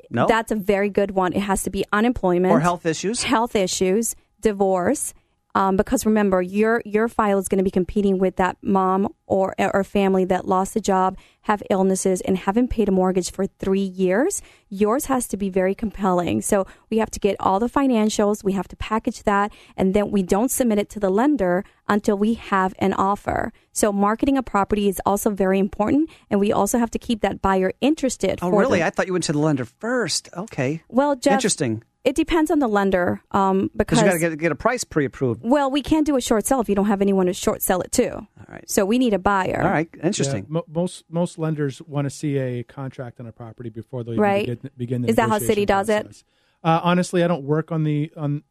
No, 0.09 0.25
that's 0.25 0.51
a 0.51 0.55
very 0.55 0.89
good 0.89 1.11
one. 1.11 1.33
It 1.33 1.41
has 1.41 1.61
to 1.63 1.69
be 1.69 1.85
unemployment 1.93 2.51
or 2.51 2.59
health 2.61 2.87
issues, 2.87 3.21
health 3.21 3.55
issues, 3.55 4.15
divorce. 4.41 5.13
Um, 5.59 5.75
because 5.75 6.05
remember, 6.05 6.41
your 6.41 6.81
your 6.85 7.09
file 7.09 7.37
is 7.37 7.49
going 7.49 7.57
to 7.57 7.65
be 7.65 7.69
competing 7.69 8.17
with 8.17 8.37
that 8.37 8.55
mom 8.61 9.13
or 9.27 9.53
or 9.59 9.83
family 9.83 10.23
that 10.23 10.47
lost 10.47 10.77
a 10.77 10.79
job, 10.79 11.17
have 11.41 11.61
illnesses, 11.69 12.21
and 12.21 12.37
haven't 12.37 12.69
paid 12.69 12.87
a 12.87 12.93
mortgage 12.93 13.29
for 13.29 13.45
three 13.45 13.81
years. 13.81 14.41
Yours 14.69 15.05
has 15.05 15.27
to 15.27 15.35
be 15.35 15.49
very 15.49 15.75
compelling. 15.75 16.41
So 16.41 16.65
we 16.89 16.99
have 16.99 17.11
to 17.11 17.19
get 17.19 17.35
all 17.41 17.59
the 17.59 17.67
financials, 17.67 18.41
we 18.41 18.53
have 18.53 18.69
to 18.69 18.77
package 18.77 19.23
that, 19.23 19.51
and 19.75 19.93
then 19.93 20.11
we 20.11 20.23
don't 20.23 20.49
submit 20.49 20.79
it 20.79 20.89
to 20.91 20.99
the 20.99 21.09
lender 21.09 21.65
until 21.89 22.17
we 22.17 22.35
have 22.35 22.73
an 22.79 22.93
offer. 22.93 23.51
So 23.73 23.91
marketing 23.91 24.37
a 24.37 24.43
property 24.43 24.87
is 24.87 25.01
also 25.05 25.29
very 25.29 25.59
important, 25.59 26.09
and 26.29 26.39
we 26.39 26.53
also 26.53 26.77
have 26.77 26.91
to 26.91 26.99
keep 26.99 27.19
that 27.19 27.41
buyer 27.41 27.73
interested. 27.81 28.39
Oh, 28.41 28.49
really? 28.49 28.81
I 28.81 28.91
thought 28.91 29.07
you 29.07 29.13
went 29.13 29.25
to 29.25 29.33
the 29.33 29.39
lender 29.39 29.65
first. 29.65 30.29
Okay. 30.37 30.83
Well, 30.87 31.17
Jeff, 31.17 31.33
interesting. 31.33 31.83
It 32.05 32.15
depends 32.15 32.49
on 32.49 32.59
the 32.59 32.67
lender 32.67 33.21
um, 33.31 33.69
because 33.75 33.99
you 33.99 34.05
got 34.05 34.13
to 34.13 34.19
get, 34.19 34.37
get 34.37 34.51
a 34.53 34.55
price 34.55 34.85
pre-approved. 34.85 35.41
Well, 35.43 35.69
we 35.69 35.81
can't 35.81 36.05
do 36.05 36.15
a 36.15 36.21
short 36.21 36.45
sell 36.45 36.61
if 36.61 36.69
you 36.69 36.75
don't 36.75 36.85
have 36.85 37.01
anyone 37.01 37.25
to 37.25 37.33
short 37.33 37.61
sell 37.61 37.81
it 37.81 37.91
to. 37.93 38.15
All 38.15 38.27
right. 38.47 38.69
So 38.69 38.85
we 38.85 38.97
need 38.97 39.13
a 39.13 39.19
buyer. 39.19 39.61
All 39.61 39.69
right. 39.69 39.89
Interesting. 40.01 40.43
Yeah, 40.43 40.53
mo- 40.53 40.65
most 40.67 41.03
most 41.09 41.37
lenders 41.37 41.81
want 41.81 42.05
to 42.05 42.09
see 42.09 42.37
a 42.37 42.63
contract 42.63 43.19
on 43.19 43.27
a 43.27 43.33
property 43.33 43.69
before 43.69 44.05
they 44.05 44.15
right. 44.15 44.45
begin, 44.47 44.71
begin 44.77 45.01
the 45.01 45.09
Is 45.09 45.17
that 45.17 45.29
how 45.29 45.39
Citi 45.39 45.65
does 45.65 45.87
process. 45.87 46.19
it? 46.19 46.23
Uh, 46.63 46.79
honestly, 46.83 47.21
I 47.23 47.27
don't 47.27 47.43
work 47.43 47.71
on 47.71 47.83
the 47.83 48.11
on. 48.15 48.43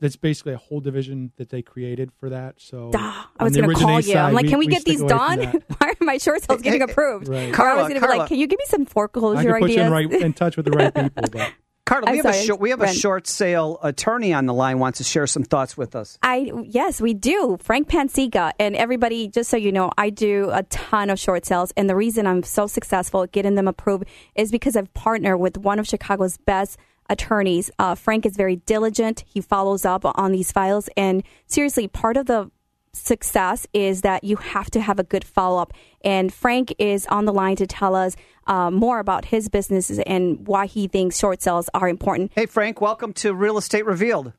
That's 0.00 0.16
basically 0.16 0.54
a 0.54 0.58
whole 0.58 0.80
division 0.80 1.32
that 1.36 1.50
they 1.50 1.60
created 1.60 2.10
for 2.18 2.30
that. 2.30 2.54
So 2.58 2.90
Duh, 2.90 2.98
I 2.98 3.44
was 3.44 3.54
going 3.54 3.68
to 3.68 3.74
call 3.74 3.96
you. 4.00 4.12
Side, 4.12 4.16
I'm 4.16 4.32
like, 4.34 4.48
can 4.48 4.58
we, 4.58 4.66
we 4.66 4.72
get 4.72 4.84
these 4.84 5.02
done? 5.02 5.40
Why 5.78 5.88
are 5.88 5.94
my 6.00 6.16
short 6.16 6.42
sales 6.42 6.62
getting 6.62 6.80
approved? 6.80 7.28
Right. 7.28 7.52
Carla, 7.52 7.80
I 7.80 7.82
was 7.82 7.88
going 7.90 8.00
to 8.00 8.06
be 8.06 8.18
like, 8.18 8.28
can 8.28 8.38
you 8.38 8.46
give 8.46 8.58
me 8.58 8.64
some 8.66 8.86
foreclosure 8.86 9.40
I 9.40 9.42
can 9.44 9.52
put 9.60 9.64
ideas? 9.64 9.76
you 9.76 9.82
in, 9.82 9.92
right, 9.92 10.12
in 10.12 10.32
touch 10.32 10.56
with 10.56 10.64
the 10.66 10.72
right 10.72 10.94
people. 11.04 11.24
But. 11.30 11.52
Carla, 11.90 12.06
I'm 12.06 12.12
we 12.12 12.18
have, 12.18 12.24
sorry, 12.26 12.38
a, 12.38 12.46
short, 12.46 12.60
we 12.60 12.70
have 12.70 12.82
a 12.82 12.92
short 12.92 13.26
sale 13.26 13.80
attorney 13.82 14.32
on 14.32 14.46
the 14.46 14.54
line 14.54 14.78
wants 14.78 14.98
to 14.98 15.04
share 15.04 15.26
some 15.26 15.42
thoughts 15.42 15.76
with 15.76 15.96
us. 15.96 16.20
I 16.22 16.52
yes, 16.64 17.00
we 17.00 17.14
do. 17.14 17.58
Frank 17.60 17.88
Panzica 17.88 18.52
and 18.60 18.76
everybody. 18.76 19.26
Just 19.26 19.50
so 19.50 19.56
you 19.56 19.72
know, 19.72 19.90
I 19.98 20.10
do 20.10 20.50
a 20.52 20.62
ton 20.62 21.10
of 21.10 21.18
short 21.18 21.44
sales, 21.44 21.72
and 21.76 21.90
the 21.90 21.96
reason 21.96 22.28
I'm 22.28 22.44
so 22.44 22.68
successful 22.68 23.24
at 23.24 23.32
getting 23.32 23.56
them 23.56 23.66
approved 23.66 24.04
is 24.36 24.52
because 24.52 24.76
I've 24.76 24.94
partnered 24.94 25.40
with 25.40 25.58
one 25.58 25.80
of 25.80 25.88
Chicago's 25.88 26.38
best 26.38 26.78
attorneys. 27.08 27.72
Uh, 27.76 27.96
Frank 27.96 28.24
is 28.24 28.36
very 28.36 28.54
diligent. 28.54 29.24
He 29.26 29.40
follows 29.40 29.84
up 29.84 30.04
on 30.04 30.30
these 30.30 30.52
files, 30.52 30.88
and 30.96 31.24
seriously, 31.46 31.88
part 31.88 32.16
of 32.16 32.26
the 32.26 32.52
success 32.92 33.66
is 33.72 34.02
that 34.02 34.24
you 34.24 34.36
have 34.36 34.70
to 34.70 34.80
have 34.80 34.98
a 34.98 35.04
good 35.04 35.24
follow 35.24 35.60
up. 35.60 35.72
And 36.02 36.32
Frank 36.32 36.74
is 36.78 37.06
on 37.06 37.24
the 37.24 37.32
line 37.32 37.56
to 37.56 37.66
tell 37.66 37.94
us 37.94 38.16
uh, 38.46 38.70
more 38.70 38.98
about 38.98 39.26
his 39.26 39.48
businesses 39.48 39.98
and 40.00 40.46
why 40.46 40.66
he 40.66 40.88
thinks 40.88 41.18
short 41.18 41.42
sales 41.42 41.68
are 41.74 41.88
important. 41.88 42.32
Hey, 42.34 42.46
Frank, 42.46 42.80
welcome 42.80 43.12
to 43.14 43.34
Real 43.34 43.58
Estate 43.58 43.86
Revealed. 43.86 44.32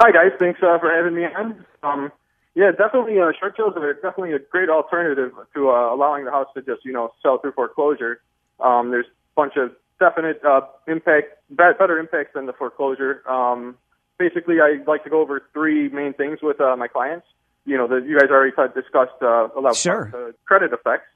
Hi, 0.00 0.10
guys. 0.10 0.32
Thanks 0.38 0.60
uh, 0.62 0.78
for 0.78 0.90
having 0.90 1.14
me 1.14 1.24
on. 1.24 1.64
Um, 1.82 2.12
yeah, 2.54 2.70
definitely. 2.70 3.18
Uh, 3.18 3.32
short 3.38 3.56
sales 3.56 3.74
are 3.76 3.94
definitely 3.94 4.32
a 4.32 4.38
great 4.38 4.68
alternative 4.68 5.32
to 5.54 5.70
uh, 5.70 5.94
allowing 5.94 6.24
the 6.24 6.30
house 6.30 6.48
to 6.54 6.62
just 6.62 6.84
you 6.84 6.92
know 6.92 7.12
sell 7.22 7.38
through 7.38 7.52
foreclosure. 7.52 8.20
Um, 8.60 8.90
there's 8.90 9.06
a 9.06 9.34
bunch 9.36 9.54
of 9.56 9.72
definite 9.98 10.40
uh, 10.44 10.62
impact, 10.86 11.38
be- 11.48 11.78
better 11.78 11.98
impacts 11.98 12.34
than 12.34 12.46
the 12.46 12.52
foreclosure. 12.52 13.22
Um, 13.28 13.76
basically, 14.18 14.56
I 14.60 14.82
like 14.86 15.04
to 15.04 15.10
go 15.10 15.20
over 15.20 15.42
three 15.52 15.88
main 15.88 16.12
things 16.14 16.40
with 16.42 16.60
uh, 16.60 16.76
my 16.76 16.88
clients. 16.88 17.26
You 17.64 17.76
know, 17.76 17.86
the, 17.86 17.96
you 17.96 18.18
guys 18.18 18.28
already 18.30 18.52
discussed 18.74 19.22
uh, 19.22 19.48
a 19.56 19.60
lot 19.60 19.76
Sure. 19.76 20.04
of 20.06 20.12
the 20.12 20.34
credit 20.44 20.72
effects. 20.72 21.06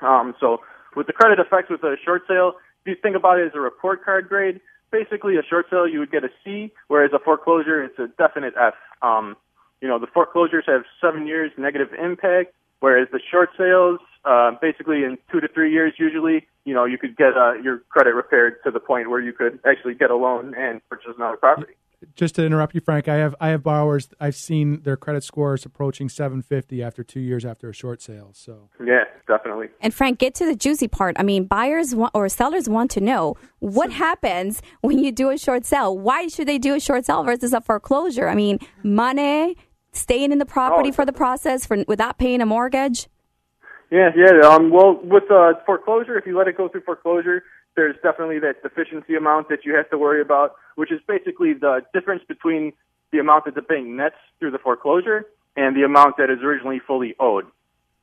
Um, 0.00 0.34
so 0.40 0.60
with 0.96 1.06
the 1.06 1.12
credit 1.12 1.38
effects 1.38 1.70
with 1.70 1.82
a 1.84 1.96
short 2.04 2.22
sale, 2.26 2.54
if 2.84 2.88
you 2.88 2.96
think 3.00 3.14
about 3.16 3.38
it 3.38 3.46
as 3.46 3.52
a 3.54 3.60
report 3.60 4.04
card 4.04 4.28
grade, 4.28 4.60
basically 4.90 5.36
a 5.36 5.42
short 5.42 5.66
sale 5.70 5.86
you 5.86 6.00
would 6.00 6.10
get 6.10 6.24
a 6.24 6.30
C, 6.44 6.72
whereas 6.88 7.12
a 7.14 7.18
foreclosure 7.18 7.82
it's 7.84 7.98
a 7.98 8.08
definite 8.18 8.54
F. 8.60 8.74
Um, 9.02 9.36
you 9.80 9.88
know, 9.88 9.98
the 9.98 10.06
foreclosures 10.08 10.64
have 10.66 10.82
seven 11.00 11.26
years 11.26 11.52
negative 11.56 11.88
impact, 11.94 12.54
whereas 12.80 13.08
the 13.12 13.20
short 13.30 13.50
sales, 13.56 14.00
uh, 14.24 14.52
basically 14.60 15.04
in 15.04 15.18
two 15.30 15.40
to 15.40 15.48
three 15.48 15.72
years 15.72 15.94
usually, 15.98 16.46
you 16.64 16.74
know, 16.74 16.84
you 16.84 16.98
could 16.98 17.16
get 17.16 17.36
uh, 17.36 17.54
your 17.54 17.78
credit 17.88 18.14
repaired 18.14 18.62
to 18.64 18.70
the 18.70 18.78
point 18.80 19.10
where 19.10 19.20
you 19.20 19.32
could 19.32 19.58
actually 19.66 19.94
get 19.94 20.10
a 20.10 20.16
loan 20.16 20.54
and 20.56 20.80
purchase 20.88 21.12
another 21.16 21.36
property. 21.36 21.72
Just 22.14 22.34
to 22.36 22.44
interrupt 22.44 22.74
you, 22.74 22.80
Frank, 22.80 23.08
I 23.08 23.16
have 23.16 23.34
I 23.40 23.48
have 23.48 23.62
borrowers. 23.62 24.08
I've 24.20 24.34
seen 24.34 24.82
their 24.82 24.96
credit 24.96 25.24
scores 25.24 25.64
approaching 25.64 26.08
750 26.08 26.82
after 26.82 27.04
two 27.04 27.20
years 27.20 27.44
after 27.44 27.68
a 27.68 27.72
short 27.72 28.02
sale. 28.02 28.30
So 28.32 28.68
Yeah, 28.84 29.04
definitely. 29.26 29.68
And 29.80 29.94
Frank, 29.94 30.18
get 30.18 30.34
to 30.36 30.44
the 30.44 30.56
juicy 30.56 30.88
part. 30.88 31.16
I 31.18 31.22
mean, 31.22 31.44
buyers 31.44 31.94
want, 31.94 32.12
or 32.14 32.28
sellers 32.28 32.68
want 32.68 32.90
to 32.92 33.00
know 33.00 33.36
what 33.60 33.92
happens 33.92 34.62
when 34.80 34.98
you 34.98 35.12
do 35.12 35.30
a 35.30 35.38
short 35.38 35.64
sale. 35.64 35.96
Why 35.96 36.28
should 36.28 36.48
they 36.48 36.58
do 36.58 36.74
a 36.74 36.80
short 36.80 37.06
sale 37.06 37.22
versus 37.22 37.52
a 37.52 37.60
foreclosure? 37.60 38.28
I 38.28 38.34
mean, 38.34 38.58
money, 38.82 39.56
staying 39.92 40.32
in 40.32 40.38
the 40.38 40.46
property 40.46 40.88
Oh, 40.88 40.92
for 40.92 41.04
the 41.04 41.12
process 41.12 41.66
for 41.66 41.84
without 41.86 42.18
paying 42.18 42.40
a 42.40 42.46
mortgage. 42.46 43.08
Yeah, 43.90 44.08
yeah. 44.16 44.48
Um, 44.48 44.70
well, 44.70 44.98
with 45.02 45.30
uh, 45.30 45.52
foreclosure, 45.66 46.18
if 46.18 46.26
you 46.26 46.36
let 46.36 46.48
it 46.48 46.56
go 46.56 46.66
through 46.66 46.80
foreclosure, 46.80 47.44
there's 47.74 47.96
definitely 48.02 48.38
that 48.40 48.62
deficiency 48.62 49.14
amount 49.14 49.48
that 49.48 49.64
you 49.64 49.74
have 49.74 49.88
to 49.90 49.98
worry 49.98 50.20
about, 50.20 50.54
which 50.76 50.92
is 50.92 51.00
basically 51.06 51.52
the 51.54 51.80
difference 51.94 52.22
between 52.26 52.72
the 53.12 53.18
amount 53.18 53.44
that 53.44 53.54
the 53.54 53.62
bank 53.62 53.86
nets 53.86 54.16
through 54.38 54.50
the 54.50 54.58
foreclosure 54.58 55.26
and 55.56 55.76
the 55.76 55.82
amount 55.82 56.16
that 56.16 56.30
is 56.30 56.38
originally 56.42 56.80
fully 56.86 57.14
owed. 57.20 57.46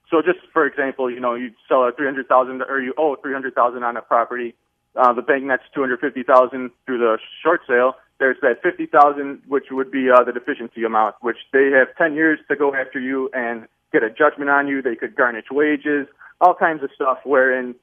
So, 0.09 0.21
just 0.21 0.39
for 0.53 0.65
example, 0.65 1.09
you 1.09 1.19
know, 1.19 1.35
you 1.35 1.51
sell 1.67 1.83
a 1.87 1.91
three 1.91 2.05
hundred 2.05 2.27
thousand, 2.27 2.63
or 2.63 2.81
you 2.81 2.93
owe 2.97 3.15
three 3.21 3.33
hundred 3.33 3.53
thousand 3.53 3.83
on 3.83 3.95
a 3.97 4.01
property. 4.01 4.55
Uh, 4.95 5.13
the 5.13 5.21
bank 5.21 5.43
nets 5.43 5.63
two 5.73 5.81
hundred 5.81 5.99
fifty 5.99 6.23
thousand 6.23 6.71
through 6.85 6.97
the 6.97 7.19
short 7.43 7.61
sale. 7.67 7.93
There's 8.17 8.37
that 8.41 8.61
fifty 8.63 8.87
thousand, 8.87 9.43
which 9.47 9.65
would 9.71 9.91
be 9.91 10.09
uh, 10.09 10.23
the 10.23 10.31
deficiency 10.31 10.83
amount, 10.83 11.15
which 11.21 11.37
they 11.53 11.69
have 11.77 11.95
ten 11.95 12.15
years 12.15 12.39
to 12.49 12.55
go 12.55 12.73
after 12.73 12.99
you 12.99 13.29
and 13.33 13.67
get 13.93 14.03
a 14.03 14.09
judgment 14.09 14.49
on 14.49 14.67
you. 14.67 14.81
They 14.81 14.95
could 14.95 15.15
garnish 15.15 15.45
wages, 15.51 16.07
all 16.41 16.55
kinds 16.55 16.83
of 16.83 16.89
stuff. 16.95 17.19
Wherein 17.23 17.75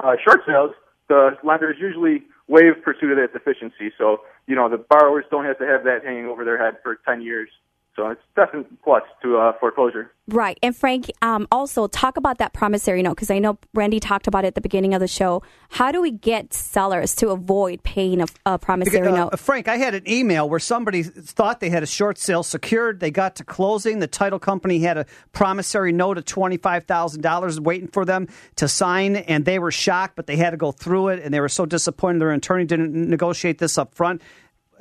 uh, 0.00 0.16
short 0.22 0.42
sales, 0.46 0.72
the 1.12 1.36
lenders 1.44 1.76
usually 1.78 2.22
waive 2.48 2.82
pursuit 2.82 3.12
of 3.12 3.18
that 3.18 3.32
deficiency. 3.32 3.92
So, 3.98 4.22
you 4.46 4.56
know, 4.56 4.68
the 4.68 4.78
borrowers 4.78 5.26
don't 5.30 5.44
have 5.44 5.58
to 5.58 5.66
have 5.66 5.84
that 5.84 6.04
hanging 6.04 6.24
over 6.26 6.44
their 6.44 6.56
head 6.56 6.78
for 6.82 6.98
10 7.06 7.20
years. 7.20 7.50
So 7.94 8.08
it's 8.08 8.22
definitely 8.34 8.74
plus 8.82 9.02
to 9.22 9.36
uh, 9.36 9.52
foreclosure. 9.60 10.10
Right. 10.28 10.58
And 10.62 10.74
Frank, 10.74 11.10
um, 11.20 11.46
also 11.52 11.88
talk 11.88 12.16
about 12.16 12.38
that 12.38 12.54
promissory 12.54 13.02
note 13.02 13.16
because 13.16 13.30
I 13.30 13.38
know 13.38 13.58
Randy 13.74 14.00
talked 14.00 14.26
about 14.26 14.44
it 14.44 14.48
at 14.48 14.54
the 14.54 14.62
beginning 14.62 14.94
of 14.94 15.00
the 15.00 15.08
show. 15.08 15.42
How 15.68 15.92
do 15.92 16.00
we 16.00 16.10
get 16.10 16.54
sellers 16.54 17.14
to 17.16 17.28
avoid 17.30 17.82
paying 17.82 18.22
a, 18.22 18.26
a 18.46 18.58
promissory 18.58 19.08
Uh, 19.08 19.16
note? 19.16 19.38
Frank, 19.38 19.68
I 19.68 19.76
had 19.76 19.94
an 19.94 20.08
email 20.08 20.48
where 20.48 20.60
somebody 20.60 21.02
thought 21.02 21.60
they 21.60 21.68
had 21.68 21.82
a 21.82 21.86
short 21.86 22.16
sale 22.18 22.42
secured. 22.42 23.00
They 23.00 23.10
got 23.10 23.36
to 23.36 23.44
closing. 23.44 23.98
The 23.98 24.06
title 24.06 24.38
company 24.38 24.78
had 24.78 24.96
a 24.96 25.04
promissory 25.32 25.92
note 25.92 26.16
of 26.16 26.24
$25,000 26.24 27.60
waiting 27.60 27.88
for 27.88 28.04
them 28.04 28.28
to 28.56 28.68
sign, 28.68 29.16
and 29.16 29.44
they 29.44 29.58
were 29.58 29.72
shocked, 29.72 30.16
but 30.16 30.26
they 30.26 30.36
had 30.36 30.50
to 30.50 30.56
go 30.56 30.72
through 30.72 31.08
it, 31.08 31.22
and 31.22 31.34
they 31.34 31.40
were 31.40 31.48
so 31.48 31.66
disappointed 31.66 32.20
their 32.20 32.30
attorney 32.30 32.64
didn't 32.64 32.94
negotiate 32.94 33.58
this 33.58 33.76
up 33.76 33.94
front. 33.94 34.22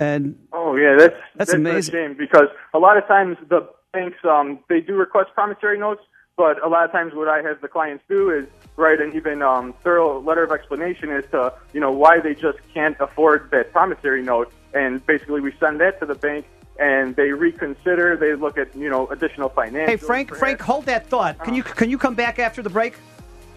And 0.01 0.35
Oh 0.51 0.75
yeah, 0.75 0.95
that's 0.97 1.15
That's 1.35 1.53
a 1.53 1.57
amazing. 1.57 1.93
shame 1.93 2.13
because 2.17 2.47
a 2.73 2.79
lot 2.79 2.97
of 2.97 3.07
times 3.07 3.37
the 3.49 3.69
banks 3.93 4.17
um 4.27 4.59
they 4.67 4.81
do 4.81 4.95
request 4.95 5.29
promissory 5.35 5.77
notes, 5.77 6.01
but 6.37 6.61
a 6.65 6.67
lot 6.67 6.83
of 6.85 6.91
times 6.91 7.13
what 7.13 7.27
I 7.27 7.41
have 7.43 7.61
the 7.61 7.67
clients 7.67 8.03
do 8.09 8.31
is 8.31 8.47
write 8.77 8.99
an 8.99 9.15
even 9.15 9.43
um, 9.43 9.75
thorough 9.83 10.19
letter 10.19 10.43
of 10.43 10.51
explanation 10.51 11.11
as 11.11 11.23
to 11.31 11.53
you 11.73 11.79
know 11.79 11.91
why 11.91 12.19
they 12.19 12.33
just 12.33 12.57
can't 12.73 12.97
afford 12.99 13.49
that 13.51 13.71
promissory 13.71 14.23
note, 14.23 14.51
and 14.73 15.05
basically 15.05 15.39
we 15.39 15.53
send 15.59 15.79
that 15.81 15.99
to 15.99 16.05
the 16.05 16.15
bank. 16.15 16.45
And 16.79 17.15
they 17.15 17.29
reconsider. 17.31 18.17
They 18.17 18.33
look 18.33 18.57
at 18.57 18.75
you 18.75 18.89
know 18.89 19.05
additional 19.07 19.49
financial. 19.49 19.91
hey, 19.91 19.97
Frank, 19.97 20.33
Frank, 20.35 20.59
hold 20.61 20.87
that 20.87 21.05
thought. 21.05 21.37
Can 21.43 21.53
you 21.53 21.61
can 21.61 21.91
you 21.91 21.99
come 21.99 22.15
back 22.15 22.39
after 22.39 22.63
the 22.63 22.71
break? 22.71 22.95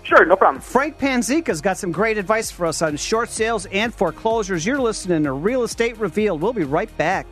Sure, 0.05 0.25
no 0.27 0.37
problem. 0.37 0.61
Frank 0.61 0.99
Panzica's 0.99 1.63
got 1.63 1.79
some 1.79 1.91
great 1.91 2.19
advice 2.19 2.51
for 2.51 2.67
us 2.67 2.83
on 2.83 2.97
short 2.97 3.31
sales 3.31 3.65
and 3.67 3.93
foreclosures. 3.93 4.65
You're 4.65 4.79
listening 4.79 5.25
to 5.25 5.33
Real 5.33 5.63
Estate 5.63 5.97
Revealed. 5.99 6.43
We'll 6.43 6.53
be 6.53 6.65
right 6.65 6.95
back. 6.99 7.27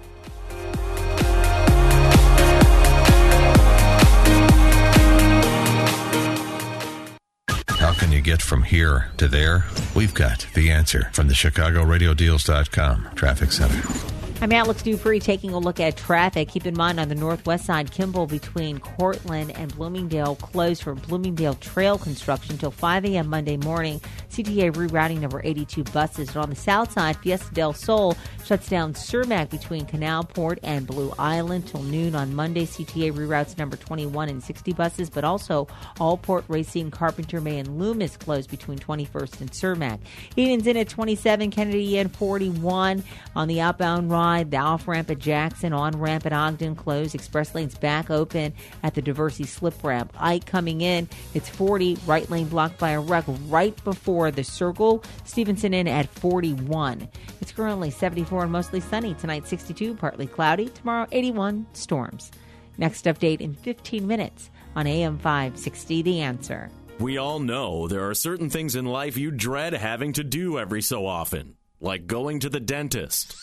How 7.68 7.92
can 7.92 8.10
you 8.12 8.22
get 8.22 8.40
from 8.40 8.62
here 8.62 9.10
to 9.18 9.28
there? 9.28 9.66
We've 9.94 10.14
got 10.14 10.46
the 10.54 10.70
answer 10.70 11.10
from 11.12 11.28
the 11.28 11.34
ChicagoRadioDeals.com 11.34 13.10
Traffic 13.16 13.52
Center. 13.52 14.21
I'm 14.42 14.50
Alex 14.50 14.82
Dupree 14.82 15.20
taking 15.20 15.52
a 15.52 15.58
look 15.60 15.78
at 15.78 15.96
traffic. 15.96 16.48
Keep 16.48 16.66
in 16.66 16.76
mind 16.76 16.98
on 16.98 17.08
the 17.08 17.14
northwest 17.14 17.64
side, 17.64 17.92
Kimball 17.92 18.26
between 18.26 18.80
Cortland 18.80 19.56
and 19.56 19.72
Bloomingdale 19.76 20.34
closed 20.34 20.82
for 20.82 20.96
Bloomingdale 20.96 21.54
Trail 21.54 21.96
construction 21.96 22.58
till 22.58 22.72
5 22.72 23.04
a.m. 23.04 23.28
Monday 23.28 23.56
morning. 23.56 24.00
CTA 24.30 24.72
rerouting 24.72 25.20
number 25.20 25.40
82 25.44 25.84
buses. 25.84 26.30
And 26.30 26.38
on 26.38 26.50
the 26.50 26.56
south 26.56 26.90
side, 26.90 27.18
Fiesta 27.18 27.54
del 27.54 27.72
Sol 27.72 28.16
shuts 28.44 28.68
down 28.68 28.94
Cermak 28.94 29.48
between 29.48 29.86
Canalport 29.86 30.58
and 30.64 30.88
Blue 30.88 31.12
Island 31.20 31.68
till 31.68 31.84
noon 31.84 32.16
on 32.16 32.34
Monday. 32.34 32.66
CTA 32.66 33.12
reroutes 33.12 33.56
number 33.58 33.76
21 33.76 34.28
and 34.28 34.42
60 34.42 34.72
buses, 34.72 35.08
but 35.08 35.22
also 35.22 35.68
all 36.00 36.16
Port 36.16 36.44
Racine, 36.48 36.90
Carpenter 36.90 37.40
May, 37.40 37.60
and 37.60 37.78
Loomis 37.78 38.16
closed 38.16 38.50
between 38.50 38.78
21st 38.80 39.40
and 39.40 39.52
Cermak. 39.52 40.00
Edens 40.34 40.66
in 40.66 40.76
at 40.76 40.88
27, 40.88 41.52
Kennedy 41.52 41.98
in 41.98 42.08
41 42.08 43.04
on 43.36 43.46
the 43.46 43.60
outbound 43.60 44.10
ride. 44.32 44.50
The 44.50 44.56
off 44.58 44.88
ramp 44.88 45.10
at 45.10 45.18
Jackson, 45.18 45.72
on 45.72 45.98
ramp 45.98 46.26
at 46.26 46.32
Ogden 46.32 46.74
closed. 46.74 47.14
Express 47.14 47.54
lanes 47.54 47.76
back 47.76 48.10
open 48.10 48.52
at 48.82 48.94
the 48.94 49.02
Diversey 49.02 49.46
slip 49.46 49.82
ramp. 49.84 50.12
Ike 50.18 50.46
coming 50.46 50.80
in, 50.80 51.08
it's 51.34 51.48
40. 51.48 51.98
Right 52.06 52.28
lane 52.30 52.48
blocked 52.48 52.78
by 52.78 52.90
a 52.90 53.00
wreck 53.00 53.24
right 53.48 53.76
before 53.84 54.30
the 54.30 54.44
circle. 54.44 55.04
Stevenson 55.24 55.74
in 55.74 55.86
at 55.88 56.08
41. 56.08 57.08
It's 57.40 57.52
currently 57.52 57.90
74 57.90 58.44
and 58.44 58.52
mostly 58.52 58.80
sunny. 58.80 59.14
Tonight 59.14 59.46
62, 59.46 59.94
partly 59.94 60.26
cloudy. 60.26 60.68
Tomorrow 60.68 61.06
81, 61.12 61.66
storms. 61.72 62.30
Next 62.78 63.04
update 63.04 63.40
in 63.40 63.54
15 63.54 64.06
minutes 64.06 64.50
on 64.74 64.86
AM 64.86 65.18
560 65.18 66.02
The 66.02 66.20
Answer. 66.20 66.70
We 66.98 67.18
all 67.18 67.38
know 67.38 67.88
there 67.88 68.08
are 68.08 68.14
certain 68.14 68.48
things 68.48 68.76
in 68.76 68.86
life 68.86 69.16
you 69.16 69.30
dread 69.30 69.72
having 69.72 70.12
to 70.14 70.24
do 70.24 70.58
every 70.58 70.82
so 70.82 71.06
often, 71.06 71.56
like 71.80 72.06
going 72.06 72.40
to 72.40 72.48
the 72.48 72.60
dentist, 72.60 73.34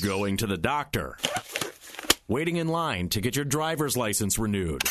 going 0.00 0.36
to 0.38 0.46
the 0.46 0.56
doctor, 0.56 1.18
waiting 2.28 2.56
in 2.56 2.68
line 2.68 3.08
to 3.10 3.20
get 3.20 3.36
your 3.36 3.44
driver's 3.44 3.96
license 3.96 4.38
renewed. 4.38 4.82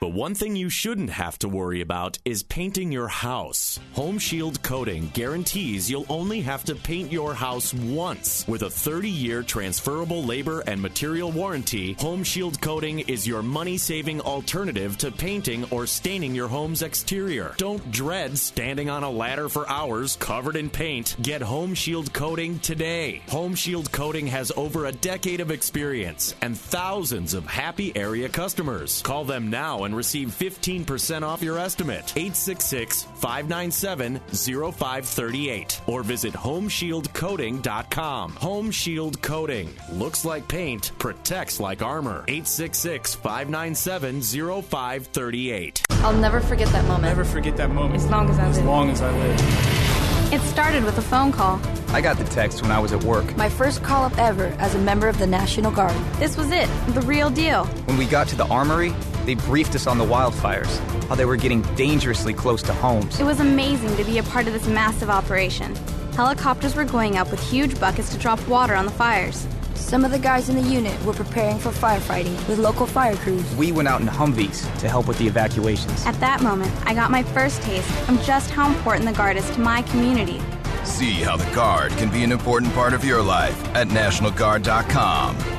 But 0.00 0.12
one 0.12 0.34
thing 0.34 0.56
you 0.56 0.68
shouldn't 0.68 1.10
have 1.10 1.38
to 1.38 1.48
worry 1.48 1.80
about 1.80 2.18
is 2.24 2.42
painting 2.42 2.92
your 2.92 3.08
house. 3.08 3.80
Home 3.94 4.18
Shield 4.18 4.62
Coating 4.62 5.10
guarantees 5.14 5.90
you'll 5.90 6.06
only 6.08 6.42
have 6.42 6.64
to 6.64 6.74
paint 6.74 7.10
your 7.10 7.32
house 7.34 7.72
once. 7.72 8.44
With 8.46 8.62
a 8.62 8.70
30 8.70 9.08
year 9.08 9.42
transferable 9.42 10.22
labor 10.22 10.60
and 10.66 10.80
material 10.82 11.32
warranty, 11.32 11.94
Home 11.94 12.22
Shield 12.24 12.60
Coating 12.60 13.00
is 13.00 13.26
your 13.26 13.42
money 13.42 13.78
saving 13.78 14.20
alternative 14.20 14.98
to 14.98 15.10
painting 15.10 15.64
or 15.70 15.86
staining 15.86 16.34
your 16.34 16.48
home's 16.48 16.82
exterior. 16.82 17.54
Don't 17.56 17.90
dread 17.90 18.36
standing 18.38 18.90
on 18.90 19.02
a 19.02 19.10
ladder 19.10 19.48
for 19.48 19.68
hours 19.68 20.16
covered 20.16 20.56
in 20.56 20.68
paint. 20.68 21.16
Get 21.22 21.40
Home 21.40 21.74
Shield 21.74 22.12
Coating 22.12 22.58
today. 22.58 23.22
Home 23.28 23.54
Shield 23.54 23.90
Coating 23.92 24.26
has 24.26 24.52
over 24.56 24.84
a 24.84 24.92
decade 24.92 25.40
of 25.40 25.50
experience 25.50 26.34
and 26.42 26.56
thousands 26.56 27.32
of 27.32 27.46
happy 27.46 27.96
area 27.96 28.28
customers. 28.28 29.00
Call 29.02 29.24
them 29.24 29.48
now 29.48 29.85
and 29.86 29.96
receive 29.96 30.28
15% 30.28 31.22
off 31.22 31.42
your 31.42 31.58
estimate. 31.58 32.12
866 32.16 33.04
597 33.04 34.20
0538 34.28 35.80
or 35.86 36.02
visit 36.02 36.34
HomeshieldCoating.com. 36.34 38.32
Home 38.32 38.70
Shield 38.70 39.22
Coating. 39.22 39.70
Looks 39.92 40.24
like 40.24 40.46
paint, 40.48 40.92
protects 40.98 41.58
like 41.58 41.80
armor. 41.82 42.24
866 42.28 43.14
597 43.14 44.20
0538. 44.20 45.82
I'll 45.90 46.12
never 46.12 46.40
forget 46.40 46.68
that 46.68 46.84
moment. 46.84 47.04
Never 47.04 47.24
forget 47.24 47.56
that 47.56 47.70
moment. 47.70 47.96
As 47.96 48.10
long 48.10 48.28
as 48.28 48.38
I 48.38 48.46
As 48.46 48.56
live. 48.56 48.64
As 48.64 48.68
long 48.68 48.90
as 48.90 49.02
I 49.02 49.10
live. 49.10 50.32
It 50.32 50.40
started 50.40 50.82
with 50.82 50.98
a 50.98 51.02
phone 51.02 51.30
call. 51.30 51.60
I 51.90 52.00
got 52.00 52.18
the 52.18 52.24
text 52.24 52.60
when 52.60 52.72
I 52.72 52.80
was 52.80 52.92
at 52.92 53.02
work. 53.04 53.36
My 53.36 53.48
first 53.48 53.84
call 53.84 54.04
up 54.04 54.18
ever 54.18 54.46
as 54.58 54.74
a 54.74 54.78
member 54.78 55.08
of 55.08 55.18
the 55.18 55.26
National 55.26 55.70
Guard. 55.70 55.94
This 56.16 56.36
was 56.36 56.50
it, 56.50 56.68
the 56.88 57.00
real 57.02 57.30
deal. 57.30 57.64
When 57.86 57.96
we 57.96 58.06
got 58.06 58.26
to 58.28 58.36
the 58.36 58.46
armory, 58.48 58.92
they 59.26 59.34
briefed 59.34 59.74
us 59.74 59.86
on 59.86 59.98
the 59.98 60.04
wildfires, 60.04 60.78
how 61.08 61.16
they 61.16 61.24
were 61.24 61.36
getting 61.36 61.62
dangerously 61.74 62.32
close 62.32 62.62
to 62.62 62.72
homes. 62.72 63.20
It 63.20 63.24
was 63.24 63.40
amazing 63.40 63.94
to 63.96 64.04
be 64.04 64.18
a 64.18 64.22
part 64.22 64.46
of 64.46 64.52
this 64.52 64.66
massive 64.66 65.10
operation. 65.10 65.74
Helicopters 66.14 66.74
were 66.74 66.84
going 66.84 67.16
up 67.16 67.30
with 67.30 67.40
huge 67.40 67.78
buckets 67.78 68.10
to 68.12 68.18
drop 68.18 68.46
water 68.48 68.74
on 68.74 68.86
the 68.86 68.92
fires. 68.92 69.46
Some 69.74 70.04
of 70.04 70.10
the 70.10 70.18
guys 70.18 70.48
in 70.48 70.56
the 70.56 70.62
unit 70.62 71.00
were 71.04 71.12
preparing 71.12 71.58
for 71.58 71.70
firefighting 71.70 72.34
with 72.48 72.58
local 72.58 72.86
fire 72.86 73.16
crews. 73.16 73.54
We 73.56 73.72
went 73.72 73.88
out 73.88 74.00
in 74.00 74.06
Humvees 74.06 74.78
to 74.80 74.88
help 74.88 75.06
with 75.06 75.18
the 75.18 75.26
evacuations. 75.26 76.06
At 76.06 76.18
that 76.20 76.42
moment, 76.42 76.72
I 76.86 76.94
got 76.94 77.10
my 77.10 77.22
first 77.22 77.60
taste 77.62 77.88
of 78.08 78.20
just 78.24 78.50
how 78.50 78.68
important 78.68 79.06
the 79.06 79.12
Guard 79.12 79.36
is 79.36 79.48
to 79.50 79.60
my 79.60 79.82
community. 79.82 80.40
See 80.84 81.12
how 81.14 81.36
the 81.36 81.52
Guard 81.54 81.92
can 81.92 82.10
be 82.10 82.24
an 82.24 82.32
important 82.32 82.72
part 82.74 82.94
of 82.94 83.04
your 83.04 83.22
life 83.22 83.62
at 83.74 83.88
NationalGuard.com. 83.88 85.55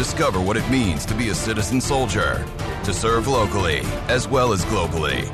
Discover 0.00 0.40
what 0.40 0.56
it 0.56 0.66
means 0.70 1.04
to 1.04 1.14
be 1.14 1.28
a 1.28 1.34
citizen 1.34 1.78
soldier, 1.78 2.46
to 2.84 2.94
serve 2.94 3.28
locally 3.28 3.80
as 4.08 4.26
well 4.26 4.54
as 4.54 4.64
globally. 4.64 5.28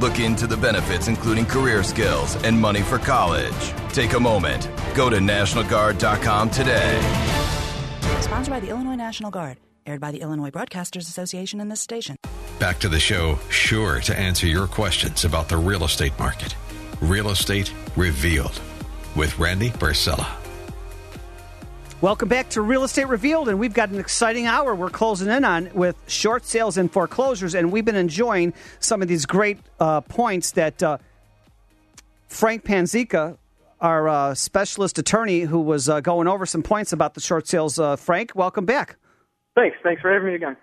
Look 0.00 0.18
into 0.18 0.48
the 0.48 0.56
benefits, 0.56 1.06
including 1.06 1.46
career 1.46 1.84
skills 1.84 2.34
and 2.42 2.60
money 2.60 2.82
for 2.82 2.98
college. 2.98 3.54
Take 3.92 4.14
a 4.14 4.18
moment. 4.18 4.68
Go 4.96 5.08
to 5.08 5.18
NationalGuard.com 5.18 6.50
today. 6.50 6.98
Sponsored 8.20 8.50
by 8.50 8.58
the 8.58 8.70
Illinois 8.70 8.96
National 8.96 9.30
Guard. 9.30 9.58
Aired 9.86 10.00
by 10.00 10.10
the 10.10 10.20
Illinois 10.20 10.50
Broadcasters 10.50 11.02
Association 11.02 11.60
and 11.60 11.70
this 11.70 11.80
station. 11.80 12.16
Back 12.58 12.80
to 12.80 12.88
the 12.88 12.98
show, 12.98 13.38
sure 13.50 14.00
to 14.00 14.18
answer 14.18 14.48
your 14.48 14.66
questions 14.66 15.24
about 15.24 15.48
the 15.48 15.56
real 15.56 15.84
estate 15.84 16.18
market. 16.18 16.56
Real 17.00 17.30
Estate 17.30 17.72
Revealed 17.94 18.60
with 19.14 19.38
Randy 19.38 19.70
Barcella. 19.70 20.37
Welcome 22.00 22.28
back 22.28 22.50
to 22.50 22.62
Real 22.62 22.84
Estate 22.84 23.08
Revealed, 23.08 23.48
and 23.48 23.58
we've 23.58 23.74
got 23.74 23.88
an 23.88 23.98
exciting 23.98 24.46
hour 24.46 24.72
we're 24.72 24.88
closing 24.88 25.28
in 25.28 25.44
on 25.44 25.68
with 25.74 25.96
short 26.06 26.44
sales 26.44 26.78
and 26.78 26.92
foreclosures, 26.92 27.56
and 27.56 27.72
we've 27.72 27.84
been 27.84 27.96
enjoying 27.96 28.54
some 28.78 29.02
of 29.02 29.08
these 29.08 29.26
great 29.26 29.58
uh, 29.80 30.00
points 30.02 30.52
that 30.52 30.80
uh, 30.80 30.98
Frank 32.28 32.64
Panzica, 32.64 33.36
our 33.80 34.08
uh, 34.08 34.34
specialist 34.36 35.00
attorney, 35.00 35.40
who 35.40 35.58
was 35.58 35.88
uh, 35.88 35.98
going 35.98 36.28
over 36.28 36.46
some 36.46 36.62
points 36.62 36.92
about 36.92 37.14
the 37.14 37.20
short 37.20 37.48
sales. 37.48 37.80
Uh, 37.80 37.96
Frank, 37.96 38.30
welcome 38.36 38.64
back. 38.64 38.94
Thanks. 39.56 39.76
Thanks 39.82 40.00
for 40.00 40.12
having 40.12 40.28
me 40.28 40.36
again. 40.36 40.56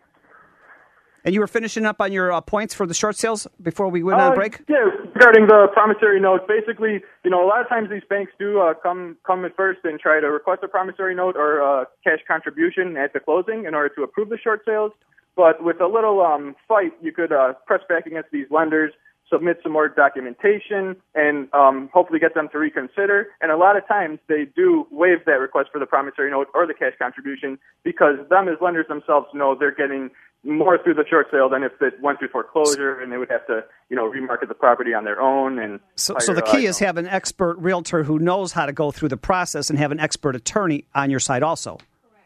And 1.26 1.34
you 1.34 1.39
were 1.39 1.47
finishing 1.47 1.88
up 1.88 1.99
on 1.99 2.13
your 2.13 2.32
uh, 2.32 2.39
points 2.39 2.76
for 2.76 2.86
the 2.86 2.93
short 2.93 3.15
sales 3.15 3.47
before 3.59 3.89
we 3.89 4.03
went 4.03 4.21
on 4.21 4.34
Uh, 4.34 4.36
break. 4.36 4.61
Yeah, 4.69 4.78
regarding 5.15 5.47
the 5.47 5.67
promissory 5.73 6.19
note, 6.19 6.47
basically, 6.47 7.03
you 7.23 7.32
know, 7.32 7.43
a 7.43 7.47
lot 7.47 7.61
of 7.61 7.67
times 7.67 7.89
these 7.89 8.03
banks 8.07 8.32
do 8.38 8.61
uh, 8.61 8.76
come 8.76 9.17
come 9.26 9.43
at 9.43 9.55
first 9.55 9.80
and 9.84 9.99
try 9.99 10.19
to 10.19 10.30
request 10.30 10.61
a 10.63 10.67
promissory 10.67 11.15
note 11.15 11.36
or 11.36 11.63
uh, 11.63 11.86
cash 12.03 12.19
contribution 12.28 12.95
at 12.95 13.13
the 13.13 13.19
closing 13.19 13.65
in 13.65 13.73
order 13.73 13.89
to 13.95 14.03
approve 14.03 14.30
the 14.30 14.38
short 14.38 14.61
sales. 14.65 14.91
But 15.36 15.63
with 15.63 15.82
a 15.82 15.88
little 15.88 16.21
um, 16.21 16.55
fight, 16.67 16.93
you 17.01 17.11
could 17.11 17.34
uh, 17.34 17.53
press 17.65 17.82
back 17.89 18.05
against 18.05 18.30
these 18.32 18.45
lenders, 18.51 18.93
submit 19.30 19.57
some 19.63 19.71
more 19.71 19.89
documentation, 19.89 20.95
and 21.15 21.51
um, 21.53 21.89
hopefully 21.91 22.19
get 22.19 22.36
them 22.36 22.47
to 22.51 22.59
reconsider. 22.59 23.30
And 23.41 23.51
a 23.51 23.57
lot 23.57 23.76
of 23.76 23.88
times 23.88 24.19
they 24.30 24.45
do 24.55 24.86
waive 24.91 25.26
that 25.26 25.39
request 25.39 25.69
for 25.73 25.80
the 25.80 25.88
promissory 25.88 26.30
note 26.30 26.47
or 26.53 26.67
the 26.67 26.76
cash 26.76 26.93
contribution 26.99 27.57
because 27.84 28.17
them 28.30 28.47
as 28.47 28.57
lenders 28.61 28.88
themselves 28.88 29.28
know 29.34 29.55
they're 29.59 29.73
getting 29.73 30.11
more 30.45 30.77
through 30.81 30.93
the 30.93 31.05
short 31.09 31.27
sale 31.31 31.49
than 31.49 31.63
if 31.63 31.71
it 31.81 31.99
went 32.01 32.19
through 32.19 32.29
foreclosure 32.29 32.99
and 32.99 33.11
they 33.11 33.17
would 33.17 33.29
have 33.29 33.45
to, 33.47 33.63
you 33.89 33.95
know, 33.95 34.09
remarket 34.09 34.47
the 34.47 34.53
property 34.53 34.93
on 34.93 35.03
their 35.03 35.19
own. 35.19 35.59
And 35.59 35.79
So, 35.95 36.13
hire, 36.13 36.21
so 36.21 36.33
the 36.33 36.45
uh, 36.45 36.51
key 36.51 36.65
is 36.67 36.79
have 36.79 36.97
an 36.97 37.07
expert 37.07 37.57
realtor 37.57 38.03
who 38.03 38.19
knows 38.19 38.51
how 38.51 38.65
to 38.65 38.73
go 38.73 38.91
through 38.91 39.09
the 39.09 39.17
process 39.17 39.69
and 39.69 39.79
have 39.79 39.91
an 39.91 39.99
expert 39.99 40.35
attorney 40.35 40.85
on 40.93 41.09
your 41.09 41.19
side 41.19 41.43
also. 41.43 41.79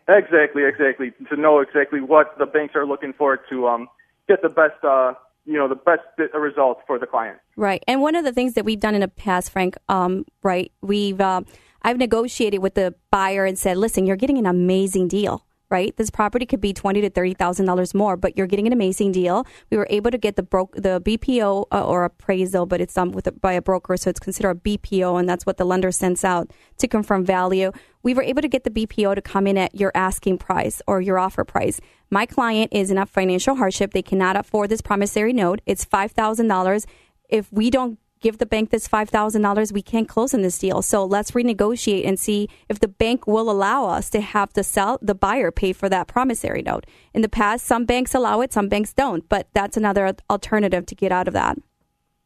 Exactly, 0.10 0.64
exactly. 0.66 1.14
To 1.30 1.38
know 1.38 1.60
exactly 1.60 2.02
what 2.02 2.38
the 2.38 2.46
banks 2.46 2.76
are 2.76 2.86
looking 2.86 3.14
for 3.14 3.38
to 3.50 3.68
um, 3.68 3.88
get 4.28 4.42
the 4.42 4.50
best, 4.50 4.84
uh, 4.84 5.14
you 5.46 5.54
know, 5.54 5.68
the 5.68 5.76
best 5.76 6.02
uh, 6.20 6.38
result 6.38 6.80
for 6.88 7.00
the 7.00 7.06
client. 7.06 7.38
Right. 7.56 7.84
And 7.88 8.02
one 8.02 8.16
of 8.16 8.26
the 8.26 8.34
things 8.34 8.54
that 8.56 8.66
we've 8.66 8.80
done 8.80 8.96
in 8.96 9.02
the 9.02 9.08
past, 9.08 9.52
Frank, 9.52 9.78
um, 9.88 10.26
right, 10.44 10.72
we've, 10.82 11.22
uh, 11.22 11.42
I've 11.84 11.98
negotiated 11.98 12.62
with 12.62 12.74
the 12.74 12.96
buyer 13.12 13.46
and 13.46 13.58
said, 13.58 13.78
listen, 13.78 14.06
you're 14.06 14.18
getting 14.18 14.38
an 14.38 14.46
amazing 14.46 15.08
deal. 15.08 15.46
Right, 15.72 15.96
this 15.98 16.10
property 16.10 16.48
could 16.48 16.62
be 16.62 16.74
twenty 16.74 17.00
to 17.02 17.12
thirty 17.12 17.36
thousand 17.36 17.68
dollars 17.68 17.94
more, 17.94 18.18
but 18.18 18.36
you're 18.36 18.48
getting 18.48 18.66
an 18.66 18.74
amazing 18.74 19.12
deal. 19.12 19.46
We 19.70 19.78
were 19.78 19.86
able 19.92 20.10
to 20.10 20.18
get 20.18 20.36
the 20.36 20.42
broke 20.42 20.74
the 20.74 21.00
BPO 21.00 21.68
uh, 21.72 21.86
or 21.86 22.06
appraisal, 22.06 22.66
but 22.66 22.82
it's 22.82 22.96
done 22.96 23.12
with 23.12 23.28
a, 23.28 23.34
by 23.34 23.54
a 23.54 23.62
broker, 23.62 23.96
so 23.96 24.10
it's 24.10 24.20
considered 24.20 24.50
a 24.50 24.56
BPO, 24.56 25.20
and 25.20 25.30
that's 25.30 25.46
what 25.46 25.58
the 25.58 25.66
lender 25.66 25.92
sends 25.92 26.24
out 26.24 26.50
to 26.80 26.88
confirm 26.88 27.24
value. 27.24 27.72
We 28.02 28.16
were 28.16 28.24
able 28.24 28.42
to 28.42 28.48
get 28.48 28.64
the 28.64 28.72
BPO 28.72 29.14
to 29.14 29.22
come 29.22 29.46
in 29.46 29.60
at 29.60 29.76
your 29.76 29.92
asking 29.94 30.40
price 30.40 30.82
or 30.88 31.02
your 31.02 31.20
offer 31.20 31.44
price. 31.44 31.80
My 32.10 32.26
client 32.26 32.74
is 32.74 32.90
in 32.90 32.98
a 32.98 33.06
financial 33.06 33.54
hardship; 33.58 33.94
they 33.94 34.02
cannot 34.02 34.38
afford 34.38 34.72
this 34.72 34.82
promissory 34.82 35.34
note. 35.34 35.62
It's 35.68 35.86
five 35.86 36.14
thousand 36.14 36.48
dollars. 36.48 36.88
If 37.30 37.54
we 37.54 37.70
don't 37.70 38.00
give 38.22 38.38
the 38.38 38.46
bank 38.46 38.70
this 38.70 38.88
$5,000, 38.88 39.72
we 39.72 39.82
can't 39.82 40.08
close 40.08 40.34
on 40.34 40.42
this 40.42 40.60
deal. 40.60 40.82
So 40.82 41.06
let's 41.06 41.32
renegotiate 41.32 42.08
and 42.08 42.20
see 42.20 42.50
if 42.68 42.80
the 42.80 42.88
bank 42.88 43.28
will 43.28 43.50
allow 43.50 43.86
us 43.86 44.10
to 44.12 44.22
have 44.22 44.54
the 44.54 44.64
sell 44.64 45.00
the 45.02 45.16
buyer 45.16 45.52
pay 45.52 45.74
for 45.74 45.90
that 45.90 46.08
promissory 46.08 46.62
note. 46.62 46.86
In 47.14 47.22
the 47.22 47.30
past, 47.30 47.66
some 47.66 47.86
banks 47.86 48.14
allow 48.14 48.42
it, 48.42 48.54
some 48.54 48.70
banks 48.70 48.94
don't, 48.94 49.28
but 49.30 49.48
that's 49.54 49.78
another 49.78 50.14
alternative 50.30 50.86
to 50.88 50.96
get 50.96 51.12
out 51.12 51.28
of 51.28 51.34
that. 51.34 51.58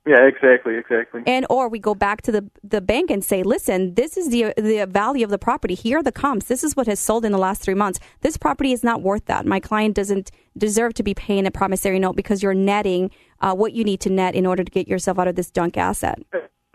Yeah, 0.05 0.27
exactly, 0.27 0.75
exactly. 0.75 1.21
And 1.25 1.45
or 1.49 1.69
we 1.69 1.79
go 1.79 1.95
back 1.95 2.23
to 2.23 2.31
the 2.31 2.49
the 2.61 2.81
bank 2.81 3.09
and 3.09 3.23
say, 3.23 3.41
listen, 3.41 3.93
this 3.93 4.17
is 4.17 4.29
the 4.29 4.53
the 4.57 4.85
value 4.85 5.23
of 5.23 5.31
the 5.31 5.37
property. 5.37 5.75
Here 5.75 5.99
are 5.99 6.03
the 6.03 6.11
comps. 6.11 6.47
This 6.47 6.61
is 6.61 6.75
what 6.75 6.87
has 6.87 6.99
sold 6.99 7.23
in 7.23 7.31
the 7.31 7.37
last 7.37 7.61
three 7.61 7.73
months. 7.73 7.99
This 8.19 8.35
property 8.35 8.73
is 8.73 8.83
not 8.83 9.01
worth 9.01 9.25
that. 9.25 9.45
My 9.45 9.61
client 9.61 9.95
doesn't 9.95 10.29
deserve 10.57 10.93
to 10.95 11.03
be 11.03 11.13
paying 11.13 11.45
a 11.45 11.51
promissory 11.51 11.99
note 11.99 12.17
because 12.17 12.43
you're 12.43 12.53
netting 12.53 13.11
uh, 13.43 13.53
what 13.53 13.73
you 13.73 13.83
need 13.83 13.99
to 13.99 14.09
net 14.09 14.33
in 14.33 14.45
order 14.45 14.63
to 14.63 14.71
get 14.71 14.87
yourself 14.87 15.19
out 15.19 15.27
of 15.27 15.35
this 15.35 15.51
junk 15.51 15.77
asset. 15.77 16.19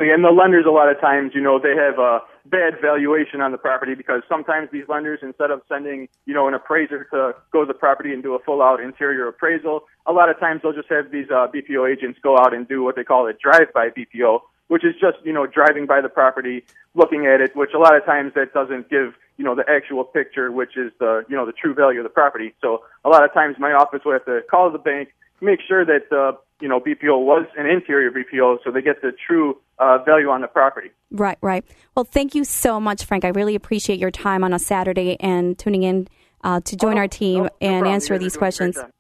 And 0.01 0.23
the 0.23 0.31
lenders, 0.31 0.65
a 0.65 0.71
lot 0.71 0.89
of 0.89 1.01
times, 1.01 1.33
you 1.35 1.41
know, 1.41 1.59
they 1.59 1.75
have 1.75 1.99
a 1.99 2.21
bad 2.47 2.81
valuation 2.81 3.41
on 3.41 3.51
the 3.51 3.59
property 3.59 3.97
because 3.97 4.23
sometimes 4.29 4.69
these 4.71 4.85
lenders, 4.89 5.19
instead 5.23 5.51
of 5.51 5.61
sending, 5.69 6.09
you 6.25 6.35
know, 6.35 6.47
an 6.47 6.55
appraiser 6.55 7.03
to 7.11 7.35
go 7.51 7.65
to 7.65 7.67
the 7.67 7.75
property 7.75 8.13
and 8.13 8.23
do 8.23 8.35
a 8.35 8.39
full 8.39 8.63
out 8.63 8.81
interior 8.81 9.27
appraisal, 9.27 9.83
a 10.07 10.13
lot 10.13 10.29
of 10.29 10.39
times 10.39 10.61
they'll 10.63 10.73
just 10.73 10.89
have 10.89 11.11
these 11.11 11.27
uh, 11.31 11.49
BPO 11.53 11.91
agents 11.91 12.21
go 12.23 12.39
out 12.39 12.55
and 12.55 12.69
do 12.69 12.85
what 12.85 12.95
they 12.95 13.03
call 13.03 13.27
a 13.27 13.33
drive-by 13.33 13.89
BPO, 13.91 14.39
which 14.69 14.85
is 14.85 14.95
just, 15.01 15.17
you 15.25 15.33
know, 15.33 15.49
driving 15.49 15.85
by 15.85 16.01
the 16.01 16.09
property, 16.09 16.65
looking 16.95 17.27
at 17.27 17.41
it, 17.41 17.57
which 17.57 17.71
a 17.75 17.79
lot 17.79 17.97
of 17.97 18.05
times 18.05 18.33
that 18.37 18.55
doesn't 18.55 18.89
give, 18.89 19.15
you 19.37 19.45
know, 19.45 19.57
the 19.57 19.65
actual 19.69 20.05
picture, 20.05 20.53
which 20.53 20.77
is 20.77 20.93
the, 21.01 21.25
you 21.29 21.35
know, 21.35 21.45
the 21.45 21.53
true 21.53 21.75
value 21.75 21.99
of 21.99 22.05
the 22.05 22.11
property. 22.11 22.55
So 22.61 22.85
a 23.05 23.09
lot 23.09 23.25
of 23.25 23.35
times 23.35 23.57
my 23.59 23.73
office 23.73 24.03
will 24.05 24.13
have 24.13 24.27
to 24.27 24.43
call 24.49 24.71
the 24.71 24.79
bank, 24.79 25.09
make 25.41 25.59
sure 25.67 25.85
that 25.85 26.09
the, 26.09 26.39
you 26.61 26.69
know, 26.69 26.81
BPO 26.81 27.25
was 27.25 27.47
an 27.57 27.67
interior 27.67 28.11
BPO 28.11 28.59
so 28.65 28.71
they 28.71 28.83
get 28.83 29.01
the 29.03 29.13
true 29.27 29.59
uh, 29.79 29.99
value 30.05 30.29
on 30.29 30.41
the 30.41 30.49
property. 30.49 30.91
Right, 31.11 31.39
right. 31.41 31.65
Well, 31.95 32.05
thank 32.05 32.35
you 32.35 32.45
so 32.45 32.81
much, 32.81 33.05
Frank. 33.05 33.25
I 33.25 33.29
really 33.29 33.55
appreciate 33.55 33.99
your 33.99 34.11
time 34.11 34.45
on 34.45 34.53
a 34.53 34.59
Saturday 34.59 35.17
and 35.21 35.59
tuning 35.59 35.83
in 35.85 36.09
uh, 36.43 36.61
to 36.61 36.77
join 36.77 36.99
our 36.99 37.09
team 37.09 37.49
and 37.61 37.83
problem. 37.83 37.87
answer 37.87 38.15
You 38.15 38.21
guys 38.21 38.25
these 38.25 38.37
are 38.37 38.41
doing 38.41 38.49
a 38.49 38.63
great 38.63 38.75
questions. 38.75 38.93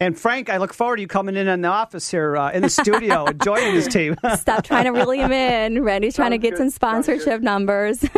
Job. 0.00 0.06
And 0.06 0.18
Frank, 0.18 0.48
I 0.50 0.58
look 0.58 0.72
forward 0.72 0.96
to 0.96 1.02
you 1.02 1.08
coming 1.08 1.36
in 1.36 1.48
in 1.48 1.60
the 1.60 1.68
office 1.68 2.10
here 2.10 2.36
uh, 2.36 2.50
in 2.52 2.62
the 2.62 2.70
studio 2.70 3.26
and 3.28 3.42
joining 3.42 3.74
this 3.74 3.88
team. 3.88 4.16
Stop 4.36 4.64
trying 4.64 4.84
to 4.84 4.90
reel 4.90 5.10
him 5.10 5.32
in. 5.32 5.82
Randy's 5.82 6.14
trying 6.16 6.30
to 6.32 6.38
get 6.38 6.56
some 6.56 6.70
sponsorship 6.70 7.42
numbers. 7.42 8.04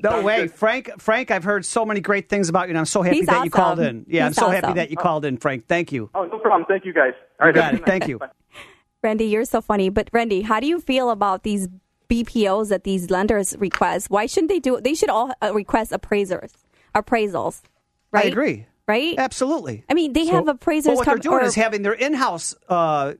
No 0.00 0.22
way, 0.22 0.46
Frank. 0.46 0.92
Frank, 0.98 1.32
I've 1.32 1.42
heard 1.42 1.64
so 1.64 1.84
many 1.84 2.00
great 2.00 2.28
things 2.28 2.48
about 2.48 2.68
you, 2.68 2.70
and 2.70 2.78
I'm 2.78 2.84
so 2.84 3.02
happy 3.02 3.16
He's 3.16 3.26
that 3.26 3.44
you 3.44 3.50
called 3.50 3.80
in. 3.80 4.06
Yeah, 4.06 4.28
He's 4.28 4.38
I'm 4.38 4.44
so 4.44 4.50
happy 4.50 4.74
that 4.74 4.92
you 4.92 4.96
called 4.96 5.24
in, 5.24 5.38
Frank. 5.38 5.66
Thank 5.66 5.90
you. 5.90 6.08
Oh, 6.14 6.24
no 6.24 6.38
problem. 6.38 6.66
Thank 6.68 6.84
you, 6.84 6.92
guys. 6.92 7.14
All 7.40 7.48
You 7.48 7.52
right, 7.52 7.72
got 7.72 7.74
it. 7.74 7.84
Thank 7.84 8.06
you. 8.06 8.18
Bye. 8.18 8.28
Randy, 9.02 9.24
you're 9.24 9.44
so 9.44 9.60
funny. 9.60 9.88
But 9.88 10.08
Randy, 10.12 10.42
how 10.42 10.60
do 10.60 10.68
you 10.68 10.80
feel 10.80 11.10
about 11.10 11.42
these 11.42 11.66
BPOs 12.08 12.68
that 12.68 12.84
these 12.84 13.10
lenders 13.10 13.56
request? 13.58 14.08
Why 14.08 14.26
shouldn't 14.26 14.50
they 14.50 14.60
do 14.60 14.76
it? 14.76 14.84
They 14.84 14.94
should 14.94 15.08
all 15.10 15.32
uh, 15.42 15.52
request 15.52 15.90
appraisers, 15.90 16.52
appraisals. 16.94 17.62
Right? 18.12 18.26
I 18.26 18.28
agree. 18.28 18.66
Right? 18.88 19.14
Absolutely. 19.18 19.84
I 19.88 19.94
mean, 19.94 20.14
they 20.14 20.24
So- 20.24 20.32
have 20.32 20.48
appraisers 20.48 20.86
Well, 20.88 20.96
what 20.96 21.04
come. 21.04 21.14
they're 21.16 21.22
doing 21.30 21.42
or- 21.42 21.46
is 21.46 21.54
having 21.54 21.82
their 21.82 21.92
in-house 21.92 22.54
uh, 22.68 23.14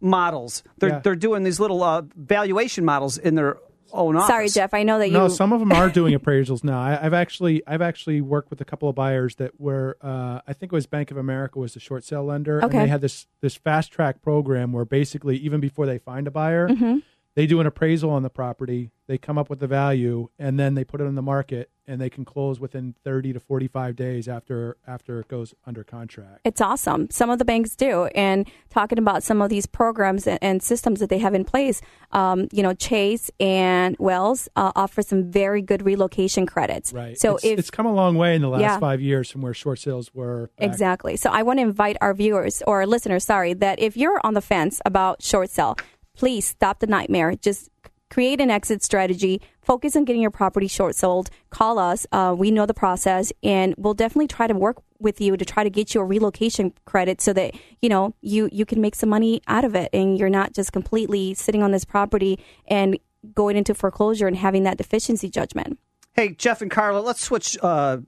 models. 0.00 0.62
They're 0.78 0.90
Yeah. 0.90 0.98
they're 1.00 1.16
doing 1.16 1.42
these 1.44 1.60
little 1.60 1.82
uh, 1.82 2.02
valuation 2.16 2.84
models 2.84 3.18
in 3.18 3.34
their 3.34 3.58
own 3.92 4.16
office. 4.16 4.28
Sorry, 4.28 4.48
Jeff. 4.48 4.74
I 4.74 4.82
know 4.82 4.98
that 4.98 5.06
you. 5.08 5.14
No, 5.14 5.28
some 5.28 5.52
of 5.52 5.60
them 5.60 5.72
are 5.72 5.88
doing 5.88 6.14
appraisals 6.14 6.62
now. 6.64 6.80
I, 6.80 6.98
I've 7.04 7.14
actually 7.14 7.62
I've 7.66 7.80
actually 7.82 8.20
worked 8.20 8.50
with 8.50 8.60
a 8.60 8.64
couple 8.64 8.88
of 8.88 8.94
buyers 8.94 9.36
that 9.36 9.58
were 9.60 9.96
uh, 10.02 10.40
I 10.46 10.52
think 10.52 10.72
it 10.72 10.76
was 10.76 10.86
Bank 10.86 11.10
of 11.10 11.16
America 11.16 11.58
was 11.58 11.74
the 11.74 11.80
short 11.80 12.04
sale 12.04 12.24
lender, 12.24 12.62
Okay. 12.64 12.76
and 12.76 12.86
they 12.86 12.90
had 12.90 13.00
this 13.00 13.26
this 13.40 13.54
fast 13.54 13.92
track 13.92 14.20
program 14.20 14.72
where 14.72 14.84
basically 14.84 15.36
even 15.38 15.60
before 15.60 15.86
they 15.86 15.98
find 15.98 16.26
a 16.26 16.30
buyer, 16.30 16.68
Mhm. 16.68 17.02
They 17.38 17.46
do 17.46 17.60
an 17.60 17.66
appraisal 17.68 18.10
on 18.10 18.24
the 18.24 18.30
property, 18.30 18.90
they 19.06 19.16
come 19.16 19.38
up 19.38 19.48
with 19.48 19.60
the 19.60 19.68
value, 19.68 20.28
and 20.40 20.58
then 20.58 20.74
they 20.74 20.82
put 20.82 21.00
it 21.00 21.06
on 21.06 21.14
the 21.14 21.22
market, 21.22 21.70
and 21.86 22.00
they 22.00 22.10
can 22.10 22.24
close 22.24 22.58
within 22.58 22.96
thirty 23.04 23.32
to 23.32 23.38
forty 23.38 23.68
five 23.68 23.94
days 23.94 24.26
after 24.26 24.76
after 24.88 25.20
it 25.20 25.28
goes 25.28 25.54
under 25.64 25.84
contract. 25.84 26.40
It's 26.44 26.60
awesome. 26.60 27.08
Some 27.12 27.30
of 27.30 27.38
the 27.38 27.44
banks 27.44 27.76
do. 27.76 28.06
And 28.06 28.50
talking 28.70 28.98
about 28.98 29.22
some 29.22 29.40
of 29.40 29.50
these 29.50 29.66
programs 29.66 30.26
and, 30.26 30.40
and 30.42 30.60
systems 30.60 30.98
that 30.98 31.10
they 31.10 31.18
have 31.18 31.32
in 31.32 31.44
place, 31.44 31.80
um, 32.10 32.48
you 32.50 32.60
know, 32.60 32.74
Chase 32.74 33.30
and 33.38 33.94
Wells 34.00 34.48
uh, 34.56 34.72
offer 34.74 35.00
some 35.02 35.30
very 35.30 35.62
good 35.62 35.82
relocation 35.82 36.44
credits. 36.44 36.92
Right. 36.92 37.16
So 37.16 37.36
it's, 37.36 37.44
if 37.44 37.58
it's 37.60 37.70
come 37.70 37.86
a 37.86 37.94
long 37.94 38.16
way 38.16 38.34
in 38.34 38.42
the 38.42 38.48
last 38.48 38.62
Yeah. 38.62 38.80
five 38.80 39.00
years 39.00 39.30
from 39.30 39.42
where 39.42 39.54
short 39.54 39.78
sales 39.78 40.12
were. 40.12 40.50
back 40.58 40.66
Exactly. 40.66 41.14
So 41.16 41.30
I 41.30 41.44
want 41.44 41.60
to 41.60 41.62
invite 41.62 41.98
our 42.00 42.14
viewers 42.14 42.64
or 42.66 42.84
listeners, 42.84 43.22
sorry, 43.24 43.54
that 43.54 43.78
if 43.78 43.96
you're 43.96 44.20
on 44.24 44.34
the 44.34 44.40
fence 44.42 44.80
about 44.84 45.22
short 45.22 45.50
sale, 45.50 45.76
please 46.18 46.44
stop 46.46 46.80
the 46.80 46.86
nightmare. 46.86 47.34
Just 47.36 47.70
create 48.10 48.40
an 48.40 48.50
exit 48.50 48.82
strategy, 48.82 49.40
focus 49.62 49.94
on 49.94 50.04
getting 50.04 50.20
your 50.20 50.30
property 50.30 50.66
short 50.66 50.96
sold, 50.96 51.30
call 51.50 51.78
us. 51.78 52.06
Uh, 52.10 52.34
we 52.36 52.50
know 52.50 52.66
the 52.66 52.74
process, 52.74 53.32
and 53.42 53.74
we'll 53.78 53.94
definitely 53.94 54.26
try 54.26 54.46
to 54.46 54.54
work 54.54 54.82
with 54.98 55.20
you 55.20 55.36
to 55.36 55.44
try 55.44 55.62
to 55.62 55.70
get 55.70 55.94
you 55.94 56.00
a 56.00 56.04
relocation 56.04 56.72
credit 56.86 57.20
so 57.20 57.32
that 57.32 57.54
you 57.80 57.88
know 57.88 58.14
you 58.20 58.48
you 58.50 58.66
can 58.66 58.80
make 58.80 58.94
some 58.96 59.08
money 59.08 59.40
out 59.46 59.64
of 59.64 59.74
it, 59.76 59.88
and 59.92 60.18
you're 60.18 60.28
not 60.28 60.52
just 60.52 60.72
completely 60.72 61.34
sitting 61.34 61.62
on 61.62 61.70
this 61.70 61.84
property 61.84 62.38
and 62.66 62.98
going 63.34 63.56
into 63.56 63.74
foreclosure 63.74 64.26
and 64.26 64.36
having 64.36 64.64
that 64.64 64.76
deficiency 64.76 65.28
judgment. 65.30 65.78
Hey, 66.14 66.30
Jeff 66.30 66.62
and 66.62 66.70
Carla, 66.70 67.00
let's 67.00 67.20
switch 67.22 67.56
uh, 67.62 67.98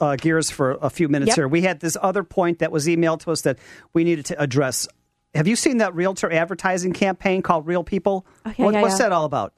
uh, 0.00 0.16
gears 0.16 0.50
for 0.50 0.78
a 0.80 0.88
few 0.88 1.08
minutes 1.08 1.30
Yep. 1.30 1.36
here. 1.36 1.48
We 1.48 1.62
had 1.62 1.80
this 1.80 1.96
other 2.00 2.22
point 2.22 2.60
that 2.60 2.72
was 2.72 2.86
emailed 2.86 3.20
to 3.20 3.32
us 3.32 3.42
that 3.42 3.58
we 3.92 4.04
needed 4.04 4.24
to 4.26 4.40
address. 4.40 4.88
Have 5.34 5.48
you 5.48 5.56
seen 5.56 5.78
that 5.78 5.94
realtor 5.94 6.30
advertising 6.30 6.92
campaign 6.92 7.40
called 7.42 7.66
Real 7.66 7.84
People? 7.84 8.26
Okay, 8.46 8.62
What- 8.62 8.74
yeah, 8.74 8.82
what's 8.82 8.94
yeah. 8.98 9.08
that 9.08 9.12
all 9.12 9.24
about? 9.24 9.54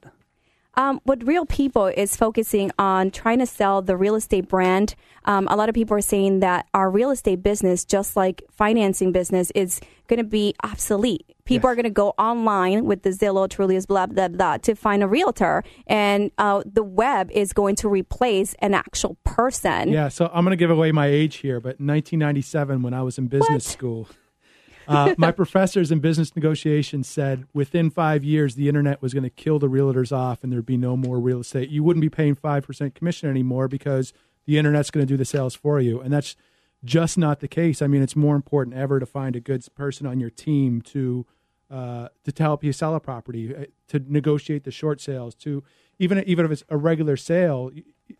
Um, 0.77 0.99
what 1.05 1.25
Real 1.25 1.45
People 1.45 1.85
is 1.85 2.17
focusing 2.17 2.69
on 2.77 3.09
trying 3.09 3.39
to 3.39 3.45
sell 3.45 3.81
the 3.81 3.95
real 3.95 4.15
estate 4.15 4.49
brand. 4.49 4.95
Um, 5.23 5.47
a 5.49 5.55
lot 5.55 5.69
of 5.69 5.75
people 5.75 5.95
are 5.95 6.01
saying 6.01 6.41
that 6.41 6.67
our 6.73 6.89
real 6.89 7.11
estate 7.11 7.41
business, 7.41 7.85
just 7.85 8.17
like 8.17 8.43
financing 8.51 9.13
business, 9.13 9.51
is 9.55 9.79
going 10.07 10.17
to 10.17 10.25
be 10.25 10.53
obsolete. 10.65 11.25
People 11.45 11.69
are 11.69 11.75
going 11.75 11.85
to 11.85 11.89
go 11.89 12.09
online 12.17 12.83
with 12.85 13.03
the 13.03 13.11
Zillow, 13.11 13.47
Trulias, 13.47 13.87
blah 13.87 14.05
blah 14.07 14.27
blah, 14.27 14.57
to 14.57 14.75
find 14.75 15.01
a 15.01 15.07
realtor, 15.07 15.63
and 15.87 16.29
uh, 16.37 16.61
the 16.65 16.83
web 16.83 17.31
is 17.31 17.53
going 17.53 17.77
to 17.77 17.87
replace 17.87 18.53
an 18.59 18.73
actual 18.73 19.15
person. 19.23 19.89
Yeah, 19.89 20.09
so 20.09 20.29
I'm 20.33 20.43
going 20.43 20.51
to 20.51 20.57
give 20.57 20.71
away 20.71 20.91
my 20.91 21.07
age 21.07 21.37
here, 21.37 21.61
but 21.61 21.79
in 21.79 21.87
1997, 21.87 22.81
when 22.81 22.93
I 22.93 23.01
was 23.01 23.17
in 23.17 23.27
business 23.27 23.65
school, 23.65 24.09
uh, 24.87 25.15
my 25.17 25.31
professors 25.31 25.91
in 25.91 25.99
business 25.99 26.35
negotiations 26.35 27.07
said 27.07 27.45
within 27.53 27.89
five 27.89 28.23
years 28.23 28.55
the 28.55 28.67
internet 28.67 29.01
was 29.01 29.13
going 29.13 29.23
to 29.23 29.29
kill 29.29 29.59
the 29.59 29.69
realtors 29.69 30.15
off, 30.15 30.43
and 30.43 30.51
there'd 30.51 30.65
be 30.65 30.77
no 30.77 30.95
more 30.95 31.19
real 31.19 31.41
estate. 31.41 31.69
You 31.69 31.83
wouldn't 31.83 32.01
be 32.01 32.09
paying 32.09 32.35
five 32.35 32.65
percent 32.65 32.95
commission 32.95 33.29
anymore 33.29 33.67
because 33.67 34.13
the 34.45 34.57
internet's 34.57 34.91
going 34.91 35.05
to 35.05 35.11
do 35.11 35.17
the 35.17 35.25
sales 35.25 35.55
for 35.55 35.79
you, 35.79 35.99
and 35.99 36.13
that's 36.13 36.35
just 36.83 37.17
not 37.17 37.39
the 37.39 37.47
case. 37.47 37.81
I 37.81 37.87
mean, 37.87 38.01
it's 38.01 38.15
more 38.15 38.35
important 38.35 38.75
ever 38.75 38.99
to 38.99 39.05
find 39.05 39.35
a 39.35 39.39
good 39.39 39.65
person 39.75 40.05
on 40.05 40.19
your 40.19 40.29
team 40.29 40.81
to 40.83 41.25
uh, 41.69 42.09
to 42.23 42.43
help 42.43 42.63
you 42.63 42.71
sell 42.71 42.93
a 42.95 42.99
property, 42.99 43.55
uh, 43.55 43.65
to 43.87 43.99
negotiate 44.07 44.63
the 44.63 44.71
short 44.71 45.01
sales, 45.01 45.33
to 45.35 45.63
even 45.99 46.23
even 46.25 46.45
if 46.45 46.51
it's 46.51 46.63
a 46.69 46.77
regular 46.77 47.17
sale. 47.17 47.71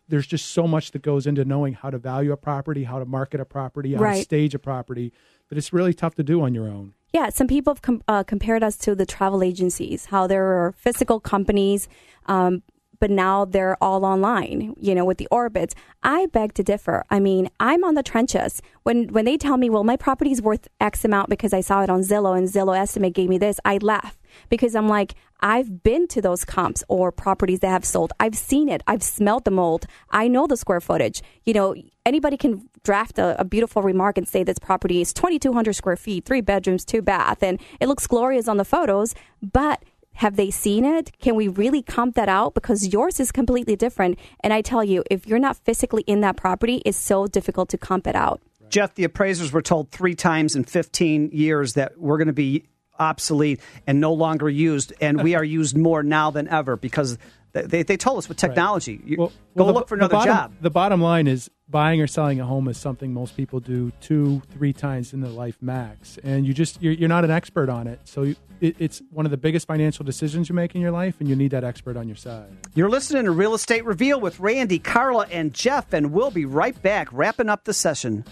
There's 0.08 0.26
just 0.26 0.46
so 0.46 0.66
much 0.66 0.90
that 0.90 1.02
goes 1.02 1.28
into 1.28 1.44
knowing 1.44 1.74
how 1.74 1.90
to 1.90 1.98
value 1.98 2.32
a 2.32 2.36
property, 2.36 2.82
how 2.82 2.98
to 2.98 3.04
market 3.04 3.38
a 3.38 3.44
property, 3.44 3.94
how 3.94 4.00
to 4.00 4.22
stage 4.24 4.52
a 4.52 4.58
property. 4.58 5.12
That 5.48 5.58
it's 5.58 5.72
really 5.72 5.94
tough 5.94 6.14
to 6.16 6.22
do 6.22 6.42
on 6.42 6.54
your 6.54 6.68
own. 6.68 6.94
Yeah, 7.12 7.30
some 7.30 7.46
people 7.46 7.72
have 7.72 7.82
com- 7.82 8.02
uh, 8.08 8.24
compared 8.24 8.62
us 8.62 8.76
to 8.78 8.94
the 8.94 9.06
travel 9.06 9.42
agencies, 9.42 10.06
how 10.06 10.26
there 10.26 10.44
are 10.44 10.72
physical 10.72 11.20
companies, 11.20 11.88
um, 12.26 12.62
but 12.98 13.10
now 13.10 13.44
they're 13.44 13.76
all 13.82 14.04
online, 14.04 14.74
you 14.78 14.94
know, 14.94 15.04
with 15.04 15.18
the 15.18 15.28
Orbitz. 15.30 15.72
I 16.02 16.26
beg 16.26 16.54
to 16.54 16.62
differ. 16.62 17.04
I 17.10 17.20
mean, 17.20 17.48
I'm 17.60 17.84
on 17.84 17.94
the 17.94 18.02
trenches. 18.02 18.60
When 18.82 19.08
when 19.08 19.24
they 19.24 19.36
tell 19.36 19.56
me, 19.56 19.70
well, 19.70 19.84
my 19.84 19.96
property's 19.96 20.42
worth 20.42 20.68
X 20.80 21.04
amount 21.04 21.28
because 21.28 21.52
I 21.52 21.60
saw 21.60 21.82
it 21.82 21.90
on 21.90 22.00
Zillow 22.00 22.36
and 22.36 22.48
Zillow 22.48 22.76
estimate 22.76 23.14
gave 23.14 23.28
me 23.28 23.38
this, 23.38 23.60
I 23.64 23.78
laugh 23.78 24.18
because 24.48 24.74
I'm 24.74 24.88
like, 24.88 25.14
I've 25.40 25.82
been 25.82 26.08
to 26.08 26.22
those 26.22 26.44
comps 26.44 26.82
or 26.88 27.12
properties 27.12 27.60
that 27.60 27.68
have 27.68 27.84
sold. 27.84 28.12
I've 28.18 28.36
seen 28.36 28.68
it. 28.68 28.82
I've 28.86 29.02
smelled 29.02 29.44
the 29.44 29.50
mold. 29.50 29.86
I 30.10 30.28
know 30.28 30.46
the 30.46 30.56
square 30.56 30.80
footage. 30.80 31.22
You 31.44 31.54
know, 31.54 31.74
anybody 32.04 32.36
can 32.36 32.68
draft 32.84 33.18
a, 33.18 33.38
a 33.40 33.44
beautiful 33.44 33.82
remark 33.82 34.16
and 34.16 34.26
say 34.26 34.42
this 34.44 34.58
property 34.58 35.00
is 35.00 35.12
2,200 35.12 35.74
square 35.74 35.96
feet, 35.96 36.24
three 36.24 36.40
bedrooms, 36.40 36.84
two 36.84 37.02
bath, 37.02 37.42
and 37.42 37.60
it 37.80 37.88
looks 37.88 38.06
glorious 38.06 38.48
on 38.48 38.56
the 38.56 38.64
photos, 38.64 39.14
but 39.42 39.82
have 40.16 40.36
they 40.36 40.50
seen 40.50 40.84
it? 40.84 41.12
Can 41.20 41.34
we 41.34 41.46
really 41.46 41.82
comp 41.82 42.14
that 42.14 42.28
out? 42.28 42.54
Because 42.54 42.88
yours 42.90 43.20
is 43.20 43.30
completely 43.30 43.76
different. 43.76 44.18
And 44.40 44.52
I 44.52 44.62
tell 44.62 44.82
you, 44.82 45.04
if 45.10 45.26
you're 45.26 45.38
not 45.38 45.58
physically 45.58 46.04
in 46.06 46.22
that 46.22 46.36
property, 46.38 46.80
it's 46.86 46.96
so 46.96 47.26
difficult 47.26 47.68
to 47.70 47.78
comp 47.78 48.06
it 48.06 48.16
out. 48.16 48.40
Jeff, 48.70 48.94
the 48.94 49.04
appraisers 49.04 49.52
were 49.52 49.62
told 49.62 49.90
three 49.90 50.14
times 50.14 50.56
in 50.56 50.64
15 50.64 51.30
years 51.32 51.74
that 51.74 51.98
we're 51.98 52.16
going 52.16 52.26
to 52.28 52.32
be 52.32 52.64
obsolete 52.98 53.60
and 53.86 54.00
no 54.00 54.12
longer 54.12 54.48
used, 54.48 54.92
and 55.00 55.22
we 55.22 55.34
are 55.34 55.44
used 55.44 55.76
more 55.76 56.02
now 56.02 56.30
than 56.30 56.48
ever 56.48 56.76
because 56.76 57.18
they, 57.52 57.82
they 57.82 57.96
told 57.96 58.18
us 58.18 58.28
with 58.28 58.36
technology. 58.36 59.00
You, 59.04 59.16
go 59.16 59.32
Well, 59.54 59.66
the- 59.68 59.72
look 59.72 59.88
for 59.88 59.96
the 59.96 60.00
another 60.04 60.12
bottom- 60.14 60.34
job. 60.34 60.52
The 60.60 60.70
bottom 60.70 61.00
line 61.00 61.26
is 61.26 61.50
buying 61.68 62.00
or 62.02 62.06
selling 62.06 62.38
a 62.38 62.44
home 62.44 62.68
is 62.68 62.76
something 62.76 63.12
most 63.14 63.36
people 63.36 63.60
do 63.60 63.90
two, 64.00 64.42
three 64.52 64.72
times 64.72 65.12
in 65.14 65.20
their 65.20 65.30
life 65.30 65.56
max, 65.62 66.18
and 66.22 66.46
you 66.46 66.52
just 66.54 66.80
you're, 66.82 66.92
you're 66.92 67.08
not 67.08 67.24
an 67.24 67.30
expert 67.30 67.68
on 67.68 67.86
it. 67.86 67.98
So 68.04 68.22
you, 68.24 68.36
it, 68.60 68.76
it's 68.78 69.02
one 69.10 69.24
of 69.26 69.30
the 69.30 69.36
biggest 69.36 69.66
financial 69.66 70.04
decisions 70.04 70.48
you 70.48 70.54
make 70.54 70.74
in 70.74 70.80
your 70.82 70.90
life, 70.90 71.16
and 71.18 71.28
you 71.28 71.34
need 71.36 71.50
that 71.52 71.64
expert 71.64 71.96
on 71.96 72.06
your 72.08 72.16
side. 72.16 72.48
You're 72.74 72.88
listening 72.90 73.24
to 73.24 73.30
Real 73.30 73.54
Estate 73.54 73.84
Reveal 73.84 74.20
with 74.20 74.38
Randy, 74.38 74.78
Carla, 74.78 75.26
and 75.30 75.52
Jeff, 75.54 75.92
and 75.92 76.12
we'll 76.12 76.30
be 76.30 76.44
right 76.44 76.80
back 76.82 77.08
wrapping 77.12 77.48
up 77.48 77.64
the 77.64 77.74
session. 77.74 78.24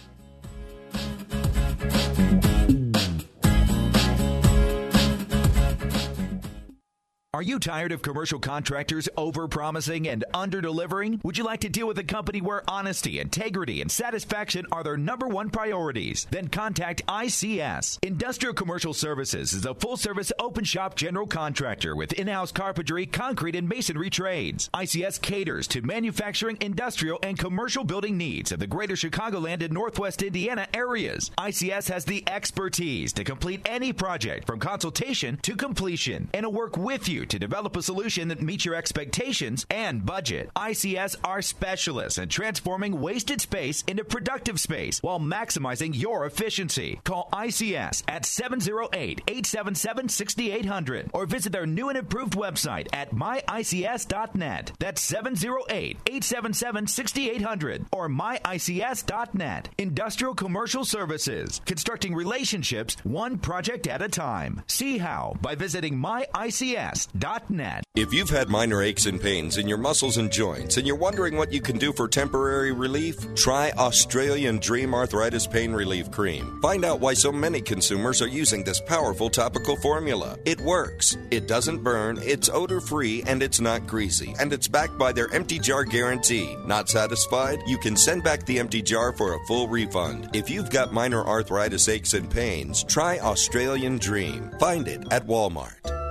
Are 7.34 7.42
you 7.42 7.58
tired 7.58 7.90
of 7.90 8.00
commercial 8.00 8.38
contractors 8.38 9.08
overpromising 9.16 10.06
and 10.06 10.24
underdelivering? 10.32 11.18
Would 11.24 11.36
you 11.36 11.42
like 11.42 11.62
to 11.62 11.68
deal 11.68 11.88
with 11.88 11.98
a 11.98 12.04
company 12.04 12.40
where 12.40 12.62
honesty, 12.68 13.18
integrity, 13.18 13.80
and 13.80 13.90
satisfaction 13.90 14.66
are 14.70 14.84
their 14.84 14.96
number 14.96 15.26
one 15.26 15.50
priorities? 15.50 16.28
Then 16.30 16.46
contact 16.46 17.04
ICS. 17.08 17.98
Industrial 18.02 18.54
Commercial 18.54 18.94
Services 18.94 19.52
is 19.52 19.66
a 19.66 19.74
full-service 19.74 20.30
open 20.38 20.62
shop 20.62 20.94
general 20.94 21.26
contractor 21.26 21.96
with 21.96 22.12
in-house 22.12 22.52
carpentry, 22.52 23.04
concrete, 23.04 23.56
and 23.56 23.68
masonry 23.68 24.10
trades. 24.10 24.70
ICS 24.72 25.20
caters 25.20 25.66
to 25.66 25.82
manufacturing, 25.82 26.56
industrial, 26.60 27.18
and 27.24 27.36
commercial 27.36 27.82
building 27.82 28.16
needs 28.16 28.52
of 28.52 28.60
the 28.60 28.68
greater 28.68 28.94
Chicagoland 28.94 29.60
and 29.60 29.74
Northwest 29.74 30.22
Indiana 30.22 30.68
areas. 30.72 31.32
ICS 31.36 31.88
has 31.88 32.04
the 32.04 32.22
expertise 32.28 33.12
to 33.12 33.24
complete 33.24 33.60
any 33.66 33.92
project 33.92 34.46
from 34.46 34.60
consultation 34.60 35.36
to 35.42 35.56
completion 35.56 36.30
and 36.32 36.46
will 36.46 36.52
work 36.52 36.76
with 36.76 37.08
you 37.08 37.23
to 37.30 37.38
develop 37.38 37.76
a 37.76 37.82
solution 37.82 38.28
that 38.28 38.42
meets 38.42 38.64
your 38.64 38.74
expectations 38.74 39.66
and 39.70 40.04
budget. 40.04 40.50
ICS 40.56 41.16
are 41.24 41.42
specialists 41.42 42.18
in 42.18 42.28
transforming 42.28 43.00
wasted 43.00 43.40
space 43.40 43.82
into 43.86 44.04
productive 44.04 44.60
space 44.60 45.02
while 45.02 45.20
maximizing 45.20 45.94
your 45.94 46.26
efficiency. 46.26 47.00
Call 47.04 47.28
ICS 47.32 48.02
at 48.08 48.26
708 48.26 49.22
877 49.26 50.08
6800 50.08 51.10
or 51.12 51.26
visit 51.26 51.52
their 51.52 51.66
new 51.66 51.88
and 51.88 51.98
improved 51.98 52.34
website 52.34 52.88
at 52.92 53.14
myics.net. 53.14 54.72
That's 54.78 55.02
708 55.02 55.98
877 56.06 56.86
6800 56.86 57.86
or 57.92 58.08
myics.net. 58.08 59.68
Industrial 59.78 60.34
Commercial 60.34 60.84
Services, 60.84 61.60
constructing 61.64 62.14
relationships 62.14 62.96
one 63.04 63.38
project 63.38 63.86
at 63.86 64.02
a 64.02 64.08
time. 64.08 64.62
See 64.66 64.98
how 64.98 65.36
by 65.40 65.54
visiting 65.54 65.96
myics.net. 65.98 67.06
If 67.94 68.12
you've 68.12 68.30
had 68.30 68.48
minor 68.48 68.82
aches 68.82 69.06
and 69.06 69.20
pains 69.20 69.56
in 69.56 69.68
your 69.68 69.78
muscles 69.78 70.16
and 70.16 70.32
joints 70.32 70.78
and 70.78 70.86
you're 70.86 70.96
wondering 70.96 71.36
what 71.36 71.52
you 71.52 71.60
can 71.60 71.78
do 71.78 71.92
for 71.92 72.08
temporary 72.08 72.72
relief, 72.72 73.16
try 73.36 73.70
Australian 73.78 74.58
Dream 74.58 74.92
Arthritis 74.92 75.46
Pain 75.46 75.72
Relief 75.72 76.10
Cream. 76.10 76.60
Find 76.60 76.84
out 76.84 76.98
why 76.98 77.14
so 77.14 77.30
many 77.30 77.60
consumers 77.60 78.20
are 78.20 78.26
using 78.26 78.64
this 78.64 78.80
powerful 78.80 79.30
topical 79.30 79.76
formula. 79.76 80.36
It 80.44 80.60
works. 80.60 81.16
It 81.30 81.46
doesn't 81.46 81.84
burn, 81.84 82.18
it's 82.20 82.48
odor 82.48 82.80
free, 82.80 83.22
and 83.28 83.44
it's 83.44 83.60
not 83.60 83.86
greasy. 83.86 84.34
And 84.40 84.52
it's 84.52 84.66
backed 84.66 84.98
by 84.98 85.12
their 85.12 85.32
empty 85.32 85.60
jar 85.60 85.84
guarantee. 85.84 86.56
Not 86.66 86.88
satisfied? 86.88 87.60
You 87.68 87.78
can 87.78 87.96
send 87.96 88.24
back 88.24 88.44
the 88.44 88.58
empty 88.58 88.82
jar 88.82 89.12
for 89.12 89.34
a 89.34 89.46
full 89.46 89.68
refund. 89.68 90.30
If 90.34 90.50
you've 90.50 90.70
got 90.70 90.92
minor 90.92 91.24
arthritis 91.24 91.88
aches 91.88 92.14
and 92.14 92.28
pains, 92.28 92.82
try 92.82 93.20
Australian 93.20 93.98
Dream. 93.98 94.50
Find 94.58 94.88
it 94.88 95.04
at 95.12 95.28
Walmart. 95.28 96.03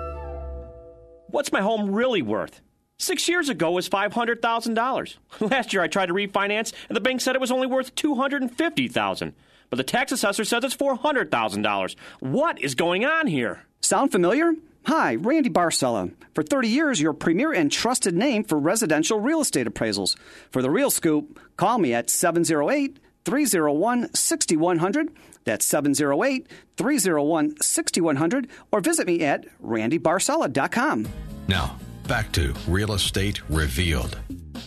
What's 1.34 1.52
my 1.52 1.62
home 1.62 1.96
really 1.96 2.22
worth? 2.22 2.62
Six 3.00 3.28
years 3.28 3.50
ago 3.50 3.72
it 3.72 3.74
was 3.74 3.90
$500,000. 3.90 5.16
Last 5.40 5.74
year 5.74 5.82
I 5.82 5.88
tried 5.88 6.06
to 6.06 6.14
refinance 6.14 6.74
and 6.90 6.96
the 6.96 7.02
bank 7.02 7.22
said 7.22 7.34
it 7.34 7.42
was 7.42 7.50
only 7.50 7.66
worth 7.66 7.96
250,000. 7.96 9.34
But 9.72 9.78
the 9.78 9.84
tax 9.84 10.12
assessor 10.12 10.46
says 10.46 10.64
it's 10.64 10.76
$400,000. 10.76 11.96
What 12.20 12.62
is 12.62 12.76
going 12.76 13.04
on 13.04 13.26
here? 13.26 13.64
Sound 13.82 14.12
familiar? 14.12 14.54
Hi, 14.86 15.16
Randy 15.16 15.50
Barcella. 15.50 16.14
For 16.36 16.44
30 16.44 16.68
years, 16.68 17.02
your 17.02 17.14
premier 17.14 17.52
and 17.52 17.72
trusted 17.72 18.14
name 18.14 18.44
for 18.44 18.60
residential 18.60 19.20
real 19.20 19.42
estate 19.42 19.66
appraisals. 19.66 20.16
For 20.52 20.62
the 20.62 20.70
real 20.70 20.92
scoop, 20.92 21.40
call 21.58 21.80
me 21.80 21.96
at 21.96 22.12
708 22.12 23.00
301 23.26 24.14
6100. 24.14 25.10
That's 25.46 25.66
708 25.66 26.48
301 26.78 27.60
6100. 27.60 28.48
Or 28.72 28.82
visit 28.82 29.08
me 29.08 29.22
at 29.22 29.48
randybarcella.com. 29.64 31.08
Now, 31.48 31.78
back 32.08 32.32
to 32.34 32.54
Real 32.68 32.94
Estate 32.94 33.42
Revealed 33.50 34.18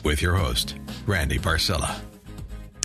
with 0.05 0.21
your 0.21 0.35
host, 0.35 0.77
Randy 1.07 1.39
Barcella. 1.39 1.99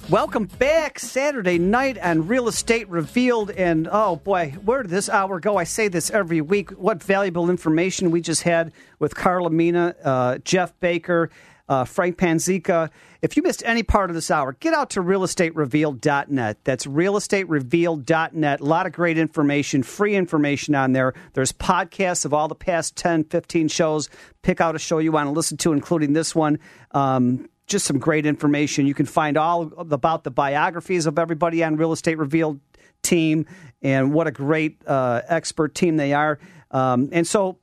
Welcome 0.10 0.46
back 0.46 0.98
Saturday 0.98 1.58
night 1.58 1.98
on 1.98 2.28
Real 2.28 2.48
Estate 2.48 2.90
Revealed. 2.90 3.52
And 3.52 3.88
oh 3.92 4.16
boy, 4.16 4.56
where 4.64 4.82
did 4.82 4.92
this 4.92 5.10
hour 5.10 5.40
go? 5.40 5.58
I 5.58 5.64
say 5.66 5.90
this 5.90 6.10
every 6.10 6.42
week. 6.42 6.72
What 6.72 7.04
valuable 7.04 7.50
information 7.50 8.12
we 8.12 8.22
just 8.22 8.44
had 8.44 8.72
with 9.00 9.14
Carla 9.14 9.50
Mina, 9.50 9.96
uh, 10.04 10.38
Jeff 10.40 10.78
Baker, 10.80 11.30
uh, 11.70 11.86
Frank 11.86 12.18
Panzica. 12.18 12.90
If 13.22 13.38
you 13.38 13.44
missed 13.44 13.62
any 13.66 13.84
part 13.84 14.10
of 14.10 14.16
this 14.16 14.32
hour, 14.32 14.54
get 14.54 14.74
out 14.74 14.90
to 14.92 15.02
realestaterevealed.net. 15.02 16.58
That's 16.64 16.88
realestaterevealed.net. 16.88 18.60
A 18.60 18.66
lot 18.66 18.88
of 18.88 18.94
great 18.94 19.20
information, 19.20 19.84
free 19.84 20.16
information 20.16 20.74
on 20.74 20.94
there. 20.94 21.14
There's 21.34 21.52
podcasts 21.52 22.26
of 22.26 22.34
all 22.34 22.48
the 22.48 22.56
past 22.56 22.96
10, 22.96 23.26
15 23.26 23.68
shows. 23.68 24.10
Pick 24.42 24.60
out 24.60 24.76
a 24.76 24.80
show 24.80 24.98
you 24.98 25.12
want 25.12 25.28
to 25.28 25.32
listen 25.32 25.58
to, 25.58 25.72
including 25.72 26.14
this 26.14 26.34
one. 26.34 26.58
Um, 26.92 27.48
just 27.68 27.86
some 27.86 28.00
great 28.00 28.26
information. 28.26 28.88
You 28.88 28.96
can 28.96 29.06
find 29.06 29.38
all 29.38 29.72
about 29.78 30.24
the 30.24 30.32
biographies 30.32 31.06
of 31.06 31.20
everybody 31.20 31.64
on 31.64 31.78
Real 31.78 31.92
Estate 31.92 32.18
Revealed 32.18 32.60
team 33.04 33.46
and 33.84 34.14
what 34.14 34.26
a 34.26 34.32
great 34.32 34.82
uh, 34.88 35.22
expert 35.28 35.76
team 35.76 35.98
they 35.98 36.14
are. 36.14 36.40
Um, 36.72 37.10
and 37.12 37.28
so, 37.28 37.60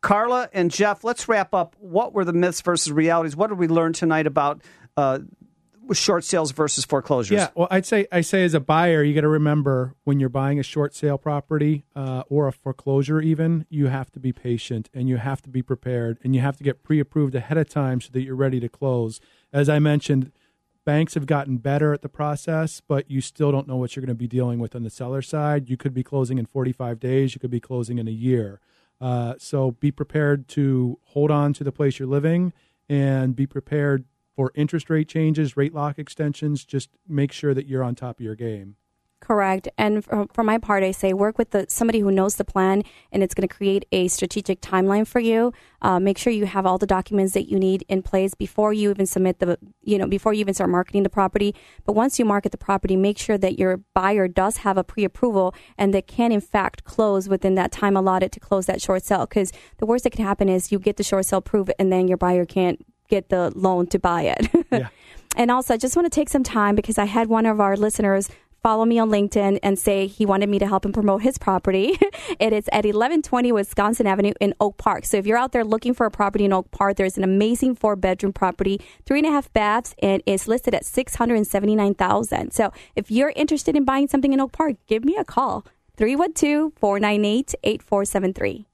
Carla 0.00 0.48
and 0.52 0.70
Jeff, 0.70 1.02
let's 1.02 1.28
wrap 1.28 1.54
up. 1.54 1.76
What 1.78 2.12
were 2.12 2.24
the 2.24 2.32
myths 2.32 2.60
versus 2.60 2.92
realities? 2.92 3.36
What 3.36 3.48
did 3.48 3.58
we 3.58 3.68
learn 3.68 3.94
tonight 3.94 4.26
about 4.26 4.62
uh, 4.98 5.18
short 5.92 6.24
sales 6.24 6.52
versus 6.52 6.84
foreclosures? 6.84 7.36
Yeah, 7.36 7.48
well, 7.54 7.68
I'd 7.70 7.86
say 7.86 8.06
I 8.12 8.20
say 8.20 8.44
as 8.44 8.54
a 8.54 8.60
buyer, 8.60 9.02
you 9.02 9.14
got 9.14 9.22
to 9.22 9.28
remember 9.28 9.94
when 10.04 10.20
you're 10.20 10.28
buying 10.28 10.58
a 10.58 10.62
short 10.62 10.94
sale 10.94 11.18
property 11.18 11.84
uh, 11.96 12.24
or 12.28 12.46
a 12.46 12.52
foreclosure, 12.52 13.20
even 13.20 13.66
you 13.70 13.86
have 13.86 14.10
to 14.12 14.20
be 14.20 14.32
patient 14.32 14.90
and 14.92 15.08
you 15.08 15.16
have 15.16 15.40
to 15.42 15.48
be 15.48 15.62
prepared 15.62 16.18
and 16.22 16.34
you 16.34 16.40
have 16.40 16.56
to 16.58 16.64
get 16.64 16.82
pre-approved 16.82 17.34
ahead 17.34 17.56
of 17.56 17.68
time 17.68 18.00
so 18.00 18.10
that 18.12 18.22
you're 18.22 18.36
ready 18.36 18.60
to 18.60 18.68
close 18.68 19.20
as 19.52 19.68
I 19.68 19.78
mentioned, 19.78 20.32
banks 20.84 21.14
have 21.14 21.26
gotten 21.26 21.58
better 21.58 21.92
at 21.92 22.02
the 22.02 22.08
process, 22.08 22.80
but 22.80 23.10
you 23.10 23.20
still 23.20 23.50
don't 23.50 23.66
know 23.66 23.76
what 23.76 23.96
you're 23.96 24.04
going 24.04 24.14
to 24.14 24.18
be 24.18 24.28
dealing 24.28 24.58
with 24.58 24.74
on 24.74 24.82
the 24.82 24.90
seller 24.90 25.22
side. 25.22 25.68
You 25.68 25.76
could 25.76 25.94
be 25.94 26.02
closing 26.02 26.38
in 26.38 26.46
45 26.46 27.00
days, 27.00 27.34
you 27.34 27.40
could 27.40 27.50
be 27.50 27.60
closing 27.60 27.98
in 27.98 28.08
a 28.08 28.12
year. 28.12 28.60
Uh, 29.00 29.34
so 29.38 29.72
be 29.72 29.90
prepared 29.90 30.48
to 30.48 30.98
hold 31.04 31.30
on 31.30 31.52
to 31.54 31.64
the 31.64 31.72
place 31.72 31.98
you're 31.98 32.08
living 32.08 32.52
and 32.88 33.36
be 33.36 33.46
prepared 33.46 34.04
for 34.38 34.52
interest 34.54 34.88
rate 34.88 35.08
changes, 35.08 35.56
rate 35.56 35.74
lock 35.74 35.98
extensions. 35.98 36.64
Just 36.64 36.90
make 37.08 37.32
sure 37.32 37.54
that 37.54 37.66
you're 37.66 37.82
on 37.82 37.96
top 37.96 38.20
of 38.20 38.24
your 38.24 38.36
game. 38.36 38.76
Correct. 39.18 39.66
And 39.76 40.04
for, 40.04 40.28
for, 40.32 40.44
my 40.44 40.58
part, 40.58 40.84
I 40.84 40.92
say 40.92 41.12
work 41.12 41.38
with 41.38 41.50
the, 41.50 41.66
somebody 41.68 41.98
who 41.98 42.12
knows 42.12 42.36
the 42.36 42.44
plan 42.44 42.84
and 43.10 43.20
it's 43.20 43.34
going 43.34 43.48
to 43.48 43.52
create 43.52 43.84
a 43.90 44.06
strategic 44.06 44.60
timeline 44.60 45.08
for 45.08 45.18
you. 45.18 45.52
Uh, 45.82 45.98
make 45.98 46.18
sure 46.18 46.32
you 46.32 46.46
have 46.46 46.66
all 46.66 46.78
the 46.78 46.86
documents 46.86 47.34
that 47.34 47.50
you 47.50 47.58
need 47.58 47.84
in 47.88 48.00
place 48.00 48.34
before 48.34 48.72
you 48.72 48.90
even 48.90 49.06
submit 49.06 49.40
the, 49.40 49.58
you 49.82 49.98
know, 49.98 50.06
before 50.06 50.32
you 50.32 50.38
even 50.38 50.54
start 50.54 50.70
marketing 50.70 51.02
the 51.02 51.10
property. 51.10 51.52
But 51.84 51.94
once 51.94 52.20
you 52.20 52.24
market 52.24 52.52
the 52.52 52.58
property, 52.58 52.94
make 52.94 53.18
sure 53.18 53.38
that 53.38 53.58
your 53.58 53.78
buyer 53.92 54.28
does 54.28 54.58
have 54.58 54.76
a 54.78 54.84
pre 54.84 55.02
approval 55.02 55.52
and 55.76 55.92
that 55.94 56.06
can, 56.06 56.30
in 56.30 56.40
fact, 56.40 56.84
close 56.84 57.28
within 57.28 57.56
that 57.56 57.72
time 57.72 57.96
allotted 57.96 58.30
to 58.30 58.38
close 58.38 58.66
that 58.66 58.80
short 58.80 59.02
sale. 59.02 59.26
Because 59.26 59.52
the 59.78 59.86
worst 59.86 60.04
that 60.04 60.10
can 60.10 60.24
happen 60.24 60.48
is 60.48 60.70
you 60.70 60.78
get 60.78 60.96
the 60.96 61.02
short 61.02 61.26
sale 61.26 61.40
approved 61.40 61.72
and 61.76 61.92
then 61.92 62.06
your 62.06 62.18
buyer 62.18 62.46
can't 62.46 62.86
get 63.08 63.28
the 63.28 63.52
loan 63.54 63.86
to 63.88 63.98
buy 63.98 64.22
it. 64.22 64.48
Yeah. 64.70 64.88
and 65.36 65.50
also, 65.50 65.74
I 65.74 65.76
just 65.78 65.96
want 65.96 66.06
to 66.06 66.10
take 66.10 66.28
some 66.28 66.42
time 66.42 66.74
because 66.74 66.98
I 66.98 67.06
had 67.06 67.28
one 67.28 67.46
of 67.46 67.58
our 67.58 67.74
listeners 67.76 68.28
follow 68.62 68.84
me 68.84 68.98
on 68.98 69.08
LinkedIn 69.08 69.58
and 69.62 69.78
say 69.78 70.06
he 70.06 70.26
wanted 70.26 70.48
me 70.48 70.58
to 70.58 70.66
help 70.66 70.84
him 70.84 70.92
promote 70.92 71.22
his 71.22 71.38
property. 71.38 71.98
it 72.40 72.52
is 72.52 72.68
at 72.68 72.84
1120 72.84 73.52
Wisconsin 73.52 74.06
Avenue 74.06 74.32
in 74.40 74.54
Oak 74.60 74.76
Park. 74.76 75.04
So 75.04 75.16
if 75.16 75.26
you're 75.26 75.38
out 75.38 75.52
there 75.52 75.64
looking 75.64 75.94
for 75.94 76.06
a 76.06 76.10
property 76.10 76.44
in 76.44 76.52
Oak 76.52 76.70
Park, 76.70 76.96
there's 76.96 77.16
an 77.16 77.24
amazing 77.24 77.76
four 77.76 77.96
bedroom 77.96 78.32
property, 78.32 78.80
three 79.06 79.20
and 79.20 79.26
a 79.26 79.30
half 79.30 79.52
baths, 79.52 79.94
and 80.02 80.22
it's 80.26 80.48
listed 80.48 80.74
at 80.74 80.84
679000 80.84 82.50
So 82.52 82.72
if 82.96 83.10
you're 83.10 83.32
interested 83.36 83.76
in 83.76 83.84
buying 83.84 84.08
something 84.08 84.32
in 84.32 84.40
Oak 84.40 84.52
Park, 84.52 84.76
give 84.86 85.04
me 85.04 85.16
a 85.16 85.24
call 85.24 85.64
312 85.96 86.72
498 86.76 87.54
8473. 87.62 88.66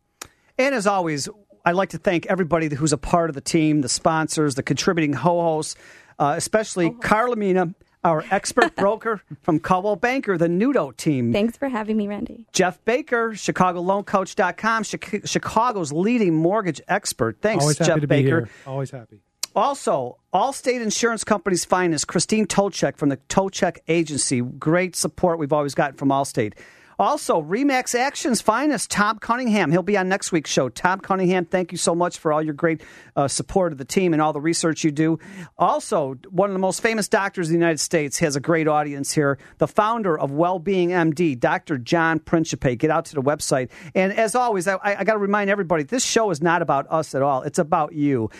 And 0.57 0.75
as 0.75 0.87
always, 0.87 1.29
I'd 1.65 1.77
like 1.77 1.91
to 1.91 1.99
thank 1.99 2.27
everybody 2.27 2.75
who's 2.75 2.93
a 2.93 2.99
part 2.99 3.31
of 3.31 3.35
the 3.35 3.41
team, 3.41 3.81
the 3.81 3.89
sponsors, 3.89 4.55
the 4.55 4.63
contributing 4.63 5.15
ho-hosts, 5.15 5.77
uh, 6.19 6.35
especially 6.37 6.87
oh. 6.87 6.93
Carla 6.93 7.37
Mina, 7.37 7.75
our 8.05 8.23
expert 8.31 8.77
broker 8.77 9.23
from 9.43 9.59
Coldwell 9.59 9.97
Banker, 9.97 10.37
the 10.37 10.47
Nudo 10.47 10.95
team. 10.95 11.33
Thanks 11.33 11.57
for 11.57 11.69
having 11.69 11.97
me, 11.97 12.07
Randy. 12.07 12.45
Jeff 12.53 12.85
Baker, 12.85 13.31
ChicagoLoanCoach.com, 13.31 14.83
Chicago's 15.25 15.91
leading 15.91 16.35
mortgage 16.35 16.83
expert. 16.87 17.39
Thanks, 17.41 17.63
Always 17.63 17.79
Jeff 17.79 18.01
to 18.01 18.07
Baker. 18.07 18.41
Here. 18.41 18.51
Always 18.67 18.91
happy. 18.91 19.21
Also, 19.57 20.19
Allstate 20.35 20.83
Insurance 20.83 21.23
Company's 21.25 21.65
finest, 21.65 22.09
Christine 22.09 22.47
Tochek 22.47 22.97
from 22.97 23.09
the 23.09 23.17
Tochek 23.29 23.79
Agency. 23.87 24.41
Great 24.41 24.97
support 24.97 25.39
we've 25.39 25.53
always 25.53 25.75
gotten 25.75 25.97
from 25.97 26.09
Allstate. 26.09 26.55
Also, 26.99 27.43
Remax 27.43 27.95
Action's 27.95 28.41
finest, 28.41 28.91
Tom 28.91 29.19
Cunningham. 29.19 29.71
He'll 29.71 29.83
be 29.83 29.97
on 29.97 30.09
next 30.09 30.33
week's 30.33 30.51
show. 30.51 30.69
Tom 30.69 31.01
Cunningham, 31.01 31.45
thank 31.45 31.73
you 31.73 31.79
so 31.79 31.95
much 31.95 32.19
for 32.19 32.33
all 32.33 32.43
your 32.43 32.55
great 32.55 32.83
uh, 33.17 33.29
support 33.29 33.73
of 33.73 33.79
the 33.79 33.85
team 33.85 34.13
and 34.13 34.23
all 34.23 34.33
the 34.33 34.41
research 34.41 34.85
you 34.85 34.91
do. 34.91 35.19
Also, 35.59 36.15
one 36.31 36.51
of 36.51 36.55
the 36.55 36.61
most 36.61 36.81
famous 36.81 37.09
doctors 37.09 37.49
in 37.49 37.55
the 37.55 37.59
United 37.59 37.81
States 37.81 38.19
has 38.19 38.37
a 38.37 38.41
great 38.41 38.69
audience 38.69 39.13
here. 39.13 39.39
The 39.59 39.69
founder 39.69 40.19
of 40.19 40.31
Wellbeing 40.31 40.91
MD, 40.91 41.39
Dr. 41.39 41.79
John 41.79 42.19
Principe. 42.19 42.77
Get 42.77 42.91
out 42.91 43.07
to 43.07 43.15
the 43.15 43.23
website. 43.23 43.71
And 43.95 44.13
as 44.13 44.35
always, 44.35 44.69
I, 44.69 44.79
I 44.83 45.05
got 45.05 45.15
to 45.15 45.19
remind 45.19 45.51
everybody 45.51 45.83
this 45.83 46.05
show 46.05 46.31
is 46.31 46.43
not 46.43 46.63
about 46.63 46.87
us 46.91 47.15
at 47.15 47.23
all. 47.23 47.43
It's 47.43 47.59
about 47.59 47.93
you 47.93 48.31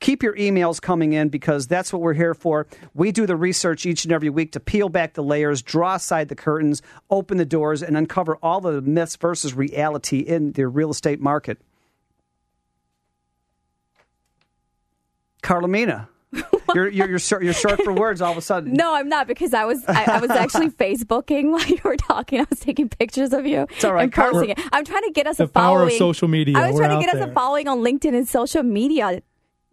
keep 0.00 0.22
your 0.22 0.34
emails 0.36 0.80
coming 0.80 1.12
in 1.12 1.28
because 1.28 1.66
that's 1.66 1.92
what 1.92 2.02
we're 2.02 2.14
here 2.14 2.34
for. 2.34 2.66
We 2.94 3.12
do 3.12 3.26
the 3.26 3.36
research 3.36 3.86
each 3.86 4.04
and 4.04 4.12
every 4.12 4.30
week 4.30 4.52
to 4.52 4.60
peel 4.60 4.88
back 4.88 5.14
the 5.14 5.22
layers, 5.22 5.62
draw 5.62 5.94
aside 5.96 6.28
the 6.28 6.36
curtains, 6.36 6.82
open 7.10 7.38
the 7.38 7.46
doors, 7.46 7.82
and 7.82 7.96
uncover 7.96 8.36
all 8.42 8.60
the 8.60 8.80
myths 8.80 9.16
versus 9.16 9.54
reality 9.54 10.20
in 10.20 10.52
the 10.52 10.66
real 10.66 10.90
estate 10.90 11.20
market. 11.20 11.60
Carla 15.42 15.68
Mina. 15.68 16.08
you're, 16.74 16.88
you're, 16.88 17.08
you're, 17.08 17.18
short, 17.18 17.42
you're 17.42 17.54
short 17.54 17.82
for 17.82 17.92
words 17.92 18.20
all 18.20 18.32
of 18.32 18.36
a 18.36 18.42
sudden. 18.42 18.74
No, 18.74 18.94
I'm 18.94 19.08
not 19.08 19.26
because 19.26 19.54
I 19.54 19.64
was 19.64 19.82
I, 19.88 20.04
I 20.04 20.20
was 20.20 20.30
actually 20.30 20.68
Facebooking 20.78 21.52
while 21.52 21.66
you 21.66 21.80
were 21.82 21.96
talking. 21.96 22.40
I 22.40 22.46
was 22.50 22.60
taking 22.60 22.90
pictures 22.90 23.32
of 23.32 23.46
you 23.46 23.66
it's 23.70 23.82
all 23.82 23.94
right. 23.94 24.02
and 24.02 24.12
posting 24.12 24.50
it. 24.50 24.60
I'm 24.72 24.84
trying 24.84 25.04
to 25.04 25.10
get 25.12 25.26
us 25.26 25.38
the 25.38 25.44
a 25.44 25.48
following. 25.48 25.78
power 25.78 25.86
of 25.86 25.92
social 25.94 26.28
media. 26.28 26.58
I 26.58 26.66
was 26.66 26.74
we're 26.74 26.86
trying 26.86 27.00
to 27.00 27.06
get 27.06 27.14
there. 27.14 27.24
us 27.24 27.30
a 27.30 27.32
following 27.32 27.66
on 27.66 27.78
LinkedIn 27.78 28.14
and 28.14 28.28
social 28.28 28.62
media. 28.62 29.22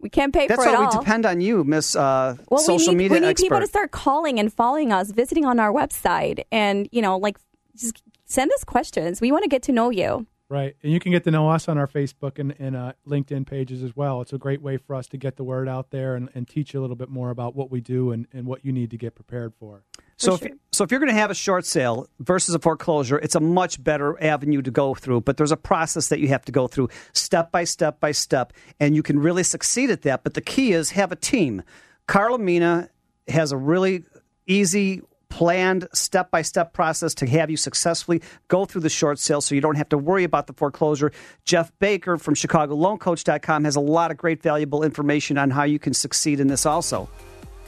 We 0.06 0.10
can't 0.10 0.32
pay 0.32 0.46
That's 0.46 0.62
for 0.62 0.68
it 0.68 0.70
That's 0.70 0.94
why 0.94 0.98
we 0.98 1.04
depend 1.04 1.26
on 1.26 1.40
you, 1.40 1.64
Miss 1.64 1.96
uh, 1.96 2.36
well, 2.48 2.60
Social 2.60 2.92
we 2.92 2.94
need, 2.94 3.10
Media 3.10 3.14
We 3.16 3.20
need 3.22 3.26
expert. 3.30 3.44
people 3.46 3.58
to 3.58 3.66
start 3.66 3.90
calling 3.90 4.38
and 4.38 4.52
following 4.52 4.92
us, 4.92 5.10
visiting 5.10 5.44
on 5.44 5.58
our 5.58 5.72
website, 5.72 6.44
and 6.52 6.88
you 6.92 7.02
know, 7.02 7.16
like 7.18 7.38
just 7.74 8.04
send 8.24 8.52
us 8.52 8.62
questions. 8.62 9.20
We 9.20 9.32
want 9.32 9.42
to 9.42 9.48
get 9.48 9.64
to 9.64 9.72
know 9.72 9.90
you. 9.90 10.24
Right. 10.48 10.76
And 10.82 10.92
you 10.92 11.00
can 11.00 11.10
get 11.10 11.24
to 11.24 11.32
know 11.32 11.50
us 11.50 11.68
on 11.68 11.76
our 11.76 11.88
Facebook 11.88 12.38
and, 12.38 12.54
and 12.60 12.76
uh, 12.76 12.92
LinkedIn 13.06 13.48
pages 13.48 13.82
as 13.82 13.96
well. 13.96 14.20
It's 14.20 14.32
a 14.32 14.38
great 14.38 14.62
way 14.62 14.76
for 14.76 14.94
us 14.94 15.08
to 15.08 15.16
get 15.16 15.36
the 15.36 15.42
word 15.42 15.68
out 15.68 15.90
there 15.90 16.14
and, 16.14 16.28
and 16.36 16.46
teach 16.46 16.72
you 16.72 16.78
a 16.78 16.82
little 16.82 16.94
bit 16.94 17.08
more 17.08 17.30
about 17.30 17.56
what 17.56 17.68
we 17.68 17.80
do 17.80 18.12
and, 18.12 18.28
and 18.32 18.46
what 18.46 18.64
you 18.64 18.70
need 18.70 18.90
to 18.90 18.96
get 18.96 19.16
prepared 19.16 19.54
for. 19.58 19.82
So, 20.18 20.36
sure. 20.36 20.48
if, 20.48 20.54
so 20.70 20.84
if 20.84 20.92
you're 20.92 21.00
going 21.00 21.10
to 21.10 21.18
have 21.18 21.32
a 21.32 21.34
short 21.34 21.66
sale 21.66 22.06
versus 22.20 22.54
a 22.54 22.60
foreclosure, 22.60 23.18
it's 23.18 23.34
a 23.34 23.40
much 23.40 23.82
better 23.82 24.22
avenue 24.22 24.62
to 24.62 24.70
go 24.70 24.94
through. 24.94 25.22
But 25.22 25.36
there's 25.36 25.50
a 25.50 25.56
process 25.56 26.08
that 26.08 26.20
you 26.20 26.28
have 26.28 26.44
to 26.44 26.52
go 26.52 26.68
through 26.68 26.90
step 27.12 27.50
by 27.50 27.64
step 27.64 27.98
by 27.98 28.12
step, 28.12 28.52
and 28.78 28.94
you 28.94 29.02
can 29.02 29.18
really 29.18 29.42
succeed 29.42 29.90
at 29.90 30.02
that. 30.02 30.22
But 30.22 30.34
the 30.34 30.40
key 30.40 30.72
is 30.72 30.90
have 30.90 31.10
a 31.10 31.16
team. 31.16 31.64
Carla 32.06 32.38
Mina 32.38 32.88
has 33.26 33.50
a 33.50 33.56
really 33.56 34.04
easy 34.46 35.02
planned 35.28 35.88
step 35.92 36.30
by 36.30 36.42
step 36.42 36.72
process 36.72 37.14
to 37.14 37.26
have 37.26 37.50
you 37.50 37.56
successfully 37.56 38.22
go 38.48 38.64
through 38.64 38.80
the 38.80 38.88
short 38.88 39.18
sale 39.18 39.40
so 39.40 39.54
you 39.54 39.60
don't 39.60 39.76
have 39.76 39.88
to 39.88 39.98
worry 39.98 40.24
about 40.24 40.46
the 40.46 40.52
foreclosure. 40.52 41.12
Jeff 41.44 41.72
Baker 41.78 42.16
from 42.16 42.34
ChicagoLoanCoach.com 42.34 43.64
has 43.64 43.76
a 43.76 43.80
lot 43.80 44.10
of 44.10 44.16
great 44.16 44.42
valuable 44.42 44.82
information 44.82 45.38
on 45.38 45.50
how 45.50 45.64
you 45.64 45.78
can 45.78 45.94
succeed 45.94 46.40
in 46.40 46.48
this 46.48 46.66
also. 46.66 47.08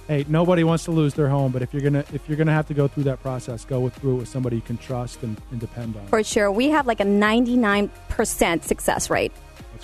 Hey, 0.09 0.25
nobody 0.27 0.65
wants 0.65 0.85
to 0.85 0.91
lose 0.91 1.13
their 1.13 1.29
home, 1.29 1.53
but 1.53 1.61
if 1.61 1.75
you're 1.75 1.83
gonna 1.83 2.03
if 2.15 2.27
you're 2.27 2.39
gonna 2.39 2.53
have 2.53 2.67
to 2.69 2.75
go 2.75 2.89
through 2.89 3.03
that 3.05 3.21
process, 3.21 3.67
go 3.67 3.87
through 3.91 4.15
it 4.15 4.19
with 4.21 4.29
somebody 4.29 4.57
you 4.57 4.63
can 4.63 4.79
trust 4.79 5.23
and, 5.23 5.39
and 5.51 5.61
depend 5.61 5.97
on. 5.97 6.07
For 6.07 6.25
sure, 6.25 6.51
we 6.51 6.71
have 6.71 6.87
like 6.87 7.01
a 7.01 7.05
99% 7.05 8.65
success 8.65 9.11
rate. 9.11 9.33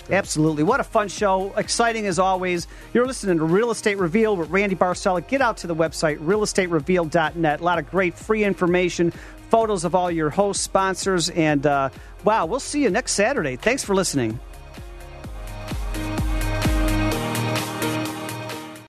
Absolutely. 0.09 0.63
What 0.63 0.79
a 0.79 0.83
fun 0.83 1.07
show. 1.07 1.53
Exciting 1.57 2.05
as 2.05 2.19
always. 2.19 2.67
You're 2.93 3.07
listening 3.07 3.37
to 3.39 3.43
Real 3.43 3.71
Estate 3.71 3.97
Reveal 3.97 4.35
with 4.35 4.49
Randy 4.49 4.75
Barcella. 4.75 5.27
Get 5.27 5.41
out 5.41 5.57
to 5.57 5.67
the 5.67 5.75
website, 5.75 6.19
realestaterevealed.net. 6.19 7.59
A 7.59 7.63
lot 7.63 7.79
of 7.79 7.89
great 7.89 8.13
free 8.13 8.43
information, 8.43 9.11
photos 9.49 9.83
of 9.83 9.95
all 9.95 10.11
your 10.11 10.29
hosts, 10.29 10.63
sponsors, 10.63 11.29
and 11.29 11.65
uh, 11.65 11.89
wow, 12.23 12.45
we'll 12.45 12.59
see 12.59 12.83
you 12.83 12.89
next 12.89 13.13
Saturday. 13.13 13.55
Thanks 13.55 13.83
for 13.83 13.95
listening. 13.95 14.39